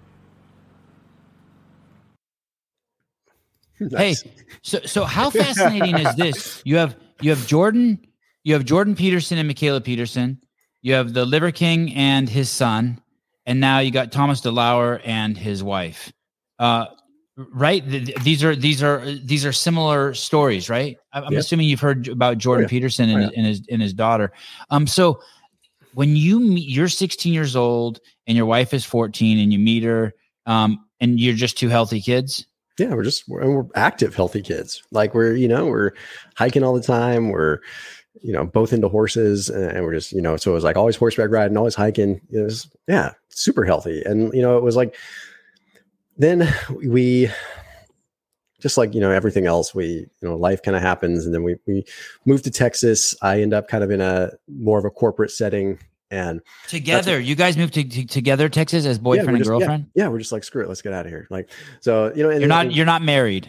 [3.79, 4.23] Nice.
[4.23, 6.63] Hey, so so how fascinating is this?
[6.65, 8.05] You have you have Jordan,
[8.43, 10.43] you have Jordan Peterson and Mikhaila Peterson,
[10.83, 13.01] you have the Liver King and his son,
[13.49, 16.13] and now you got Thomas DeLauer and his wife.
[16.59, 16.87] Uh,
[17.55, 17.89] right?
[17.89, 20.97] Th- th- These are these are these are similar stories, right?
[21.13, 21.41] I- I'm Yep.
[21.41, 22.69] assuming you've heard about Jordan yeah.
[22.69, 23.31] Peterson and, Oh, yeah.
[23.37, 24.33] and his and his daughter.
[24.71, 25.21] Um, so
[25.95, 29.83] when you meet, you're 16 years old and your wife is 14, and you meet
[29.83, 30.13] her,
[30.47, 32.47] um, and you're just two healthy kids.
[32.79, 34.83] Yeah, we're just we're, we're active, healthy kids.
[34.93, 35.93] Like we're you know we're
[36.37, 37.31] hiking all the time.
[37.31, 37.61] We're
[38.23, 40.77] you know both into horses, and, and we're just you know so it was like
[40.77, 42.21] always horseback riding, always hiking.
[42.31, 44.95] It was yeah, super healthy, and you know it was like
[46.17, 46.53] then
[46.85, 47.31] we
[48.61, 51.45] just like you know everything else we you know life kind of happens and then
[51.45, 51.85] we we
[52.25, 55.79] moved to texas i end up kind of in a more of a corporate setting
[56.11, 59.87] and Together, you guys moved to, to- together, Texas, as boyfriend and just- yeah, girlfriend.
[59.95, 61.51] yeah, we're just like screw it let's get out of here like
[61.81, 63.49] so you know and, You're not and- you're not married.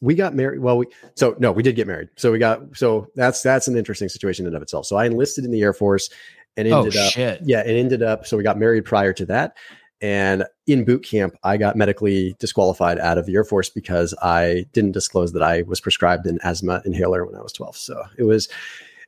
[0.00, 2.08] We got married well we so no we did get married.
[2.16, 4.86] So we got so that's that's an interesting situation in and of itself.
[4.86, 6.10] So i enlisted in the air force
[6.56, 7.40] and Oh ended up shit!
[7.44, 9.56] yeah it ended up so we got married prior to that.
[10.02, 14.66] And in boot camp i got medically disqualified out of the air force because i
[14.74, 18.24] didn't disclose that i was prescribed an asthma inhaler when i was 12 so it
[18.24, 18.46] was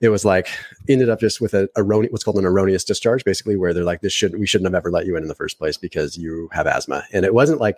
[0.00, 0.48] it was like
[0.88, 4.00] ended up just with a erroneous what's called an erroneous discharge basically where they're like
[4.00, 6.48] this shouldn't we shouldn't have ever let you in in the first place because you
[6.52, 7.76] have asthma and it wasn't like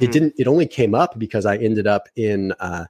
[0.00, 0.10] it Hmm.
[0.12, 2.86] didn't it only came up because i ended up in uh,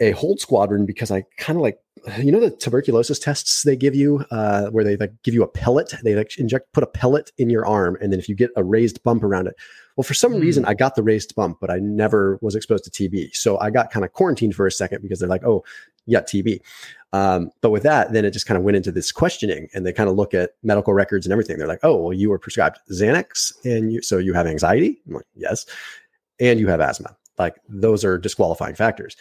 [0.00, 1.78] a hold squadron because i kind of like
[2.18, 5.48] you know the tuberculosis tests they give you uh, where they like give you a
[5.48, 8.50] pellet they like inject put a pellet in your arm and then if you get
[8.56, 9.54] a raised bump around it
[9.96, 10.40] well for some Hmm.
[10.40, 13.70] reason i got the raised bump but i never was exposed to tb so i
[13.70, 15.64] got kind of quarantined for a second because they're like oh
[16.08, 16.60] yeah tb
[17.12, 19.92] um, but with that then it just kind of went into this questioning and they
[19.92, 21.56] kind of look at medical records and everything.
[21.58, 25.00] They're like oh well you were prescribed xanax and you so you have anxiety?
[25.06, 25.64] I'm like yes.
[26.40, 27.16] And you have asthma.
[27.38, 29.16] Like those are disqualifying factors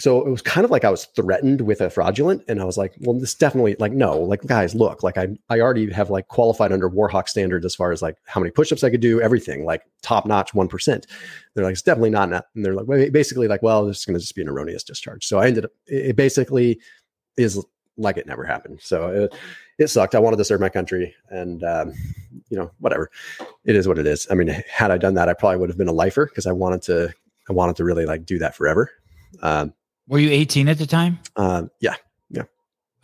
[0.00, 2.78] so it was kind of like I was threatened with a fraudulent, and I was
[2.78, 6.28] like, "Well, this definitely like no, like guys, look, like I I already have like
[6.28, 9.64] qualified under Warhawk standards as far as like how many push-ups I could do, everything
[9.64, 11.06] like top notch, one percent."
[11.54, 12.46] They're like, "It's definitely not," that.
[12.54, 15.26] and they're like, basically like, "Well, this is going to just be an erroneous discharge."
[15.26, 16.80] So I ended up it basically
[17.36, 17.62] is
[17.98, 18.80] like it never happened.
[18.82, 19.34] So it,
[19.78, 20.14] it sucked.
[20.14, 21.92] I wanted to serve my country, and um,
[22.48, 23.10] you know, whatever.
[23.64, 24.26] It is what it is.
[24.30, 26.52] I mean, had I done that, I probably would have been a lifer because I
[26.52, 27.12] wanted to.
[27.48, 28.90] I wanted to really like do that forever.
[29.42, 29.74] Um,
[30.10, 31.20] Were you 18 at the time?
[31.36, 31.94] um, yeah.
[32.30, 32.42] Yeah.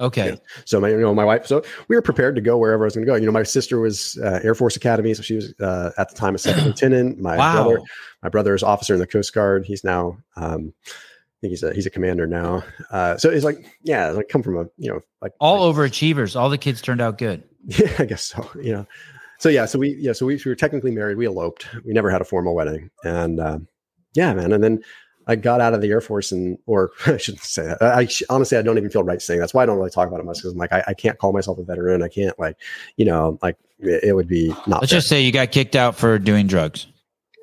[0.01, 0.31] Okay.
[0.31, 0.37] Yeah.
[0.65, 1.47] So my, you know, my wife.
[1.47, 3.17] So we were prepared to go wherever I was going to go.
[3.17, 6.17] You know, my sister was uh, Air Force Academy, so she was uh, at the
[6.17, 7.21] time a second lieutenant.
[7.21, 7.63] My wow.
[7.63, 7.81] brother,
[8.25, 9.65] my brother is officer in the Coast Guard.
[9.65, 12.65] He's now, um, I think he's a he's a commander now.
[12.91, 16.35] Uh, so it's like, yeah, like come from a you know like All like, overachievers.
[16.35, 17.45] All the kids turned out good.
[17.69, 18.49] Yeah, I guess so.
[18.61, 18.87] You know,
[19.39, 21.19] so yeah, so we yeah, so we, we were technically married.
[21.19, 21.69] We eloped.
[21.85, 23.69] We never had a formal wedding, and um,
[24.15, 24.53] yeah, man.
[24.53, 24.83] And then
[25.27, 27.83] I got out of the Air Force, and or I shouldn't say that.
[27.83, 30.09] I, I honestly I don't even feel right saying that's why I don't really talk
[30.09, 32.03] about it much because I'm like I, I can't call myself a veteran.
[32.03, 32.57] I can't like
[32.97, 34.81] you know like it, it would be not.
[34.81, 34.99] Let's fair.
[34.99, 36.87] just say you got kicked out for doing drugs.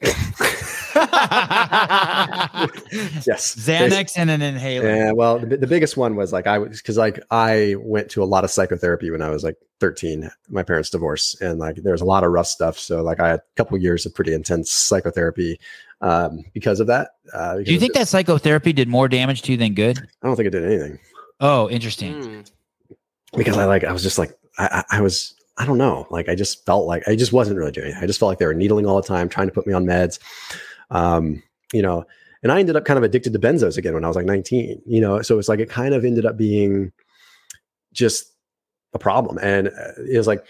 [3.26, 4.96] yes, Xanax and an inhaler.
[4.96, 8.24] Yeah, well, the, the biggest one was like I was because like I went to
[8.24, 10.30] a lot of psychotherapy when I was like 13.
[10.50, 12.78] My parents divorced, and like there was a lot of rough stuff.
[12.78, 15.60] So like I had a couple years of pretty intense psychotherapy
[16.02, 17.12] um, because of that.
[17.34, 20.00] Uh, Do you think that psychotherapy did more damage to you than good?
[20.00, 21.00] I don't think it did anything
[21.40, 22.24] Oh, interesting.
[22.24, 22.42] Hmm.
[23.38, 26.30] because I like I was just like I, I I was I don't know like
[26.30, 27.98] I just felt like I just wasn't really doing it.
[28.02, 29.86] I just felt like they were needling all the time, trying to put me on
[29.86, 30.20] meds.
[30.94, 31.44] Um,
[31.74, 32.06] you know,
[32.44, 34.82] and I ended up kind of addicted to benzos again when I was like 19.
[34.86, 36.92] You know, so it's like it kind of ended up being
[37.92, 38.32] just
[38.94, 40.46] a problem, and uh, it was like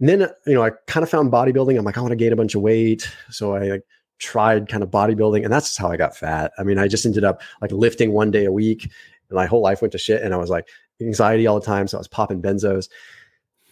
[0.00, 1.78] then you know I kind of found bodybuilding.
[1.78, 3.82] I'm like I want to gain a bunch of weight, so I like
[4.18, 6.52] tried kind of bodybuilding, and that's just how I got fat.
[6.58, 9.62] I mean, I just ended up like lifting one day a week, and my whole
[9.62, 10.22] life went to shit.
[10.22, 10.68] And I was like
[11.00, 12.88] anxiety all the time, so I was popping benzos.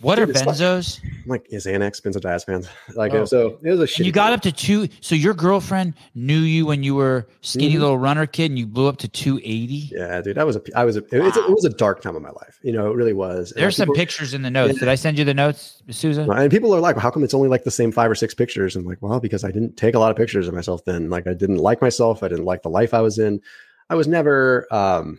[0.03, 1.01] What are Dude, like- benzos?
[1.27, 2.69] like is Xanax benzodiazepines.
[2.95, 3.25] Like Oh.
[3.25, 3.99] so, it was a shit.
[4.01, 4.89] And you got up to two.
[5.01, 7.81] So your girlfriend knew you when you were skinny Mhm.
[7.81, 9.91] little runner kid, and you blew up to two eighty.
[9.93, 11.47] Yeah, dude, I was a, I was a, it, was a, Wow.
[11.49, 12.59] it was a dark time of my life.
[12.63, 13.53] You know, it really was.
[13.57, 14.79] There's some people- pictures in the notes.
[14.81, 16.31] Did I send you the notes, Susan?
[16.31, 18.35] And people are like, well, how come it's only like the same five or six
[18.35, 18.75] pictures?
[18.77, 21.09] I'm like, well, because I didn't take a lot of pictures of myself then.
[21.11, 22.23] Like, I didn't like myself.
[22.25, 23.41] I didn't like the life I was in.
[23.89, 25.19] I was never, um,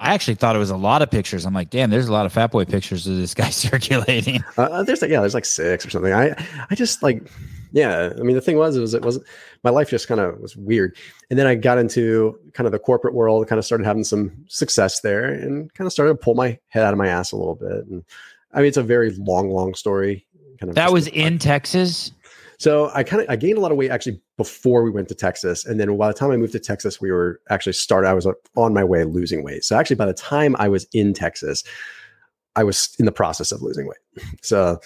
[0.00, 1.44] I actually thought it was a lot of pictures.
[1.44, 4.42] I'm like, damn, there's a lot of fat boy pictures of this guy circulating.
[4.56, 6.12] uh, there's like, yeah, there's like six or something.
[6.12, 6.34] I,
[6.70, 7.30] I just like,
[7.72, 8.10] yeah.
[8.18, 9.26] I mean, the thing was, it was, it wasn't,
[9.62, 10.96] my life just kind of was weird.
[11.28, 14.32] And then I got into kind of the corporate world, kind of started having some
[14.48, 17.36] success there and kind of started to pull my head out of my ass a
[17.36, 17.86] little bit.
[17.86, 18.02] And
[18.54, 20.26] I mean, it's a very long, long story.
[20.58, 22.10] Kind of That was in Texas.
[22.58, 25.14] So I kind of I gained a lot of weight actually before we went to
[25.14, 28.08] Texas, and then by the time I moved to Texas, we were actually started.
[28.08, 28.26] I was
[28.56, 29.66] on my way losing weight.
[29.66, 31.62] So actually, by the time I was in Texas,
[32.56, 33.98] I was in the process of losing weight.
[34.42, 34.80] So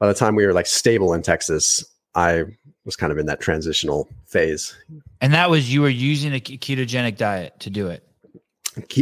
[0.00, 2.44] by the time we were like stable in Texas, I
[2.86, 4.74] was kind of in that transitional phase.
[5.20, 8.08] And that was you were using a ketogenic diet to do it.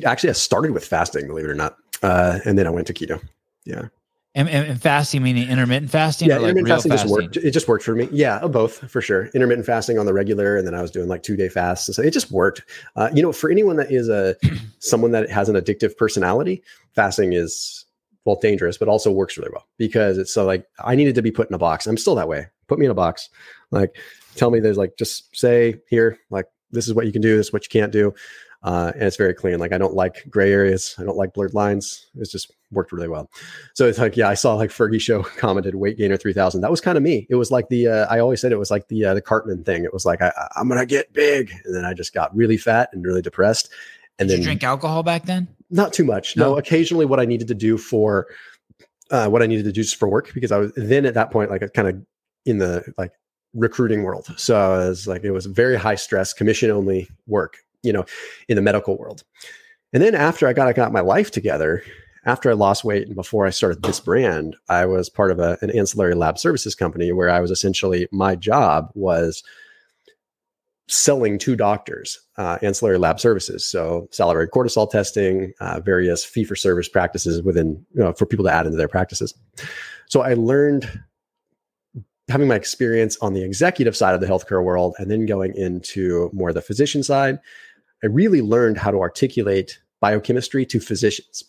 [0.05, 2.93] Actually, I started with fasting, believe it or not, uh, and then I went to
[2.93, 3.23] keto.
[3.65, 3.87] Yeah,
[4.35, 6.37] And, and, and fasting meaning intermittent fasting yeah.
[6.37, 7.09] or like intermittent real fasting, fasting?
[7.09, 7.37] just worked.
[7.37, 8.09] It just worked for me.
[8.11, 9.27] Yeah, both for sure.
[9.35, 11.95] Intermittent fasting on the regular, and then I was doing like two day fasts.
[11.95, 12.63] So it just worked.
[12.97, 14.35] Uh, you know, for anyone that is a
[14.79, 16.63] someone that has an addictive personality,
[16.95, 17.85] fasting is
[18.25, 21.31] well dangerous, but also works really well because it's so like I needed to be
[21.31, 21.87] put in a box.
[21.87, 22.47] I'm still that way.
[22.69, 23.29] Put me in a box.
[23.71, 23.97] Like,
[24.37, 27.49] tell me there's like just say here like this is what you can do, this
[27.49, 28.15] is what you can't do.
[28.63, 29.59] Uh, and it's very clean.
[29.59, 30.95] Like I don't like gray areas.
[30.99, 32.07] I don't like blurred lines.
[32.17, 33.29] It's just worked really well.
[33.75, 36.61] So it's like, yeah, I saw like Fergie show commented weight gainer 3000.
[36.61, 37.27] That was kind of me.
[37.29, 39.65] It was like the, uh, I always said it was like the, uh, the Cartman
[39.65, 39.85] thing.
[39.85, 41.53] It was like, I, I'm going to get big.
[41.65, 43.69] And then I just got really fat and really depressed.
[44.19, 45.49] And Did then you drink alcohol back then?
[45.71, 46.37] not too much.
[46.37, 46.59] No, No.
[46.59, 48.27] occasionally what I needed to do for,
[49.11, 51.31] uh, what I needed to do just for work, because I was then at that
[51.31, 52.01] point, like kind of
[52.47, 53.13] in the like
[53.55, 54.27] recruiting world.
[54.37, 58.05] So I was like, it was very high stress, commission only work, you know,
[58.49, 59.25] in the medical world.
[59.93, 61.83] And then after I got, I got my life together,
[62.25, 65.59] after I lost weight and before I started this brand, I was part of a,
[65.61, 69.43] an ancillary lab services company where I was essentially, my job was
[70.89, 73.69] selling to doctors uh, ancillary lab services.
[73.69, 78.45] So salivary cortisol testing, uh, various fee for service practices within, you know, for people
[78.45, 79.35] to add into their practices.
[80.07, 81.03] So I learned
[82.29, 86.31] having my experience on the executive side of the healthcare world and then going into
[86.33, 87.39] more the physician side,
[88.03, 91.45] I really learned how to articulate biochemistry to physicians.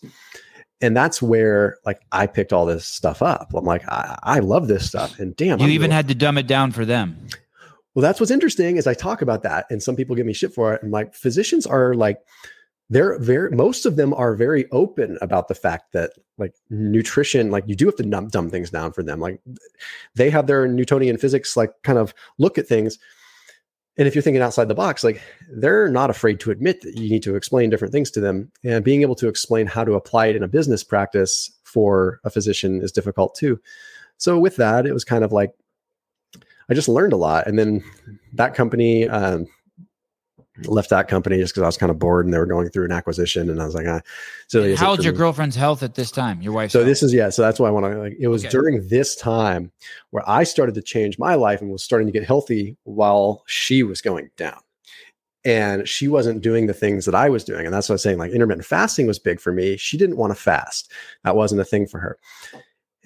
[0.80, 3.52] And that's where like I picked all this stuff up.
[3.54, 5.18] I'm like, I, I love this stuff.
[5.18, 7.16] And damn, You I'm even had to dumb it down for them.
[7.94, 10.52] well, that's what's interesting is I talk about that, and some people give me shit
[10.52, 10.82] for it.
[10.82, 12.20] And like physicians are like,
[12.90, 17.64] they're very most of them are very open about the fact that like nutrition, like
[17.66, 19.20] you do have to dumb, dumb things down for them.
[19.20, 19.40] Like
[20.14, 22.98] they have their Newtonian physics, like kind of look at things.
[23.96, 27.08] And if you're thinking outside the box, like they're not afraid to admit that you
[27.08, 28.50] need to explain different things to them.
[28.64, 32.30] And being able to explain how to apply it in a business practice for a
[32.30, 33.60] physician is difficult too.
[34.16, 35.52] So with that, it was kind of like
[36.68, 37.46] I just learned a lot.
[37.46, 37.84] And then
[38.32, 39.46] that company um,
[40.66, 42.84] left that company just because I was kind of bored and they were going through
[42.84, 43.50] an acquisition.
[43.50, 44.00] And I was like, ah,
[44.46, 45.18] so How old's your me?
[45.18, 46.40] girlfriend's health at this time?
[46.42, 46.70] Your wife.
[46.70, 46.86] So health?
[46.86, 47.28] this is yeah.
[47.30, 48.16] So that's why I want to like.
[48.20, 48.50] It was Okay.
[48.50, 49.72] during this time
[50.10, 53.82] where I started to change my life and was starting to get healthy while she
[53.82, 54.60] was going down,
[55.44, 57.64] and she wasn't doing the things that I was doing.
[57.66, 58.18] And that's what I was saying.
[58.18, 59.76] Like intermittent fasting was big for me.
[59.76, 60.90] She didn't want to fast.
[61.24, 62.18] That wasn't a thing for her.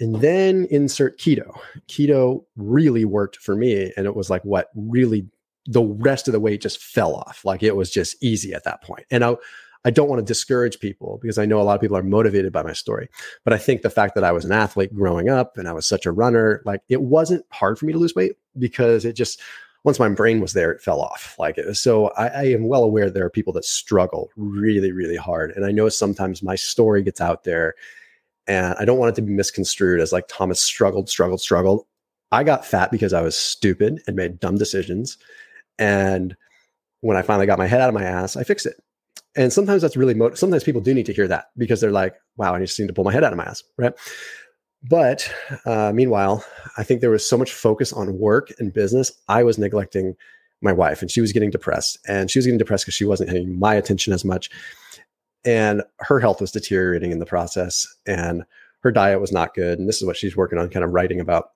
[0.00, 1.58] And then insert keto.
[1.88, 5.26] Keto really worked for me, and it was like what really
[5.68, 7.44] the rest of the weight just fell off.
[7.44, 9.06] Like it was just easy at that point.
[9.10, 9.36] And I,
[9.84, 12.52] I don't want to discourage people because I know a lot of people are motivated
[12.52, 13.08] by my story.
[13.44, 15.86] But I think the fact that I was an athlete growing up and I was
[15.86, 19.40] such a runner, like it wasn't hard for me to lose weight because it just
[19.84, 21.36] once my brain was there, it fell off.
[21.38, 25.52] Like so, I, I am well aware there are people that struggle really, really hard,
[25.52, 27.74] and I know sometimes my story gets out there,
[28.46, 31.86] and I don't want it to be misconstrued as like Thomas struggled, struggled, struggled.
[32.32, 35.16] I got fat because I was stupid and made dumb decisions,
[35.78, 36.36] and
[37.00, 38.74] when I finally got my head out of my ass, I fixed it.
[39.36, 42.14] And sometimes that's really mo- sometimes people do need to hear that because they're like,
[42.36, 43.94] "Wow, I just need to pull my head out of my ass," right?
[44.82, 45.32] But
[45.64, 46.44] uh, meanwhile,
[46.76, 49.12] I think there was so much focus on work and business.
[49.28, 50.14] I was neglecting
[50.60, 51.98] my wife, and she was getting depressed.
[52.06, 54.50] And she was getting depressed because she wasn't having my attention as much.
[55.44, 58.44] And her health was deteriorating in the process, and
[58.80, 59.78] her diet was not good.
[59.78, 61.50] And this is what she's working on, kind of writing about.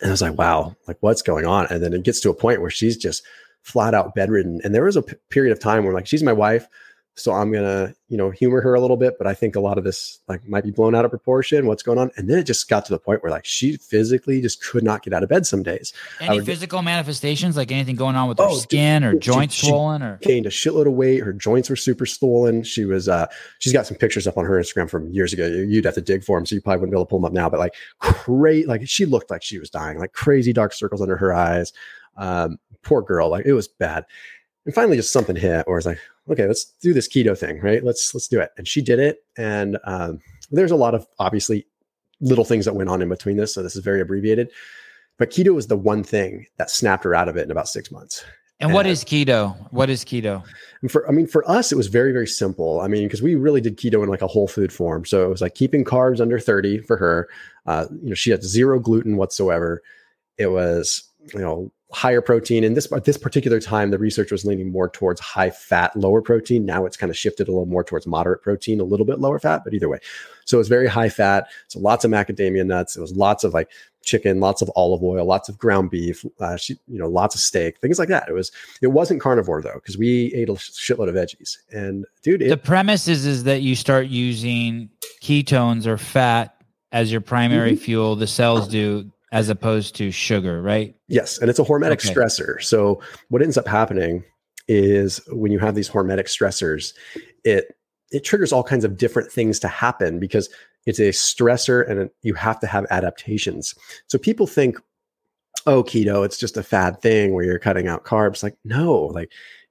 [0.00, 1.66] And I was like, wow, like what's going on?
[1.70, 3.22] And then it gets to a point where she's just
[3.62, 4.60] flat out bedridden.
[4.64, 6.66] And there was a p- period of time where, like, she's my wife.
[7.18, 9.78] So I'm gonna, you know, humor her a little bit, but I think a lot
[9.78, 11.66] of this like might be blown out of proportion.
[11.66, 12.10] What's going on?
[12.16, 15.02] And then it just got to the point where like she physically just could not
[15.02, 15.92] get out of bed some days.
[16.20, 19.66] Any physical get, manifestations, like anything going on with her oh, skin or joints she,
[19.66, 21.22] swollen, or gained a shitload of weight.
[21.22, 22.62] Her joints were super swollen.
[22.62, 23.26] She was, uh,
[23.58, 25.46] she's got some pictures up on her Instagram from years ago.
[25.46, 27.26] You'd have to dig for them, so you probably wouldn't be able to pull them
[27.26, 27.48] up now.
[27.50, 31.16] But like, great, like she looked like she was dying, like crazy dark circles under
[31.16, 31.72] her eyes.
[32.16, 34.04] Um, poor girl, like it was bad.
[34.64, 35.98] And finally, just something hit, where it's like,
[36.30, 37.82] okay, let's do this keto thing, right?
[37.82, 38.50] Let's let's do it.
[38.56, 41.66] And she did it, and um, there's a lot of obviously
[42.20, 44.50] little things that went on in between this, so this is very abbreviated.
[45.18, 47.90] But keto was the one thing that snapped her out of it in about six
[47.90, 48.24] months.
[48.60, 49.56] And, and what is keto?
[49.72, 50.42] What is keto?
[50.88, 52.80] For I mean, for us, it was very very simple.
[52.80, 55.28] I mean, because we really did keto in like a whole food form, so it
[55.28, 57.28] was like keeping carbs under thirty for her.
[57.66, 59.82] Uh, you know, she had zero gluten whatsoever.
[60.38, 62.64] It was you know higher protein.
[62.64, 66.20] And this at this particular time, the research was leaning more towards high fat, lower
[66.20, 66.66] protein.
[66.66, 69.38] Now it's kind of shifted a little more towards moderate protein, a little bit lower
[69.38, 69.98] fat, but either way.
[70.44, 71.48] So it's very high fat.
[71.68, 72.96] So lots of macadamia nuts.
[72.96, 73.70] It was lots of like
[74.02, 77.78] chicken, lots of olive oil, lots of ground beef, uh, you know, lots of steak,
[77.78, 78.28] things like that.
[78.28, 78.52] It was
[78.82, 81.56] it wasn't carnivore though, because we ate a shitload of veggies.
[81.70, 84.90] And dude, it, the premise is is that you start using
[85.22, 86.54] ketones or fat
[86.92, 87.80] as your primary mm-hmm.
[87.84, 88.16] fuel.
[88.16, 90.94] The cells do as opposed to sugar, right?
[91.08, 92.14] Yes, and it's a hormetic okay.
[92.14, 92.62] stressor.
[92.62, 94.24] So what ends up happening
[94.68, 96.92] is when you have these hormetic stressors,
[97.44, 97.74] it
[98.10, 100.48] it triggers all kinds of different things to happen because
[100.86, 103.74] it's a stressor and you have to have adaptations.
[104.06, 104.78] So people think,
[105.66, 108.42] oh, keto, it's just a fad thing where you're cutting out carbs.
[108.42, 109.30] Like, no, like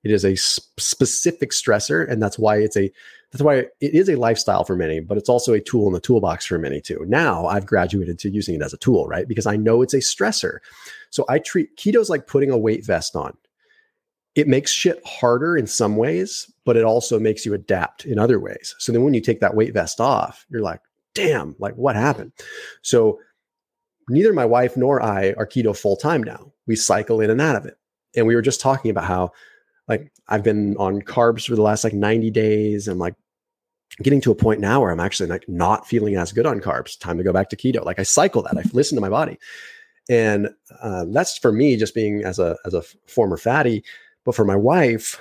[0.10, 2.92] it is a specific stressor, and that's why it's a
[3.32, 6.00] that's why it is a lifestyle for many, but it's also a tool in the
[6.00, 7.04] toolbox for many too.
[7.08, 9.28] Now I've graduated to using it as a tool, right?
[9.28, 10.60] Because I know it's a stressor.
[11.10, 13.36] So I treat keto's like putting a weight vest on.
[14.36, 18.40] It makes shit harder in some ways, but it also makes you adapt in other
[18.40, 18.76] ways.
[18.80, 20.80] So then when you take that weight vest off, you're like,
[21.14, 22.32] damn, like what happened?
[22.82, 23.20] So
[24.08, 26.54] neither my wife nor I are keto full time now.
[26.66, 27.78] We cycle in and out of it.
[28.16, 29.32] And we were just talking about how
[29.88, 32.88] like I've been on carbs for the last like 90 days.
[32.88, 33.16] I'm like
[34.02, 37.00] getting to a point now where I'm actually like not feeling as good on carbs.
[37.00, 37.86] Time to go back to keto.
[37.86, 38.58] Like I cycle that.
[38.58, 39.38] I listen to my body.
[40.10, 40.50] And
[40.82, 43.84] uh, that's for me just being as a as a former fatty.
[44.24, 45.20] But for my wife,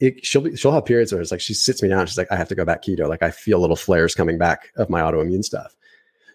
[0.00, 2.06] it, she'll be she'll have periods where it's like she sits me down.
[2.06, 3.08] She's like, I have to go back keto.
[3.08, 5.76] Like I feel little flares coming back of my autoimmune stuff.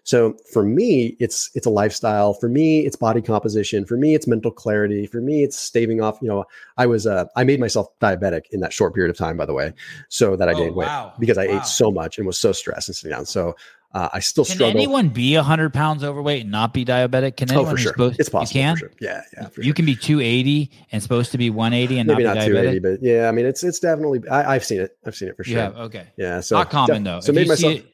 [0.04, 2.34] So for me, it's it's a lifestyle.
[2.34, 3.86] For me, it's body composition.
[3.86, 5.06] For me, it's mental clarity.
[5.06, 6.18] For me, it's staving off.
[6.20, 6.44] You know,
[6.76, 9.54] I was uh, I made myself diabetic in that short period of time, by the
[9.54, 9.72] way,
[10.10, 11.14] so that I oh, gained weight wow.
[11.18, 11.56] because I wow.
[11.56, 13.24] ate so much and was so stressed and sitting down.
[13.24, 13.56] So
[13.94, 14.72] uh, I still can struggle.
[14.72, 17.36] Can anyone be hundred pounds overweight and not be diabetic?
[17.36, 17.68] Can anyone?
[17.68, 17.92] Oh, for sure.
[17.92, 18.58] Supposed, it's possible.
[18.58, 18.76] You can.
[18.76, 18.90] Sure.
[19.00, 19.48] Yeah, yeah.
[19.56, 19.72] you sure.
[19.72, 22.58] can be two eighty and supposed to be one eighty and maybe not, not two
[22.58, 24.28] eighty, but yeah, I mean, it's it's definitely.
[24.28, 24.98] I, have seen it.
[25.06, 25.56] I've seen it for sure.
[25.56, 25.68] Yeah.
[25.68, 26.08] Okay.
[26.18, 26.40] Yeah.
[26.40, 27.20] So not common though.
[27.20, 27.74] So if made myself.
[27.74, 27.93] It,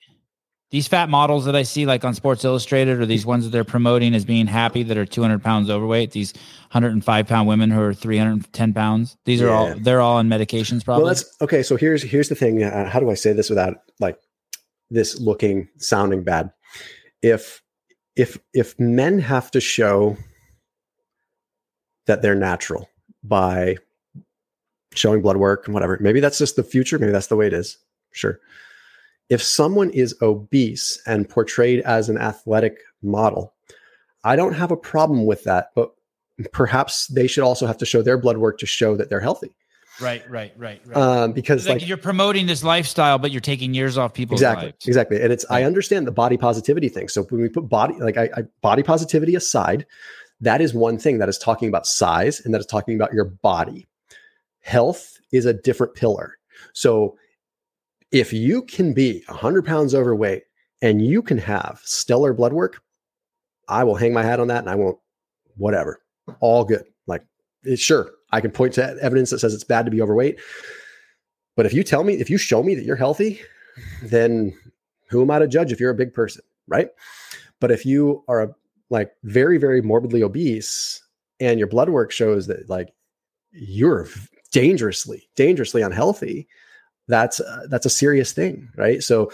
[0.71, 3.65] these fat models that I see like on Sports Illustrated or these ones that they're
[3.65, 6.33] promoting as being happy that are 200 pounds overweight, these
[6.71, 9.53] 105 pound women who are 310 pounds, these are yeah.
[9.53, 11.05] all, they're all on medications probably.
[11.05, 11.63] Well, that's okay.
[11.63, 12.63] So here's, here's the thing.
[12.63, 14.19] Uh, how do I say this without like
[14.91, 16.53] this looking, sounding bad?
[17.21, 17.63] If,
[18.15, 20.17] if, if men have to show
[22.07, 22.89] that they're natural
[23.25, 23.77] by
[24.95, 26.99] showing blood work and whatever, maybe that's just the future.
[26.99, 27.77] Maybe that's the way it is.
[28.13, 28.39] Sure
[29.31, 33.55] if someone is obese and portrayed as an athletic model,
[34.25, 35.93] I don't have a problem with that, but
[36.53, 39.55] perhaps they should also have to show their blood work to show that they're healthy.
[40.01, 40.97] Right, right, right, right.
[40.97, 44.67] Um, because like, like, you're promoting this lifestyle, but you're taking years off people's exactly,
[44.69, 44.87] lives.
[44.87, 45.21] exactly.
[45.21, 47.09] And it's I understand the body positivity thing.
[47.09, 49.87] So when we put body like I, I, body positivity aside,
[50.41, 53.27] that is one thing that is talking about size and that is talking about your
[53.27, 53.87] body.
[54.61, 56.39] Health is a different pillar.
[56.73, 57.17] So
[58.13, 60.43] if you can be 100 pounds overweight
[60.83, 62.83] and you can have stellar blood work,
[63.69, 64.99] I will hang my hat on that and I won't,
[65.57, 66.01] whatever,
[66.41, 66.85] all good.
[67.07, 67.23] Like,
[67.77, 70.41] sure, I can point to evidence that says it's bad to be overweight.
[71.57, 73.41] But if you tell me, if you show me that you're healthy,
[74.03, 74.57] then
[75.09, 76.43] who am I to judge if you're a big person?
[76.67, 76.89] Right.
[77.61, 78.55] But if you are a,
[78.89, 81.03] like very, very morbidly obese
[81.39, 82.93] and your blood work shows that like
[83.53, 84.09] you're
[84.53, 86.49] dangerously, dangerously unhealthy,
[87.11, 89.03] that's uh, that's a serious thing, right?
[89.03, 89.31] So,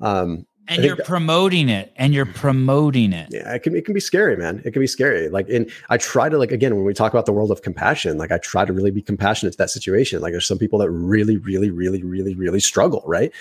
[0.00, 3.28] um, and you're promoting it, and you're promoting it.
[3.30, 4.62] Yeah, it can it can be scary, man.
[4.64, 5.28] It can be scary.
[5.28, 8.18] Like, and I try to like again when we talk about the world of compassion,
[8.18, 10.20] like I try to really be compassionate to that situation.
[10.20, 13.32] Like, there's some people that really, really, really, really, really struggle, right?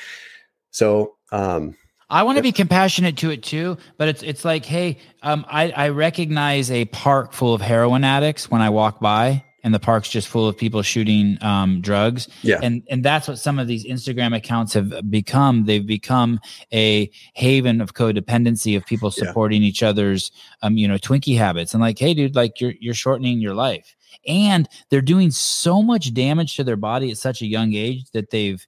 [0.72, 1.76] So, um,
[2.10, 5.70] I want to be compassionate to it too, but it's it's like, hey, um, I
[5.72, 10.10] I recognize a park full of heroin addicts when I walk by, and the park's
[10.10, 12.27] just full of people shooting um, drugs.
[12.44, 12.60] Yeah.
[12.64, 15.65] And and that's what some of these Instagram accounts have become.
[15.65, 16.40] They've become
[16.73, 19.27] a haven of codependency of people Yeah.
[19.27, 20.31] supporting each other's
[20.61, 21.73] um, you know, Twinkie habits.
[21.73, 23.95] And like, hey, dude, like you're you're shortening your life.
[24.27, 28.31] And they're doing so much damage to their body at such a young age that
[28.31, 28.65] they've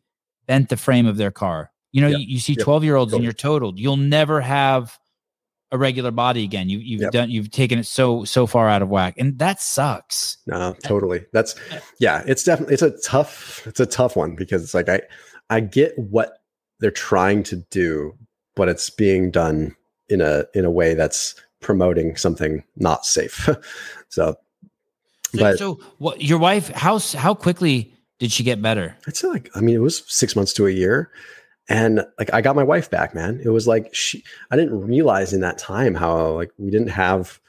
[0.48, 1.72] bent the frame of their car.
[1.92, 2.20] You know, Yep.
[2.20, 2.64] you, you see Yep.
[2.64, 3.80] 12 year olds and you're totaled.
[3.80, 4.98] You'll never have
[5.72, 6.70] a regular body again.
[6.70, 7.12] You, you've Yep.
[7.12, 9.16] done, you've taken it so, so far out of whack.
[9.18, 10.38] And that sucks.
[10.48, 11.26] No, totally.
[11.34, 11.56] That's
[12.00, 15.02] yeah, it's definitely it's a tough it's a tough one because it's like I
[15.50, 16.40] I get what
[16.80, 18.14] they're trying to do,
[18.56, 19.76] but it's being done
[20.10, 23.48] in a in a way that's promoting something not safe.
[24.10, 24.36] so
[25.34, 28.98] So, But- so what your wife, how, how quickly did she get better?
[29.14, 31.10] Say like I mean it was six months to a year.
[31.72, 33.40] And like I got my wife back, man.
[33.42, 37.40] It was like she I didn't realize in that time how like we didn't have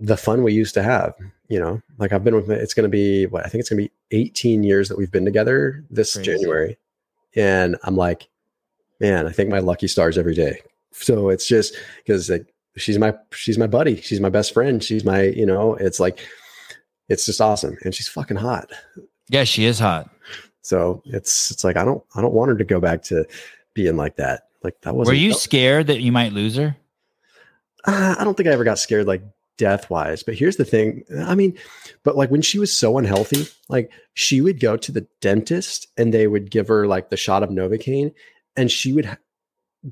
[0.00, 1.14] the fun we used to have.
[1.48, 3.82] You know, like I've been with my, it's gonna be what I think it's gonna
[3.82, 6.32] be 18 years that we've been together this Crazy.
[6.32, 6.78] January.
[7.36, 8.30] And I'm like,
[9.00, 10.62] man, I think my lucky stars every day.
[10.92, 15.04] So it's just because like she's my she's my buddy, she's my best friend, she's
[15.04, 16.26] my, you know, it's like
[17.10, 17.76] it's just awesome.
[17.84, 18.70] And she's fucking hot.
[19.28, 20.08] Yeah, she is hot.
[20.64, 23.26] So it's it's like I don't I don't want her to go back to
[23.74, 24.48] being like that.
[24.62, 25.06] Like that was.
[25.06, 26.74] Were you scared that you might lose her?
[27.84, 29.22] Uh, I don't think I ever got scared like
[29.58, 30.22] death wise.
[30.22, 31.04] But here's the thing.
[31.18, 31.58] I mean,
[32.02, 36.14] but like when she was so unhealthy, like she would go to the dentist and
[36.14, 38.14] they would give her like the shot of Novocaine,
[38.56, 39.18] and she would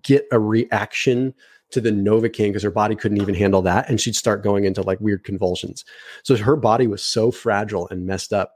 [0.03, 1.35] get a reaction
[1.73, 4.81] to the Novocaine because her body couldn't even handle that, and she'd start going into
[4.81, 5.85] like weird convulsions.
[6.23, 8.55] So her body was so fragile and messed up.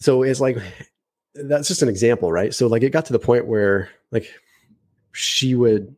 [0.00, 0.58] So it's like
[1.34, 2.54] that's just an example, right?
[2.54, 4.26] So like it got to the point where like
[5.12, 5.94] she would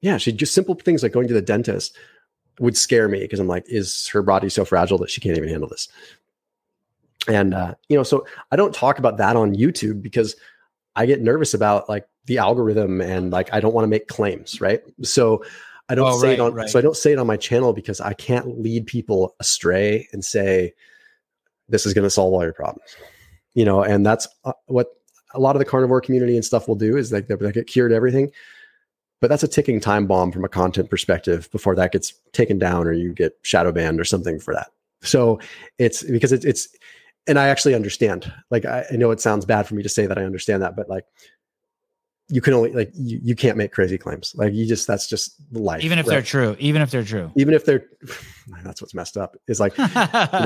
[0.00, 1.96] yeah, she just simple things like going to the dentist
[2.58, 5.48] would scare me because I'm like, is her body so fragile that she can't even
[5.48, 5.88] handle this?
[7.28, 10.36] And uh, you know, so I don't talk about that on YouTube because
[10.96, 14.60] I get nervous about like the algorithm and like I don't want to make claims,
[14.60, 14.80] right?
[15.02, 15.44] So
[15.88, 16.68] I don't Oh, say right, it on right.
[16.68, 20.24] so I don't say it on my channel because I can't lead people astray and
[20.24, 20.72] say
[21.68, 22.96] this is going to solve all your problems.
[23.54, 24.88] You know, and that's uh, what
[25.34, 27.66] a lot of the carnivore community and stuff will do is like they they get
[27.66, 28.30] cured everything.
[29.20, 32.86] But that's a ticking time bomb from a content perspective before that gets taken down
[32.86, 34.68] or you get shadow banned or something for that.
[35.02, 35.40] So
[35.78, 36.68] it's because it's it's
[37.26, 38.32] and i actually understand.
[38.50, 40.76] Like I, I know it sounds bad for me to say that i understand that
[40.76, 41.04] but like
[42.30, 45.34] you can only like you, you can't make crazy claims like you just that's just
[45.52, 46.14] life Even if right?
[46.14, 47.30] they're true, even if they're true.
[47.36, 47.84] even if they're
[48.64, 49.84] that's what's messed up is like you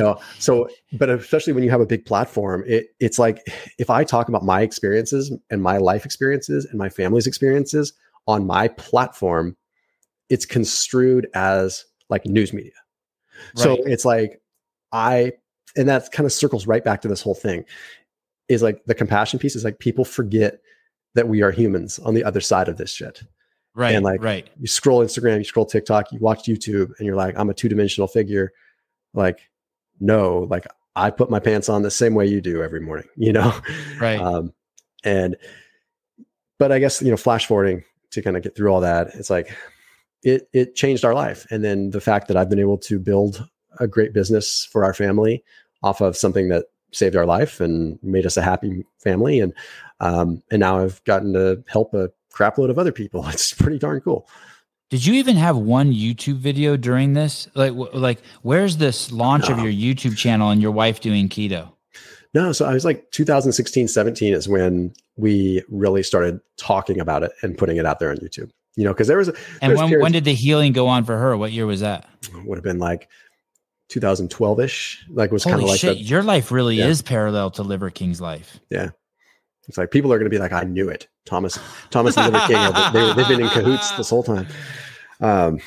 [0.01, 3.41] know so but especially when you have a big platform it it's like
[3.79, 7.93] if i talk about my experiences and my life experiences and my family's experiences
[8.27, 9.57] on my platform
[10.31, 12.73] it's construed as like news media
[13.57, 14.41] so it's like
[14.93, 15.33] i
[15.77, 17.65] and that kind of circles right back to this whole thing
[18.49, 20.61] is like the compassion piece is like people forget
[21.15, 23.23] that we are humans on the other side of this shit
[23.75, 24.49] right, and, like, right.
[24.59, 27.69] you scroll Instagram, you scroll TikTok, you watch YouTube, and you're like, I'm a two
[27.69, 28.53] dimensional figure.
[29.13, 29.41] Like,
[30.01, 30.67] no, like
[30.97, 33.55] I put my pants on the same way you do every morning, you know?
[33.99, 34.21] Right.
[34.21, 34.53] Um,
[35.05, 35.37] and,
[36.59, 39.31] but I guess, you know, flash forwarding to kind of get through all that, it's
[39.31, 39.55] like,
[40.23, 41.47] it, it changed our life.
[41.51, 43.47] And then the fact that I've been able to build
[43.79, 45.45] a great business for our family
[45.83, 49.41] off of something that saved our life and made us a happy family.
[49.41, 49.53] And,
[50.01, 53.27] um, and now I've gotten to help a crap load of other people.
[53.29, 54.29] It's pretty darn cool.
[54.91, 57.49] Did you even have one YouTube video during this?
[57.55, 61.73] Like, wh- like, where's this launch of your YouTube channel and your wife doing keto?
[62.35, 67.33] No, so I was like 2016, 17 is when we really started talking about it
[67.43, 68.51] and putting it out there on YouTube.
[68.77, 71.17] You know, because there was a And when, when did the healing go on for
[71.17, 71.37] her?
[71.37, 72.07] What year was that?
[72.45, 73.09] would have been like
[73.89, 75.05] 2012 ish.
[75.11, 75.97] Like was kind of like shit!
[75.99, 76.87] the, your life really Yeah.
[76.89, 78.59] is parallel to Liver King's life.
[79.69, 81.09] It's like people are going to be like, I knew it.
[81.25, 81.59] Thomas,
[81.91, 84.47] Thomas and Liver King, are- they, they've been in cahoots this whole time.
[85.21, 85.59] Um,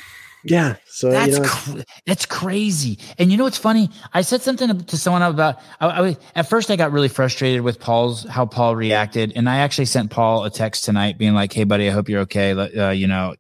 [0.44, 0.76] yeah.
[0.86, 3.00] So That's you know, cr- that's crazy.
[3.18, 3.90] And you know what's funny?
[4.14, 5.60] I said something to someone about.
[5.82, 9.50] I, I was- at first I got really frustrated with Paul's how Paul reacted, and
[9.50, 12.52] I actually sent Paul a text tonight, being like, "Hey, buddy, I hope you're okay.
[12.52, 13.36] Uh, you know,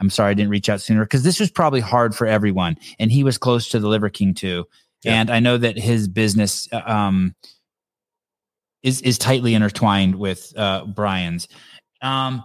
[0.00, 3.10] I'm sorry I didn't reach out sooner because this was probably hard for everyone, and
[3.10, 4.66] he was close to the Liver King too.
[5.02, 5.14] Yeah.
[5.20, 7.34] And I know that his business uh, um
[8.84, 11.48] is is tightly intertwined with uh Brian's.
[12.00, 12.44] Um,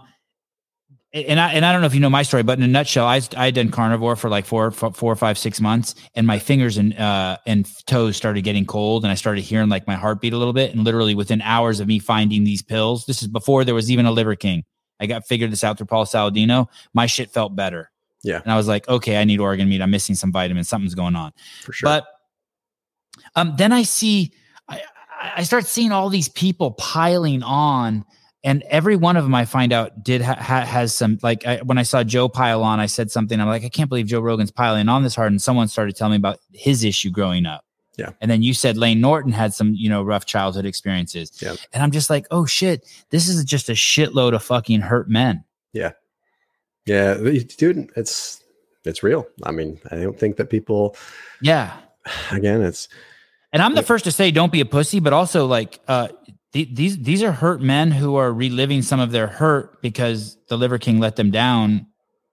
[1.12, 3.04] and I and I don't know if you know my story, but in a nutshell,
[3.06, 6.38] I I had done carnivore for like four, four, four, five, six months, and my
[6.38, 10.32] fingers and uh and toes started getting cold, and I started hearing like my heartbeat
[10.32, 13.64] a little bit, and literally within hours of me finding these pills, this is before
[13.64, 14.64] there was even a Liver King.
[15.00, 16.68] I got figured this out through Paul Saladino.
[16.94, 17.90] My shit felt better.
[18.22, 18.40] Yeah.
[18.42, 19.80] and I was like, okay, I need organ meat.
[19.80, 20.68] I'm missing some vitamins.
[20.68, 21.32] Something's going on.
[21.64, 21.86] for sure.
[21.88, 22.06] But
[23.34, 24.32] Um, then I see,
[25.20, 28.04] I, start seeing all these people piling on,
[28.42, 31.58] and every one of them I find out did ha- ha- has some like I,
[31.58, 33.38] when I saw Joe pile on, I said something.
[33.38, 36.12] I'm like, I can't believe Joe Rogan's piling on this hard, and someone started telling
[36.12, 37.64] me about his issue growing up.
[37.96, 38.10] Yeah.
[38.22, 41.30] And then you said Layne Norton had some, you know, rough childhood experiences.
[41.42, 41.56] Yeah.
[41.74, 45.44] And I'm just like, oh shit, this is just a shitload of fucking hurt men.
[45.74, 45.92] Yeah.
[46.86, 47.14] Yeah,
[47.58, 48.42] dude, it's
[48.84, 49.26] it's real.
[49.44, 50.96] I mean, I don't think that people.
[51.42, 51.76] Yeah.
[52.32, 52.88] Again, it's
[53.52, 56.08] And I'm the first to say, don't be a pussy, but also like, uh,
[56.52, 60.56] th- these these are hurt men who are reliving some of their hurt because the
[60.56, 61.86] Liver King let them down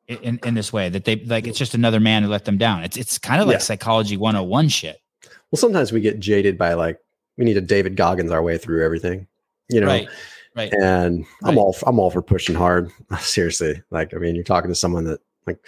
[0.08, 0.90] in, in this way.
[0.90, 2.84] That they like, it's just another man who let them down.
[2.84, 3.60] It's it's kind of like Yeah.
[3.60, 5.00] psychology 101 shit.
[5.52, 5.58] well.
[5.58, 7.00] Sometimes we get jaded by like
[7.38, 9.26] we need to David Goggins our way through everything,
[9.70, 9.88] you know.
[9.88, 10.08] Right.
[10.56, 10.74] Right.
[10.74, 12.92] And I'm all I'm all for pushing hard.
[13.20, 15.60] Seriously, like I mean, you're talking to someone that like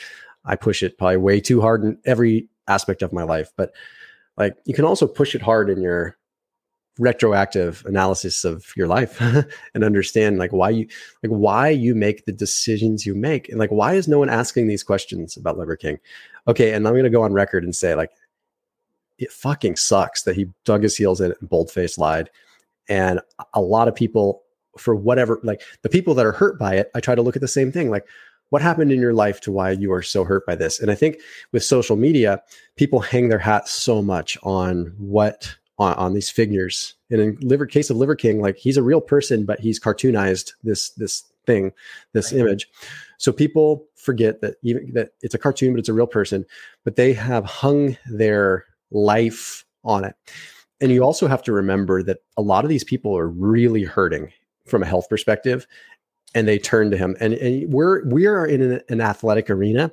[0.46, 3.72] I push it probably way too hard in every aspect of my life, but
[4.40, 6.18] like you can also push it hard in your
[6.98, 9.22] retroactive analysis of your life
[9.74, 10.88] and understand like why you
[11.24, 14.68] like why you make the decisions you make and like why is no one asking
[14.68, 16.00] these questions about Liver King?
[16.48, 18.10] Okay, and I'm gonna go on record and say like
[19.20, 22.30] it fucking sucks that he dug his heels in and boldface lied.
[22.88, 23.20] And
[23.54, 24.44] a lot of people,
[24.78, 27.42] for whatever, like the people that are hurt by it, I try to look at
[27.42, 27.92] the same thing.
[27.92, 28.08] Like,
[28.50, 30.80] what happened in your life to why you are so hurt by this?
[30.80, 31.18] And I think
[31.52, 32.42] with social media,
[32.76, 36.96] people hang their hat so much on what on, on these figures.
[37.10, 40.54] And in liver case of Liver King, like he's a real person, but he's cartoonized
[40.64, 41.72] this this thing,
[42.14, 42.42] this Right.
[42.42, 42.68] image.
[43.18, 46.46] So people forget that even that it's a cartoon, but it's a real person.
[46.84, 50.16] But they have hung their life on it.
[50.82, 54.32] And you also have to remember that a lot of these people are really hurting
[54.66, 55.68] from a health perspective
[56.36, 57.16] and they turn to him.
[57.20, 59.92] And, and we're we are in an, an athletic arena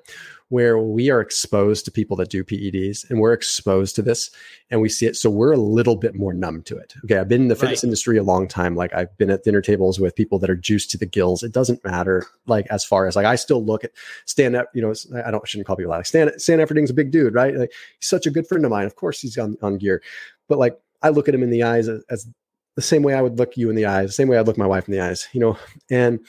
[0.49, 4.31] where we are exposed to people that do PEDs and we're exposed to this
[4.71, 5.17] and we see it.
[5.17, 6.95] So we're a little bit more numb to it.
[7.05, 7.19] Okay.
[7.19, 7.89] I've been in the fitness Right.
[7.89, 8.77] industry a long time.
[8.77, 11.43] Like I've been at dinner tables with people that are juiced to the gills.
[11.43, 12.27] It doesn't matter.
[12.47, 13.91] Like as far as like I still look at
[14.27, 14.95] stand up, you know,
[15.25, 15.99] I don't shouldn't call people that.
[15.99, 17.55] Like Stan, Stan Efferding's a big dude, right?
[17.57, 18.87] Like he's such a good friend of mine.
[18.87, 20.01] Of course he's on, on gear.
[20.49, 22.29] But like I look at him in the eyes as, as
[22.77, 24.59] the same way I would look you in the eyes, the same way I'd look
[24.59, 25.59] my wife in the eyes, you know,
[25.91, 26.21] and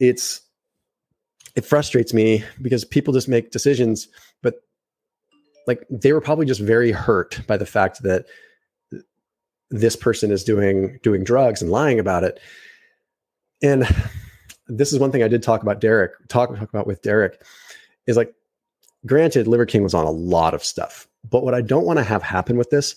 [0.00, 0.40] it's
[1.54, 4.08] it frustrates me because people just make decisions,
[4.42, 4.54] but
[5.66, 8.24] like they were probably just very hurt by the fact that
[9.70, 12.40] this person is doing doing drugs and lying about it.
[13.62, 13.86] And
[14.66, 17.42] this is one thing I did talk about Derek, talk, talk about with Derek,
[18.06, 18.34] is like
[19.04, 21.06] granted, Liver King was on a lot of stuff.
[21.28, 22.96] But what I don't want to have happen with this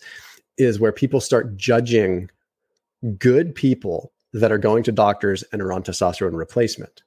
[0.58, 2.30] is where people start judging
[3.18, 7.04] good people that are going to doctors and are on testosterone replacement.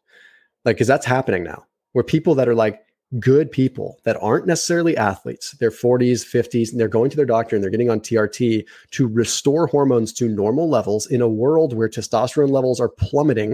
[0.64, 2.80] Like, because that's happening now, where people that are like
[3.18, 7.56] good people that aren't necessarily athletes, they're 40s, 50s, and they're going to their doctor
[7.56, 11.88] and they're getting on TRT to restore hormones to normal levels in a world where
[11.88, 13.52] testosterone levels are plummeting.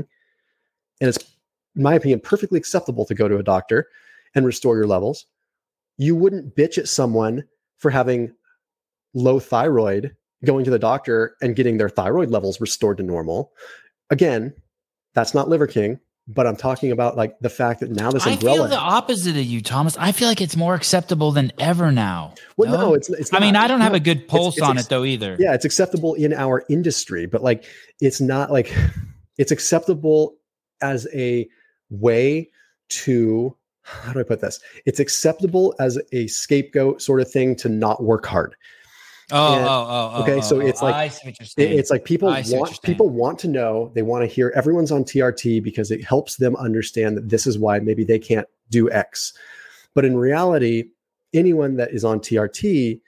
[1.01, 1.19] And it's,
[1.77, 3.89] in my opinion, perfectly acceptable to go to a doctor
[4.35, 5.27] and restore your levels.
[5.99, 7.45] You wouldn't bitch at someone
[7.79, 8.33] for having
[9.15, 13.53] low thyroid going to the doctor and getting their thyroid levels restored to normal.
[14.11, 14.55] Again,
[15.15, 18.37] that's not Liver King, but I'm talking about like the fact that now this I
[18.37, 19.97] feel the opposite of you, Thomas.
[19.99, 22.35] I feel like it's more acceptable than ever now.
[22.57, 23.33] well, no, it's it's.
[23.33, 23.57] I mean.
[23.57, 25.37] I don't have a good pulse it's on ex- it though either.
[25.39, 27.65] Yeah, it's acceptable in our industry, but like
[28.01, 28.75] it's not like
[29.39, 30.37] it's acceptable
[30.81, 31.49] as a
[31.91, 32.51] way
[32.89, 34.61] to how do I put this?
[34.87, 38.57] It's acceptable as a scapegoat sort of thing to not work hard.
[39.33, 40.23] Oh, And- oh, oh, oh.
[40.23, 42.43] okay, oh, so oh, it's like- I see what you're It- it's like people I
[42.43, 45.91] see what want people want to know they want to hear everyone's on trt because
[45.91, 49.33] it helps them understand that this is why maybe they can't do x.
[49.95, 50.85] But in reality
[51.33, 53.01] anyone that is on trt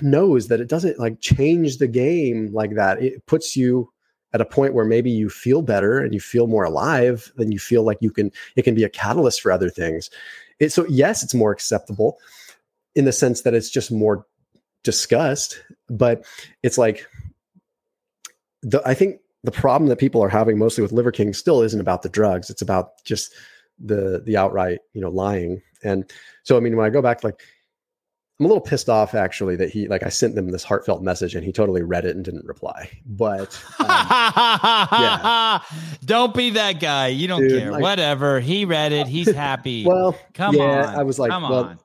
[0.00, 3.02] knows that it doesn't like change the game like that.
[3.02, 3.90] It puts you
[4.32, 7.58] at a point where maybe you feel better and you feel more alive then you
[7.58, 10.08] feel like you can it can be a catalyst for other things.
[10.60, 12.18] It, so yes it's more acceptable
[12.94, 14.24] in the sense that it's just more
[14.86, 16.24] discussed but
[16.62, 17.06] it's like
[18.62, 21.80] the I think the problem that people are having mostly with Liver King still isn't
[21.80, 22.50] about the drugs.
[22.50, 23.32] It's about just
[23.78, 25.62] the the outright, you know, lying.
[25.84, 26.10] And
[26.42, 27.40] so I mean, when I go back, like
[28.40, 31.34] I'm a little pissed off actually that he like I sent them this heartfelt message
[31.36, 32.90] and he totally read it and didn't reply.
[33.06, 35.60] But um,
[36.04, 37.08] Don't be that guy.
[37.08, 37.70] You don't Dude, care.
[37.70, 38.40] like- Whatever.
[38.40, 39.06] He read it.
[39.06, 39.86] He's happy.
[39.86, 40.94] well, come yeah, on.
[40.96, 41.78] I was like, come well, on.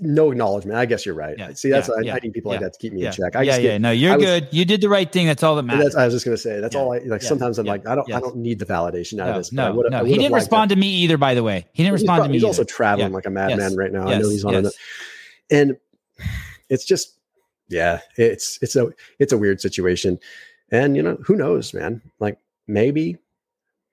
[0.00, 0.76] No acknowledgement.
[0.78, 1.36] I guess you're right.
[1.38, 3.12] Yeah, See, that's yeah, I, yeah, I need people like that to keep me in
[3.12, 3.36] check.
[3.36, 3.70] I yeah, just yeah.
[3.72, 4.48] get, No, you're was- good.
[4.50, 5.26] You did the right thing.
[5.26, 5.94] That's all that matters.
[5.96, 7.22] I was just gonna say that's all I like.
[7.22, 9.52] sometimes I'm like, I don't, I don't need the validation out no, of this.
[9.52, 10.04] no, no.
[10.04, 11.66] He didn't respond to me either, by the way.
[11.72, 13.76] He didn't he's, respond prob- to me he's also traveling like a madman Yes.
[13.76, 14.08] right now.
[14.08, 14.66] I know he's on Yes.
[14.66, 14.74] it.
[15.50, 15.76] And
[16.68, 17.16] it's just
[17.68, 20.18] Yeah, it's it's a it's a weird situation,
[20.70, 22.02] and you know who knows, man.
[22.18, 23.16] Like maybe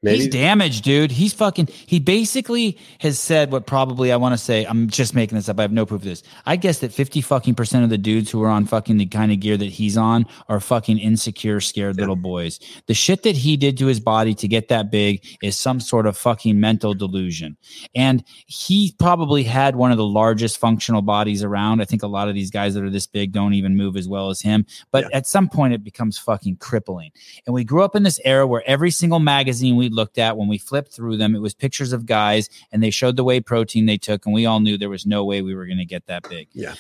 [0.04, 0.18] Maybe.
[0.18, 1.10] He's damaged, dude.
[1.10, 1.70] He's fucking.
[1.72, 4.64] He basically has said what probably I want to say.
[4.64, 5.58] I'm just making this up.
[5.58, 6.22] I have no proof of this.
[6.46, 9.32] I guess that 50 fucking percent of the dudes who are on fucking the kind
[9.32, 12.02] of gear that he's on are fucking insecure, scared yeah.
[12.02, 12.60] little boys.
[12.86, 16.06] The shit that he did to his body to get that big is some sort
[16.06, 17.58] of fucking mental delusion.
[17.96, 21.82] And he probably had one of the largest functional bodies around.
[21.82, 24.08] I think a lot of these guys that are this big don't even move as
[24.08, 24.68] well as him.
[24.92, 25.18] But yeah.
[25.18, 27.10] at some point, it becomes fucking crippling.
[27.48, 30.48] And we grew up in this era where every single magazine we looked at when
[30.48, 33.86] we flipped through them, it was pictures of guys and they showed the whey protein
[33.86, 36.08] they took, and we all knew there was no way we were going to get
[36.08, 36.48] that big.
[36.54, 36.76] Yeah.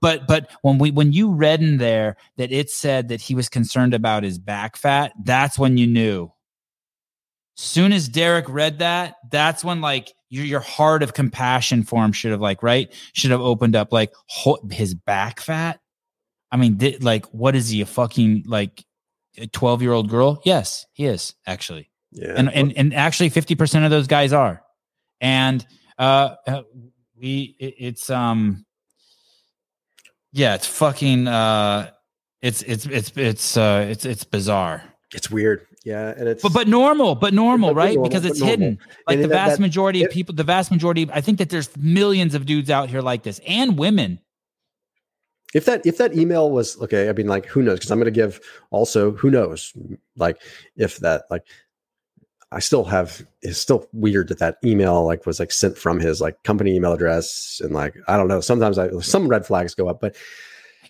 [0.00, 3.48] But but when we when you read in there that it said that he was
[3.48, 6.32] concerned about his back fat, that's when you knew.
[7.56, 12.12] Soon as Derek read that, that's when like your your heart of compassion for him
[12.12, 14.12] should have like right should have opened up like
[14.70, 15.80] his back fat.
[16.50, 18.84] I mean, th- like, what is he a fucking like
[19.36, 20.40] a 12 year old girl?
[20.44, 21.90] Yes, he is actually.
[22.14, 22.34] Yeah.
[22.36, 24.62] And and and actually 50% of those guys are.
[25.20, 25.66] And
[25.98, 26.62] uh, uh
[27.20, 28.64] we it, it's um
[30.32, 31.90] yeah, it's fucking uh
[32.40, 34.82] it's it's it's it's uh it's it's bizarre.
[35.12, 35.66] It's weird.
[35.84, 37.94] Yeah, and it's but but normal, but normal, but right?
[37.94, 38.78] Normal, because it's hidden.
[39.06, 41.08] Like the vast that, majority that, of people, the vast majority.
[41.12, 44.18] I think that there's millions of dudes out here like this, and women.
[45.54, 47.78] If that if that email was okay, I mean, like who knows?
[47.78, 49.74] Because I'm going to give also who knows,
[50.16, 50.40] like
[50.76, 51.42] if that like
[52.54, 56.20] I still have it's still weird that that email like was like sent from his
[56.20, 59.88] like company email address and like I don't know sometimes I some red flags go
[59.88, 60.14] up but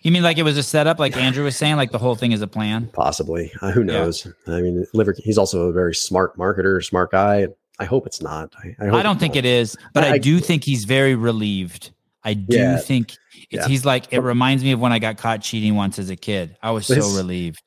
[0.03, 2.31] you mean like it was a setup like Andrew was saying like the whole thing
[2.31, 2.87] is a plan?
[2.93, 3.51] Possibly.
[3.61, 4.27] Uh, who knows?
[4.47, 4.55] Yeah.
[4.55, 7.47] I mean Liver he's also a very smart marketer smart guy.
[7.79, 8.53] I hope it's not.
[8.63, 11.91] I, I, I don't think it is but I, I, do think he's very relieved.
[12.23, 13.17] I do yeah, think
[13.49, 13.67] yeah.
[13.67, 16.57] he's like it reminds me of when I got caught cheating once as a kid.
[16.61, 17.63] I was so his, relieved.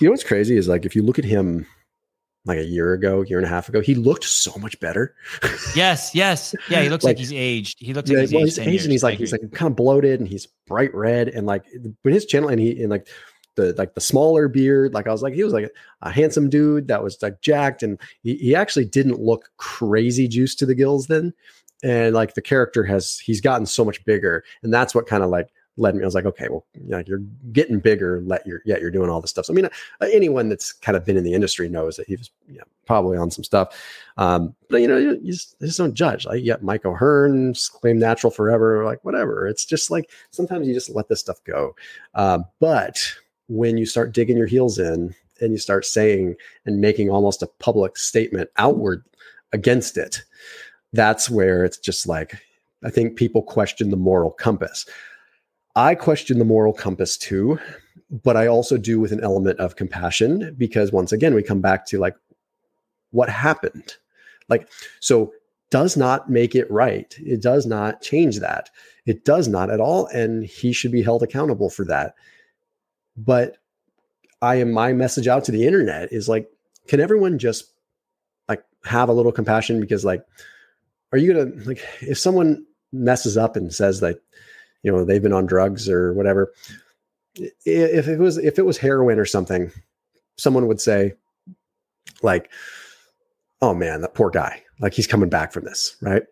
[0.00, 1.66] You know what's crazy is like if you look at him
[2.46, 5.14] like a year ago, year and a half ago, he looked so much better.
[5.74, 6.82] yes, yes, yeah.
[6.82, 7.78] He looks like, like he's aged.
[7.78, 9.70] He looks yeah, like he's, well, aged, he's aged and he's like he's like kind
[9.70, 11.64] of bloated and he's bright red and like
[12.02, 13.08] when his channel and he and like
[13.56, 16.50] the like the smaller beard, like I was like he was like a, a handsome
[16.50, 20.74] dude that was like jacked and he, he actually didn't look crazy juiced to the
[20.74, 21.32] gills then.
[21.82, 25.30] And like the character has he's gotten so much bigger and that's what kind of
[25.30, 26.02] like led me.
[26.02, 27.22] I was like, okay, well, you know, you're
[27.52, 28.22] getting bigger.
[28.24, 29.46] Let your yet you're doing all this stuff.
[29.46, 29.70] So I mean, uh,
[30.12, 33.16] anyone that's kind of been in the industry knows that he was you know, probably
[33.16, 33.76] on some stuff.
[34.16, 36.26] Um, but you know, you, you, just, you, just, don't judge.
[36.26, 39.48] Like, yeah, Mike O'Hearn claim natural forever, like whatever.
[39.48, 41.74] It's just like sometimes you just let this stuff go.
[42.14, 43.00] Um, but
[43.48, 47.48] when you start digging your heels in and you start saying and making almost a
[47.58, 49.04] public statement outward
[49.52, 50.22] against it,
[50.92, 52.34] that's where it's just like
[52.84, 54.86] I think people question the moral compass.
[55.76, 57.58] I question the moral compass too,
[58.10, 61.86] but I also do with an element of compassion because once again, we come back
[61.86, 62.16] to like
[63.10, 63.94] what happened.
[64.48, 64.68] Like,
[65.00, 65.32] so
[65.70, 67.12] does not make it right.
[67.18, 68.70] It does not change that.
[69.06, 70.06] It does not at all.
[70.06, 72.14] And he should be held accountable for that.
[73.16, 73.56] But
[74.42, 76.48] I am my message out to the internet is like,
[76.86, 77.72] can everyone just
[78.48, 79.80] like have a little compassion?
[79.80, 80.24] Because like,
[81.12, 84.20] are you gonna like if someone messes up and says that
[84.84, 86.52] you know they've been on drugs or whatever.
[87.64, 89.72] If it was if it was heroin or something
[90.36, 91.14] someone would say
[92.22, 92.50] like
[93.60, 94.62] oh man that poor guy.
[94.80, 96.22] Like he's coming back from this right?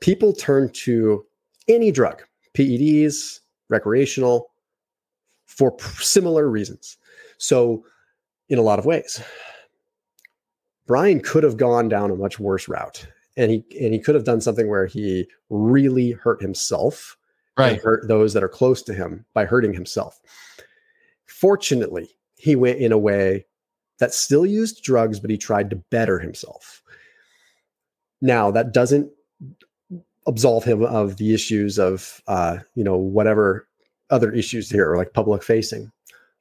[0.00, 1.24] People turn to
[1.68, 2.22] any drug
[2.54, 4.50] peds recreational
[5.46, 6.96] for similar reasons.
[7.38, 7.84] So
[8.48, 9.22] in a lot of ways.
[10.86, 13.06] Brian could have gone down a much worse route
[13.36, 17.16] and he and he could have done something where he really hurt himself
[17.58, 17.80] right.
[17.80, 20.20] hurt those that are close to him by hurting himself.
[21.26, 23.46] Fortunately, he went in a way
[23.98, 26.82] that still used drugs, but he tried to better himself.
[28.20, 29.10] Now, that doesn't
[30.26, 33.68] absolve him of the issues of, uh, you know, whatever
[34.10, 35.92] other issues here, or like public facing.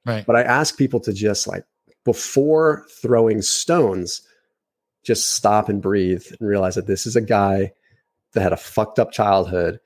[0.06, 0.26] Right.
[0.26, 1.66] But I ask people to just like,
[2.06, 4.22] before throwing stones,
[5.04, 7.72] just stop and breathe and realize that this is a guy
[8.34, 9.80] that had a fucked up childhood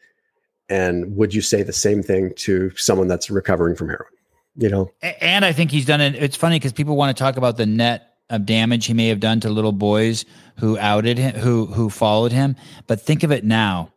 [0.70, 4.12] and would you say the same thing to someone that's recovering from heroin?
[4.56, 4.92] You know,
[5.22, 6.16] and I think he's done it.
[6.16, 9.20] It's funny because people want to talk about the net of damage he may have
[9.20, 10.26] done to little boys
[10.58, 12.56] who outed him, who who followed him.
[12.88, 13.94] But think of it now,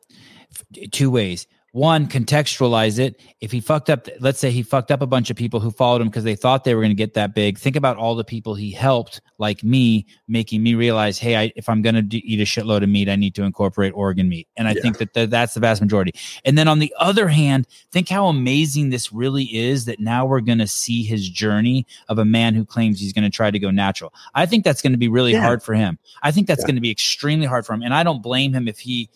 [0.93, 1.47] two ways.
[1.73, 3.21] One contextualize it.
[3.41, 6.01] If he fucked up let's say he fucked up a bunch of people who followed
[6.01, 7.59] him because they thought they were going to get that big.
[7.59, 11.69] Think about all the people he helped like me making me realize hey I, if
[11.69, 14.49] i'm going to eat a shitload of meat i need to incorporate organ meat.
[14.57, 14.83] And i yeah.
[14.83, 16.13] think that th- that's the vast majority.
[16.45, 20.41] And then on the other hand think how amazing this really is that now we're
[20.41, 23.59] going to see his journey of a man who claims he's going to try to
[23.59, 24.13] go natural.
[24.35, 25.43] I think that's going to be really yeah.
[25.43, 25.99] hard for him.
[26.23, 26.67] I think that's yeah.
[26.67, 27.83] going to be extremely hard for him.
[27.83, 29.09] And i don't blame him if he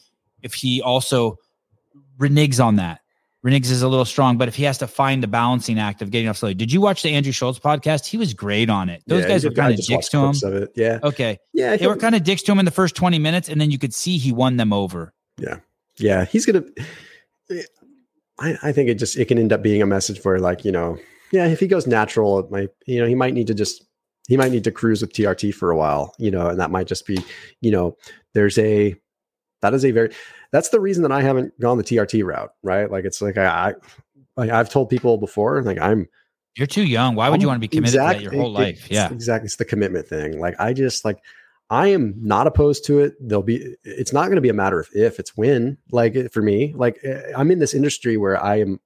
[0.43, 1.39] if he also
[2.18, 3.00] reneges on that.
[3.44, 6.10] Reneges is a little strong, but if he has to find the balancing act of
[6.10, 6.54] getting off slowly.
[6.54, 8.06] Did you watch the Andrew Schulz podcast?
[8.06, 9.02] He was great on it.
[9.06, 10.68] Those yeah, guys were kind of dicks to him.
[10.74, 10.98] Yeah.
[11.02, 11.38] Okay.
[11.52, 11.76] Yeah.
[11.76, 13.78] They were kind of dicks to him in the first 20 minutes, and then you
[13.78, 15.12] could see he won them over.
[15.36, 15.58] Yeah.
[15.98, 16.24] Yeah.
[16.24, 16.64] He's gonna
[18.38, 20.72] I, I think it just it can end up being a message for like, you
[20.72, 20.98] know,
[21.32, 23.84] yeah, if he goes natural, it might, you know, he might need to just
[24.28, 26.86] he might need to cruise with TRT for a while, you know, and that might
[26.86, 27.18] just be,
[27.60, 27.96] you know,
[28.32, 28.94] there's a
[29.62, 30.10] that is a very
[30.55, 32.89] that's the reason that I haven't gone the TRT route, right?
[32.89, 33.74] Like it's like I, I
[34.36, 36.06] like I've told people before, like I'm
[36.56, 37.16] you're too young.
[37.16, 38.89] Why would I'm, you want to be committed exactly, to that your whole life?
[38.89, 39.12] Yeah.
[39.12, 39.47] Exactly.
[39.47, 40.39] It's the commitment thing.
[40.39, 41.18] Like I just like
[41.70, 43.14] I am not opposed to it.
[43.20, 45.76] There'll be it's not going to be a matter of if, it's when.
[45.90, 48.78] Like for me, like eh, I'm in this industry where I am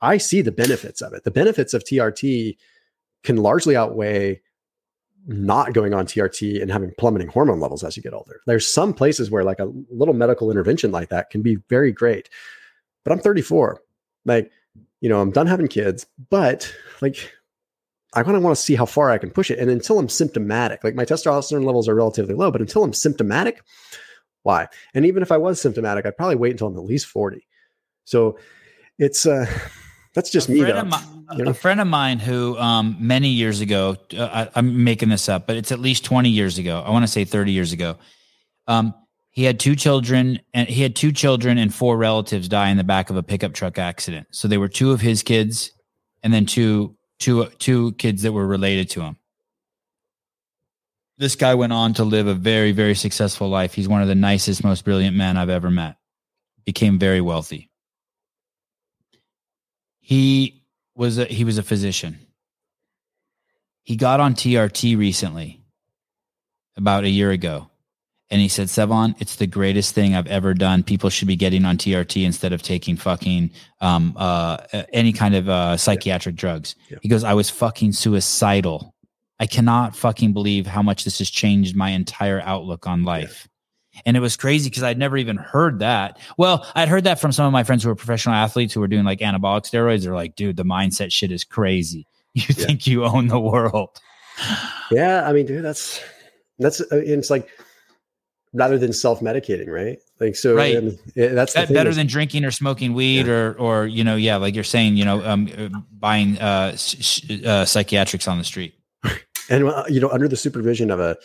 [0.00, 1.22] I see the benefits of it.
[1.22, 2.56] The benefits of TRT
[3.22, 4.42] can largely outweigh
[5.28, 8.40] not going on TRT and having plummeting hormone levels as you get older.
[8.46, 12.30] There's some places where like a little medical intervention like that can be very great.
[13.04, 13.80] But I'm 34.
[14.24, 14.50] Like,
[15.00, 17.30] you know, I'm done having kids, but like
[18.14, 19.58] I kind of want to see how far I can push it.
[19.58, 23.62] And until I'm symptomatic, like my testosterone levels are relatively low, but until I'm symptomatic,
[24.44, 24.68] why?
[24.94, 27.46] And even if I was symptomatic, I'd probably wait until I'm at least 40.
[28.04, 28.38] So
[28.98, 29.46] it's uh
[30.18, 30.82] that's just me though.
[31.36, 31.50] You know?
[31.50, 35.46] A friend of mine who um, many years ago, uh, I, am making this up,
[35.46, 36.82] but it's at least 20 years ago.
[36.84, 37.98] I want to say 30 years ago.
[38.66, 38.94] Um,
[39.30, 42.82] he had two children, and he had two children and four relatives die in the
[42.82, 44.26] back of a pickup truck accident.
[44.32, 45.70] So they were two of his kids,
[46.24, 49.18] and then two two two kids that were related to him.
[51.16, 53.72] This guy went on to live a very very successful life.
[53.72, 55.94] He's one of the nicest, most brilliant men I've ever met.
[56.64, 57.67] Became very wealthy.
[60.08, 60.62] He
[60.94, 62.18] was a, he was a physician.
[63.82, 65.60] He got on TRT recently,
[66.78, 67.68] about a year ago,
[68.30, 70.82] and he said, "Sevan, it's the greatest thing I've ever done.
[70.82, 73.50] People should be getting on TRT instead of taking fucking
[73.82, 74.56] um, uh,
[74.94, 76.40] any kind of uh, psychiatric yeah.
[76.40, 76.96] drugs." Yeah.
[77.02, 78.94] He goes, "I was fucking suicidal.
[79.38, 83.46] I cannot fucking believe how much this has changed my entire outlook on life."
[84.06, 86.18] And it was crazy because I'd never even heard that.
[86.36, 88.88] Well, I'd heard that from some of my friends who were professional athletes who were
[88.88, 90.04] doing like anabolic steroids.
[90.04, 92.06] They're like, dude, the mindset shit is crazy.
[92.34, 92.66] You yeah.
[92.66, 93.98] think you own the world.
[94.92, 95.26] Yeah.
[95.26, 96.00] I mean, dude, that's,
[96.58, 97.48] that's, uh, it's like,
[98.52, 99.98] rather than self-medicating, right?
[100.20, 100.82] Like, so right.
[101.16, 103.32] that's that better is, than drinking or smoking weed yeah.
[103.32, 105.68] or, or, you know, yeah, like you're saying, you know, um, uh,
[105.98, 106.76] buying uh,
[107.44, 108.74] uh, psychiatrics on the street.
[109.50, 111.16] And, uh, you know, under the supervision of a,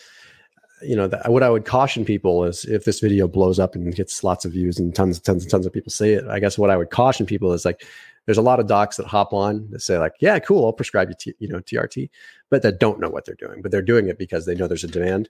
[0.84, 4.22] you know, what I would caution people is if this video blows up and gets
[4.22, 6.58] lots of views and tons and tons and tons of people see it, I guess
[6.58, 7.84] what I would caution people is like,
[8.26, 11.08] there's a lot of docs that hop on that say like, yeah, cool, I'll prescribe
[11.08, 12.08] you, t- you know, TRT,
[12.50, 14.84] but that don't know what they're doing, but they're doing it because they know there's
[14.84, 15.28] a demand.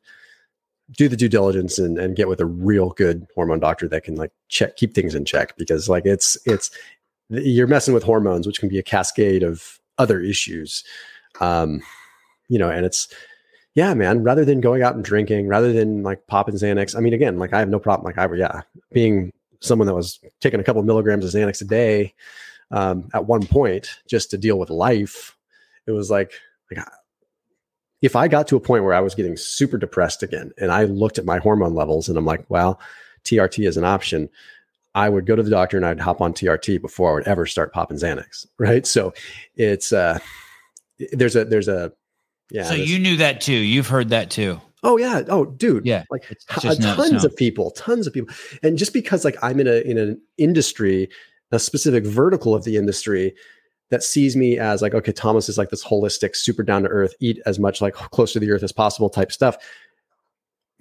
[0.93, 4.17] Do the due diligence and, and get with a real good hormone doctor that can
[4.17, 6.71] like check, keep things in check because like it's, it's,
[7.31, 10.85] you're messing with hormones, which can be a cascade of other issues.
[11.41, 11.81] Um,
[12.49, 13.09] you know, and it's,
[13.75, 17.13] yeah, man, rather than going out and drinking, rather than like popping Xanax, I mean,
[17.13, 18.05] again, like I have no problem.
[18.05, 21.61] Like I, were, yeah, being someone that was taking a couple of milligrams of Xanax
[21.61, 22.15] a day
[22.71, 25.37] um, at one point just to deal with life,
[25.87, 26.33] it was like,
[26.71, 26.87] like
[28.01, 30.85] if I got to a point where I was getting super depressed again and I
[30.85, 32.81] looked at my hormone levels and I'm like, well,
[33.25, 34.29] TRT is an option.
[34.95, 37.47] I would go to the doctor and I'd hop on TRT before I would ever
[37.47, 38.47] start popping Xanax.
[38.59, 38.87] Right.
[38.87, 39.15] So
[39.57, 40.21] it's, uh,
[41.13, 41.93] there's a, there's a,
[42.51, 42.65] yeah.
[42.65, 43.53] So you knew that too.
[43.53, 44.61] You've heard that too.
[44.83, 45.23] Oh yeah.
[45.29, 45.87] Oh, dude.
[45.87, 46.05] Yeah.
[46.11, 48.35] Like tons of people, tons of people.
[48.63, 51.09] And just because like I'm in a in an industry,
[51.51, 53.35] a specific vertical of the industry
[53.91, 57.15] that sees me as like, okay, Thomas is like this holistic, super down to earth,
[57.21, 59.57] eat as much like close to the earth as possible type stuff.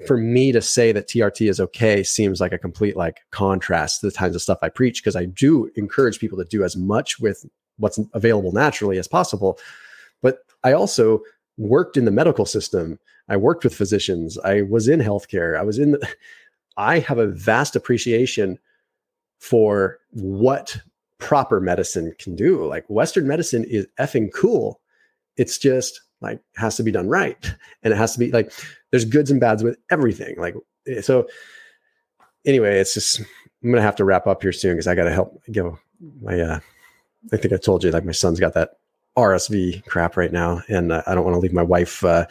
[0.07, 4.07] For me to say that TRT is okay seems like a complete like contrast to
[4.07, 7.19] the kinds of stuff I preach because I do encourage people to do as much
[7.19, 7.45] with
[7.77, 9.59] what's available naturally as possible.
[10.21, 11.21] But I also
[11.57, 12.99] worked in the medical system.
[13.29, 14.37] I worked with physicians.
[14.39, 15.57] I was in healthcare.
[15.57, 16.15] I was in the,
[16.77, 18.57] I have a vast appreciation
[19.39, 20.77] for what
[21.19, 22.65] proper medicine can do.
[22.65, 24.81] Like Western medicine is effing cool.
[25.37, 27.53] It's just like has to be done right.
[27.83, 28.51] And it has to be like
[28.91, 30.35] there's goods and bads with everything.
[30.37, 30.55] Like
[30.87, 31.27] eh, so
[32.45, 33.19] anyway, it's just
[33.63, 35.65] I'm gonna have to wrap up here soon because I got to help give
[36.21, 36.39] my.
[36.39, 36.59] Uh,
[37.31, 38.71] I think I told you like my son's got that
[39.17, 42.25] RSV crap right now, and uh, I don't want to leave my wife uh,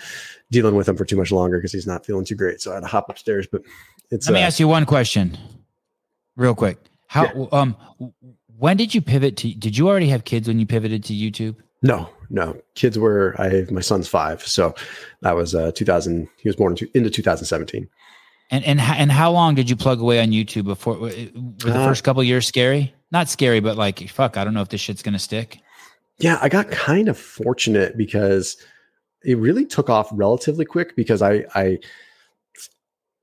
[0.51, 2.61] dealing with him for too much longer because he's not feeling too great.
[2.61, 3.47] So I had to hop upstairs.
[3.51, 3.63] But
[4.11, 4.27] it's.
[4.27, 5.39] Let me uh, ask you one question,
[6.37, 6.79] real quick.
[7.07, 7.47] How yeah.
[7.53, 7.77] um
[8.59, 9.53] when did you pivot to?
[9.55, 11.57] Did you already have kids when you pivoted to YouTube?
[11.83, 12.57] No, no.
[12.75, 13.35] Kids were.
[13.39, 14.75] I have my son's five, so
[15.21, 16.29] that was uh 2000.
[16.39, 17.89] He was born into 2017.
[18.51, 20.99] And and and how long did you plug away on YouTube before?
[20.99, 22.95] Were the uh, first couple years scary?
[23.11, 24.37] Not scary, but like fuck.
[24.37, 25.62] I don't know if this shit's gonna stick.
[26.23, 28.57] Yeah, I got kind of fortunate because
[29.25, 31.79] it really took off relatively quick because I I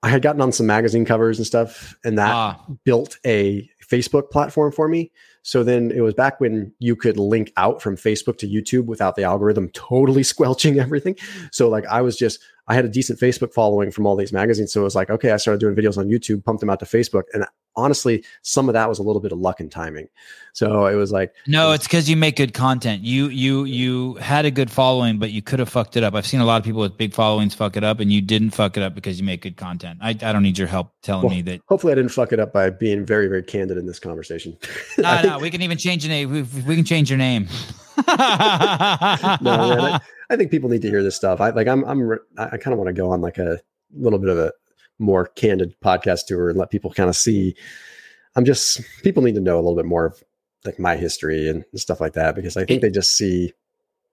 [0.03, 2.65] I had gotten on some magazine covers and stuff, and that ah.
[2.83, 5.11] built a Facebook platform for me.
[5.43, 9.15] So then it was back when you could link out from Facebook to YouTube without
[9.15, 11.15] the algorithm totally squelching everything.
[11.53, 14.73] So like I was just I had a decent Facebook following from all these magazines.
[14.73, 16.85] So it was like, okay, I started doing videos on YouTube, pumped them out to
[16.85, 17.23] Facebook.
[17.33, 17.45] And
[17.79, 20.07] honestly, some of that was a little bit of luck and timing.
[20.53, 23.03] So it was like No, it's because you make good content.
[23.03, 26.15] You you you had a good following, but you could have fucked it up.
[26.15, 28.51] I've seen a lot of people with big followings fuck it up, and you didn't
[28.51, 29.99] fuck it up because you make good content.
[30.01, 32.39] I, I don't need your help telling well, me that hopefully I didn't fuck it
[32.39, 34.57] up by being very, very candid in this conversation.
[34.97, 36.31] no, no, we can even change your name.
[36.31, 37.47] We, we can change your name.
[38.07, 38.15] no,
[39.41, 41.41] man, I think people need to hear this stuff.
[41.41, 43.59] I like I'm I'm I kind of want to go on like a
[43.93, 44.51] little bit of a
[44.99, 47.55] more candid podcast tour and let people kind of see.
[48.35, 50.23] I'm just people need to know a little bit more of
[50.65, 53.53] like my history and stuff like that because I think it, they just see.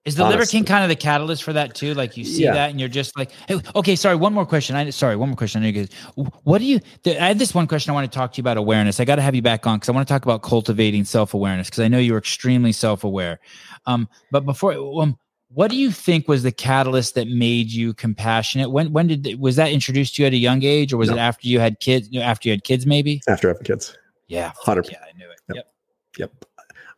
[0.05, 1.93] Is the Liver King kind of the catalyst for that too?
[1.93, 2.53] Like you see yeah.
[2.53, 4.73] that and you're just like, hey, okay, sorry, one more question.
[4.73, 5.63] I sorry, one more question.
[5.63, 6.79] I guys, what do you?
[7.05, 9.01] I had this one question I want to talk to you about awareness.
[9.01, 11.33] I got to have you back on because I want to talk about cultivating self
[11.33, 13.39] awareness because I know you're extremely self aware.
[13.85, 15.17] Um, but before, um,
[15.57, 18.69] what do you think was the catalyst that made you compassionate?
[18.69, 21.15] When when did was that introduced to you at a young age, or was no.
[21.15, 22.15] it after you had kids?
[22.15, 23.97] After you had kids, maybe after having kids.
[24.27, 24.87] Yeah, hundred.
[24.91, 25.39] Yeah, I knew it.
[25.55, 25.55] Yep.
[25.55, 25.73] yep.
[26.19, 26.45] Yep.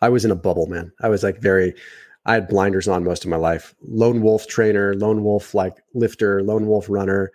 [0.02, 0.91] I was in a bubble, man.
[0.99, 1.73] I was like very.
[2.26, 3.73] I had blinders on most of my life.
[3.81, 7.31] Lone wolf trainer, lone wolf like lifter, lone wolf runner.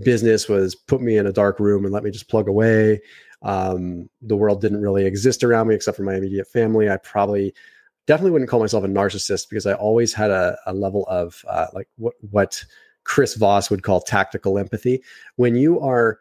[0.00, 3.00] Business was put me in a dark room and let me just plug away.
[3.42, 6.90] Um, the world didn't really exist around me except for my immediate family.
[6.90, 7.54] I probably
[8.06, 11.66] definitely wouldn't call myself a narcissist because I always had a, a level of uh,
[11.72, 12.64] like what what
[13.04, 15.02] Chris Voss would call tactical empathy.
[15.36, 16.18] When you are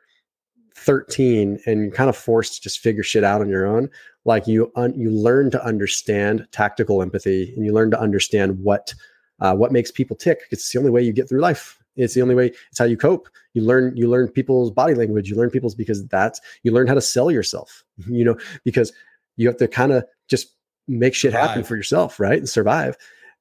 [0.76, 3.90] 13 and kind of forced to just figure shit out on your own,
[4.26, 8.94] like you un- you learn to understand tactical empathy and you learn to understand what
[9.40, 10.40] uh, what makes people tick.
[10.52, 11.82] It's the only way you get through life.
[11.96, 12.52] It's the only way.
[12.70, 13.30] It's how you cope.
[13.54, 13.96] You learn.
[13.96, 15.30] You learn people's body language.
[15.30, 17.84] You learn people's because that's you learn how to sell yourself.
[18.08, 18.92] You know because
[19.38, 20.56] you have to kind of just
[20.88, 21.50] make shit survive.
[21.50, 22.38] happen for yourself, right?
[22.38, 22.98] And survive.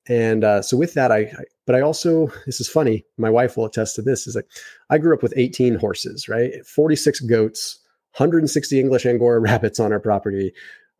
[0.06, 3.04] And uh, so with that, I, I, but I also, this is funny.
[3.16, 4.26] My wife will attest to this.
[4.26, 4.48] Is like,
[4.90, 6.64] I grew up with 18 horses, right?
[6.66, 7.78] 46 goats,
[8.16, 10.52] 160 English Angora rabbits on our property,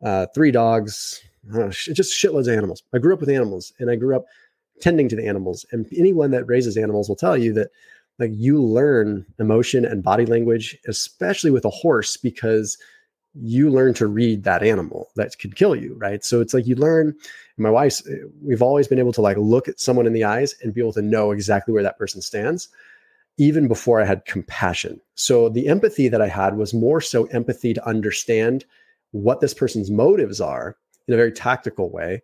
[0.03, 1.21] uh, three dogs,
[1.53, 2.81] uh, just shitloads of animals.
[2.93, 4.25] I grew up with animals, and I grew up
[4.81, 5.65] tending to the animals.
[5.71, 7.69] And anyone that raises animals will tell you that,
[8.17, 12.77] like, you learn emotion and body language, especially with a horse, because
[13.35, 16.23] you learn to read that animal that could kill you, right?
[16.23, 17.15] So it's like you learn.
[17.57, 20.55] My wife's, eh, we've always been able to like look at someone in the eyes
[20.61, 22.69] and be able to know exactly where that person stands,
[23.37, 24.99] even before I had compassion.
[25.15, 28.65] So the empathy that I had was more so empathy to understand
[29.11, 32.23] what this person's motives are in a very tactical way,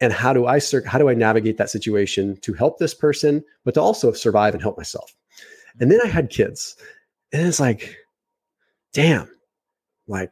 [0.00, 3.74] and how do I how do I navigate that situation to help this person, but
[3.74, 5.14] to also survive and help myself.
[5.80, 6.76] And then I had kids,
[7.32, 7.96] and it's like,
[8.92, 9.33] damn
[10.06, 10.30] like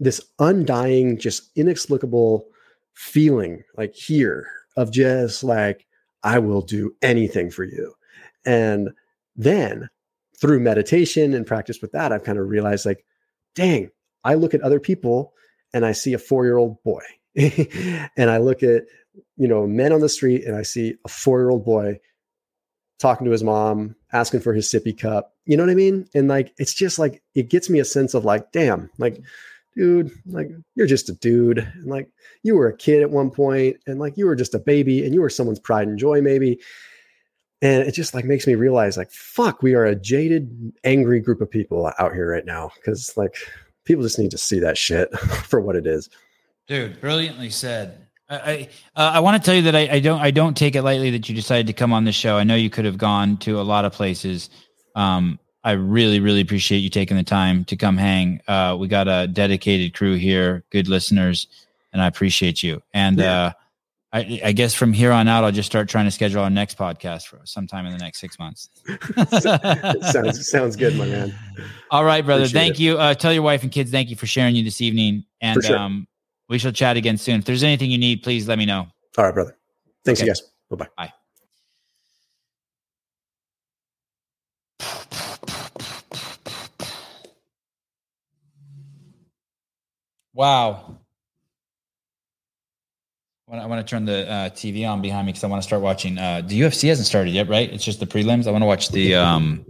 [0.00, 2.46] this undying, just inexplicable
[2.94, 5.86] feeling like here of just like,
[6.22, 7.94] I will do anything for you.
[8.46, 8.90] And
[9.36, 9.88] then
[10.40, 13.04] through meditation and practice with that, I've kind of realized like,
[13.54, 13.90] dang,
[14.24, 15.32] I look at other people
[15.72, 17.02] and I see a four year old boy.
[17.36, 18.84] and I look at,
[19.36, 21.98] you know, men on the street and I see a four year old boy
[22.98, 25.34] talking to his mom, asking for his sippy cup.
[25.44, 26.08] You know what I mean?
[26.14, 29.20] And like, it's just like, it gets me a sense of like, damn, like,
[29.76, 31.58] dude, like, you're just a dude.
[31.58, 32.08] And like,
[32.44, 35.12] you were a kid at one point and like, you were just a baby and
[35.12, 36.60] you were someone's pride and joy, maybe.
[37.60, 41.40] And it just like makes me realize, like, fuck, we are a jaded, angry group
[41.40, 42.70] of people out here right now.
[42.84, 43.36] Cause like,
[43.84, 46.08] people just need to see that shit for what it is.
[46.68, 48.03] Dude, brilliantly said.
[48.28, 50.82] I uh, I want to tell you that I, I, don't I don't take it
[50.82, 52.36] lightly that you decided to come on the show.
[52.36, 54.50] I know you could have gone to a lot of places.
[54.94, 58.40] Um, I really really appreciate you taking the time to come hang.
[58.48, 61.46] Uh, we got a dedicated crew here, good listeners,
[61.92, 62.82] and I appreciate you.
[62.92, 63.42] And yeah.
[63.42, 63.52] uh,
[64.14, 66.78] I, I, guess from here on out, I'll just start trying to schedule our next
[66.78, 68.70] podcast for sometime in the next six months.
[70.12, 71.34] sounds sounds good, my man.
[71.90, 72.42] All right, brother.
[72.44, 72.82] Appreciate thank it.
[72.82, 72.98] you.
[72.98, 75.76] Uh, tell your wife and kids thank you for sharing you this evening, and sure.
[75.76, 76.06] um,
[76.48, 77.40] we shall chat again soon.
[77.40, 78.86] If there's anything you need, please let me know.
[79.16, 79.56] All right, brother.
[80.04, 80.26] Thanks, okay.
[80.26, 80.42] you guys.
[80.70, 80.88] Bye-bye.
[80.96, 81.12] Bye.
[90.34, 90.98] Wow.
[93.52, 95.80] I want to turn the uh, TV on behind me because I want to start
[95.80, 96.18] watching.
[96.18, 97.72] Uh, the UFC hasn't started yet, right?
[97.72, 98.48] It's just the prelims.
[98.48, 99.14] I want to watch the.
[99.14, 99.64] Um,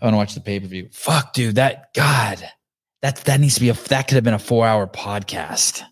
[0.00, 0.88] I want to watch the pay per view.
[0.90, 2.44] Fuck, dude, that God,
[3.02, 3.74] that that needs to be a.
[3.74, 5.82] That could have been a four hour podcast.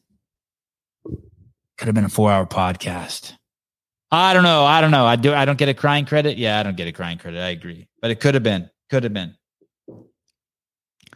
[1.05, 3.35] Could have been a four hour podcast.
[4.13, 4.65] I don't know.
[4.65, 5.07] I don't know.
[5.07, 5.35] I do.
[5.35, 6.39] I don't get a crying credit.
[6.39, 7.41] Yeah, I don't get a crying credit.
[7.41, 8.71] I agree, but it could have been.
[8.91, 9.35] Could have been.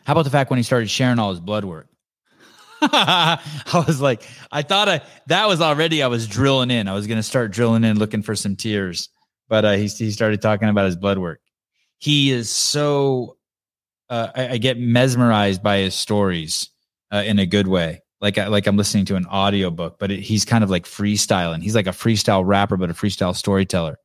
[0.05, 1.89] How about the fact when he started sharing all his blood work?
[2.83, 3.41] I
[3.87, 4.23] was like,
[4.53, 6.89] I thought I that was already I was drilling in.
[6.89, 9.09] I was going to start drilling in, looking for some tears.
[9.49, 11.41] But uh, he he started talking about his blood work.
[11.99, 13.37] He is so
[14.11, 16.71] uh, I, I, get mesmerized by his stories
[17.13, 18.03] uh, in a good way.
[18.21, 21.63] Like like I'm listening to an audio book, but it, he's kind of like freestyling.
[21.63, 23.99] He's like a freestyle rapper, but a freestyle storyteller.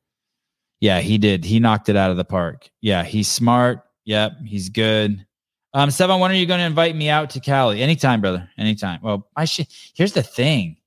[0.80, 1.44] Yeah, he did.
[1.44, 2.70] He knocked it out of the park.
[2.80, 3.82] Yeah, he's smart.
[4.06, 5.24] Yep, he's good.
[5.72, 7.82] Um, Sevan, when are you going to invite me out to Cali?
[7.82, 8.48] Anytime, brother.
[8.58, 9.00] Anytime.
[9.02, 9.68] Well, I shit.
[9.94, 10.78] Here's the thing.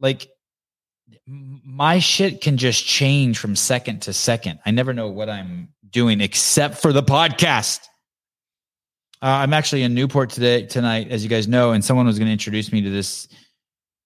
[0.00, 0.28] Like,
[1.26, 4.58] my shit can just change from second to second.
[4.66, 7.80] I never know what I'm doing except for the podcast.
[9.22, 12.26] Uh, I'm actually in Newport today tonight, as you guys know, and someone was going
[12.26, 13.28] to introduce me to this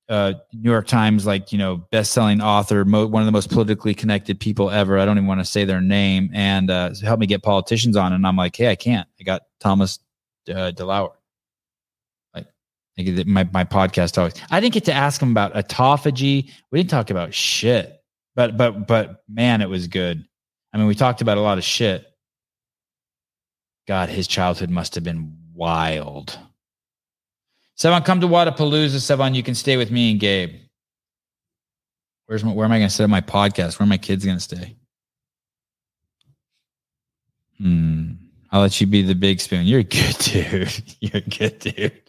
[0.08, 3.94] uh, New York Times, like you know, best-selling author, mo- one of the most politically
[3.94, 4.98] connected people ever.
[4.98, 8.12] I don't even want to say their name, and uh, help me get politicians on.
[8.12, 9.08] And I'm like, hey, I can't.
[9.20, 9.98] I got Thomas
[10.48, 11.17] uh, DeLauer.
[12.98, 14.34] My my podcast always.
[14.50, 16.50] I didn't get to ask him about autophagy.
[16.72, 18.02] We didn't talk about shit,
[18.34, 20.26] but but but man, it was good.
[20.72, 22.06] I mean, we talked about a lot of shit.
[23.86, 26.38] God, his childhood must have been wild.
[27.78, 28.96] Sevan, come to Wodapalooza.
[28.96, 30.56] Sevan, you can stay with me and Gabe.
[32.26, 33.78] Where's my, where am I going to set up my podcast?
[33.78, 34.76] Where are my kids going to stay?
[37.58, 38.12] Hmm.
[38.50, 39.66] I'll let you be the big spoon.
[39.66, 40.96] You're a good dude.
[41.00, 42.07] You're a good dude.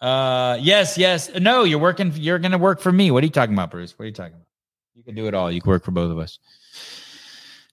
[0.00, 1.30] Uh, yes, yes.
[1.38, 2.12] No, you're working.
[2.14, 3.10] You're going to work for me.
[3.10, 3.98] What are you talking about, Bruce?
[3.98, 4.46] What are you talking about?
[4.94, 5.50] You can do it all.
[5.50, 6.38] You can work for both of us.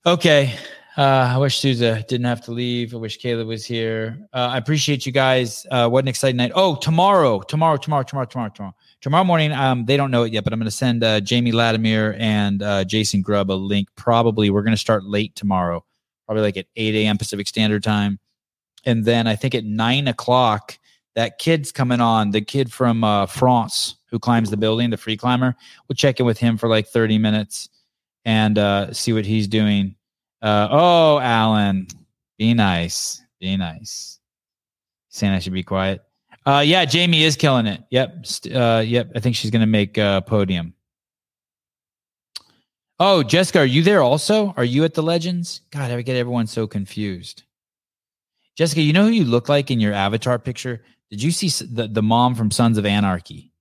[0.06, 0.56] Okay.
[0.96, 2.94] Uh, I wish Souza didn't have to leave.
[2.94, 4.28] I wish Caleb was here.
[4.32, 5.66] Uh, I appreciate you guys.
[5.72, 6.52] Uh, what an exciting night.
[6.54, 8.76] Oh, tomorrow, tomorrow, tomorrow, tomorrow, tomorrow, tomorrow.
[9.02, 11.52] Tomorrow morning, um, they don't know it yet, but I'm going to send uh, Jamie
[11.52, 13.90] Latimer and uh, Jason Grubb a link.
[13.96, 15.84] Probably we're going to start late tomorrow,
[16.28, 17.18] probably like at 8 a.m.
[17.18, 18.20] Pacific Standard Time.
[18.86, 20.78] And then I think at nine o'clock,
[21.16, 25.18] that kid's coming on, the kid from uh, France who climbs the building, the free
[25.18, 25.56] climber.
[25.88, 27.70] We'll check in with him for like 30 minutes
[28.26, 29.96] and uh, see what he's doing
[30.44, 31.88] uh, oh, Alan,
[32.38, 33.24] be nice.
[33.40, 34.20] Be nice.
[35.08, 36.04] Saying I should be quiet.
[36.46, 37.82] Uh, yeah, Jamie is killing it.
[37.92, 38.26] Yep.
[38.54, 39.10] Uh, yep.
[39.16, 40.74] I think she's going to make a podium.
[43.00, 44.54] Oh, Jessica, are you there also?
[44.58, 45.62] Are you at the Legends?
[45.72, 47.44] God, I get everyone so confused.
[48.58, 50.84] Jessica, you know who you look like in your avatar picture?
[51.10, 53.52] Did you see the, the mom from Sons of Anarchy?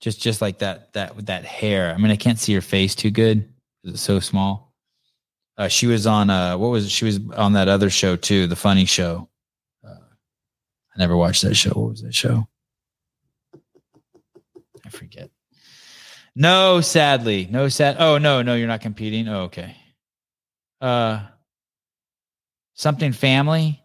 [0.00, 1.92] Just just like that that with that hair.
[1.94, 3.52] I mean, I can't see her face too good.
[3.84, 4.74] It's so small.
[5.58, 6.90] Uh, she was on uh, what was it?
[6.90, 9.28] she was on that other show too, the funny show.
[9.86, 11.70] Uh, I never watched that show.
[11.70, 12.48] What was that show?
[14.84, 15.30] I forget.
[16.34, 17.96] No, sadly, no sad.
[17.98, 19.28] Oh no, no, you're not competing.
[19.28, 19.76] Oh, okay.
[20.80, 21.20] Uh,
[22.72, 23.82] something family.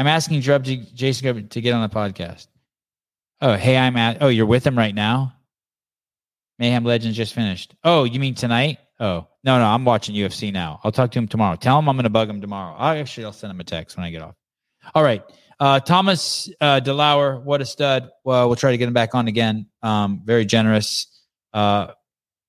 [0.00, 2.46] I'm asking Drub to Jason to get on the podcast.
[3.42, 4.22] Oh, hey, I'm at.
[4.22, 5.34] Oh, you're with him right now.
[6.58, 7.74] Mayhem Legends just finished.
[7.84, 8.78] Oh, you mean tonight?
[8.98, 10.80] Oh no, no, I'm watching UFC now.
[10.84, 11.54] I'll talk to him tomorrow.
[11.54, 12.74] Tell him I'm going to bug him tomorrow.
[12.78, 14.36] I actually I'll send him a text when I get off.
[14.94, 15.22] All right,
[15.58, 18.08] uh, Thomas uh, DeLauer, what a stud.
[18.24, 19.66] Well, we'll try to get him back on again.
[19.82, 21.08] Um, very generous.
[21.52, 21.88] Uh,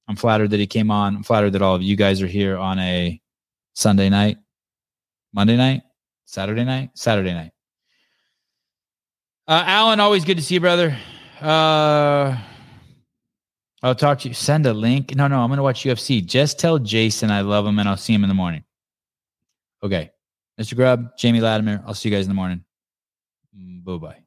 [0.08, 1.18] I'm flattered that he came on.
[1.18, 3.22] I'm flattered that all of you guys are here on a
[3.74, 4.38] Sunday night,
[5.34, 5.82] Monday night,
[6.32, 7.52] Saturday night, Saturday night.
[9.50, 10.98] Uh, Alan, always good to see you, brother.
[11.42, 12.38] Uh,
[13.84, 14.34] I'll talk to you.
[14.34, 15.14] Send a link.
[15.14, 16.26] No, no, I'm going to watch UFC.
[16.26, 18.64] Just tell Jason I love him and I'll see him in the morning.
[19.84, 20.10] Okay.
[20.58, 20.76] Mr.
[20.78, 22.64] Grubb, Jamie Latimer, I'll see you guys in the morning.
[23.84, 24.21] Bye bye.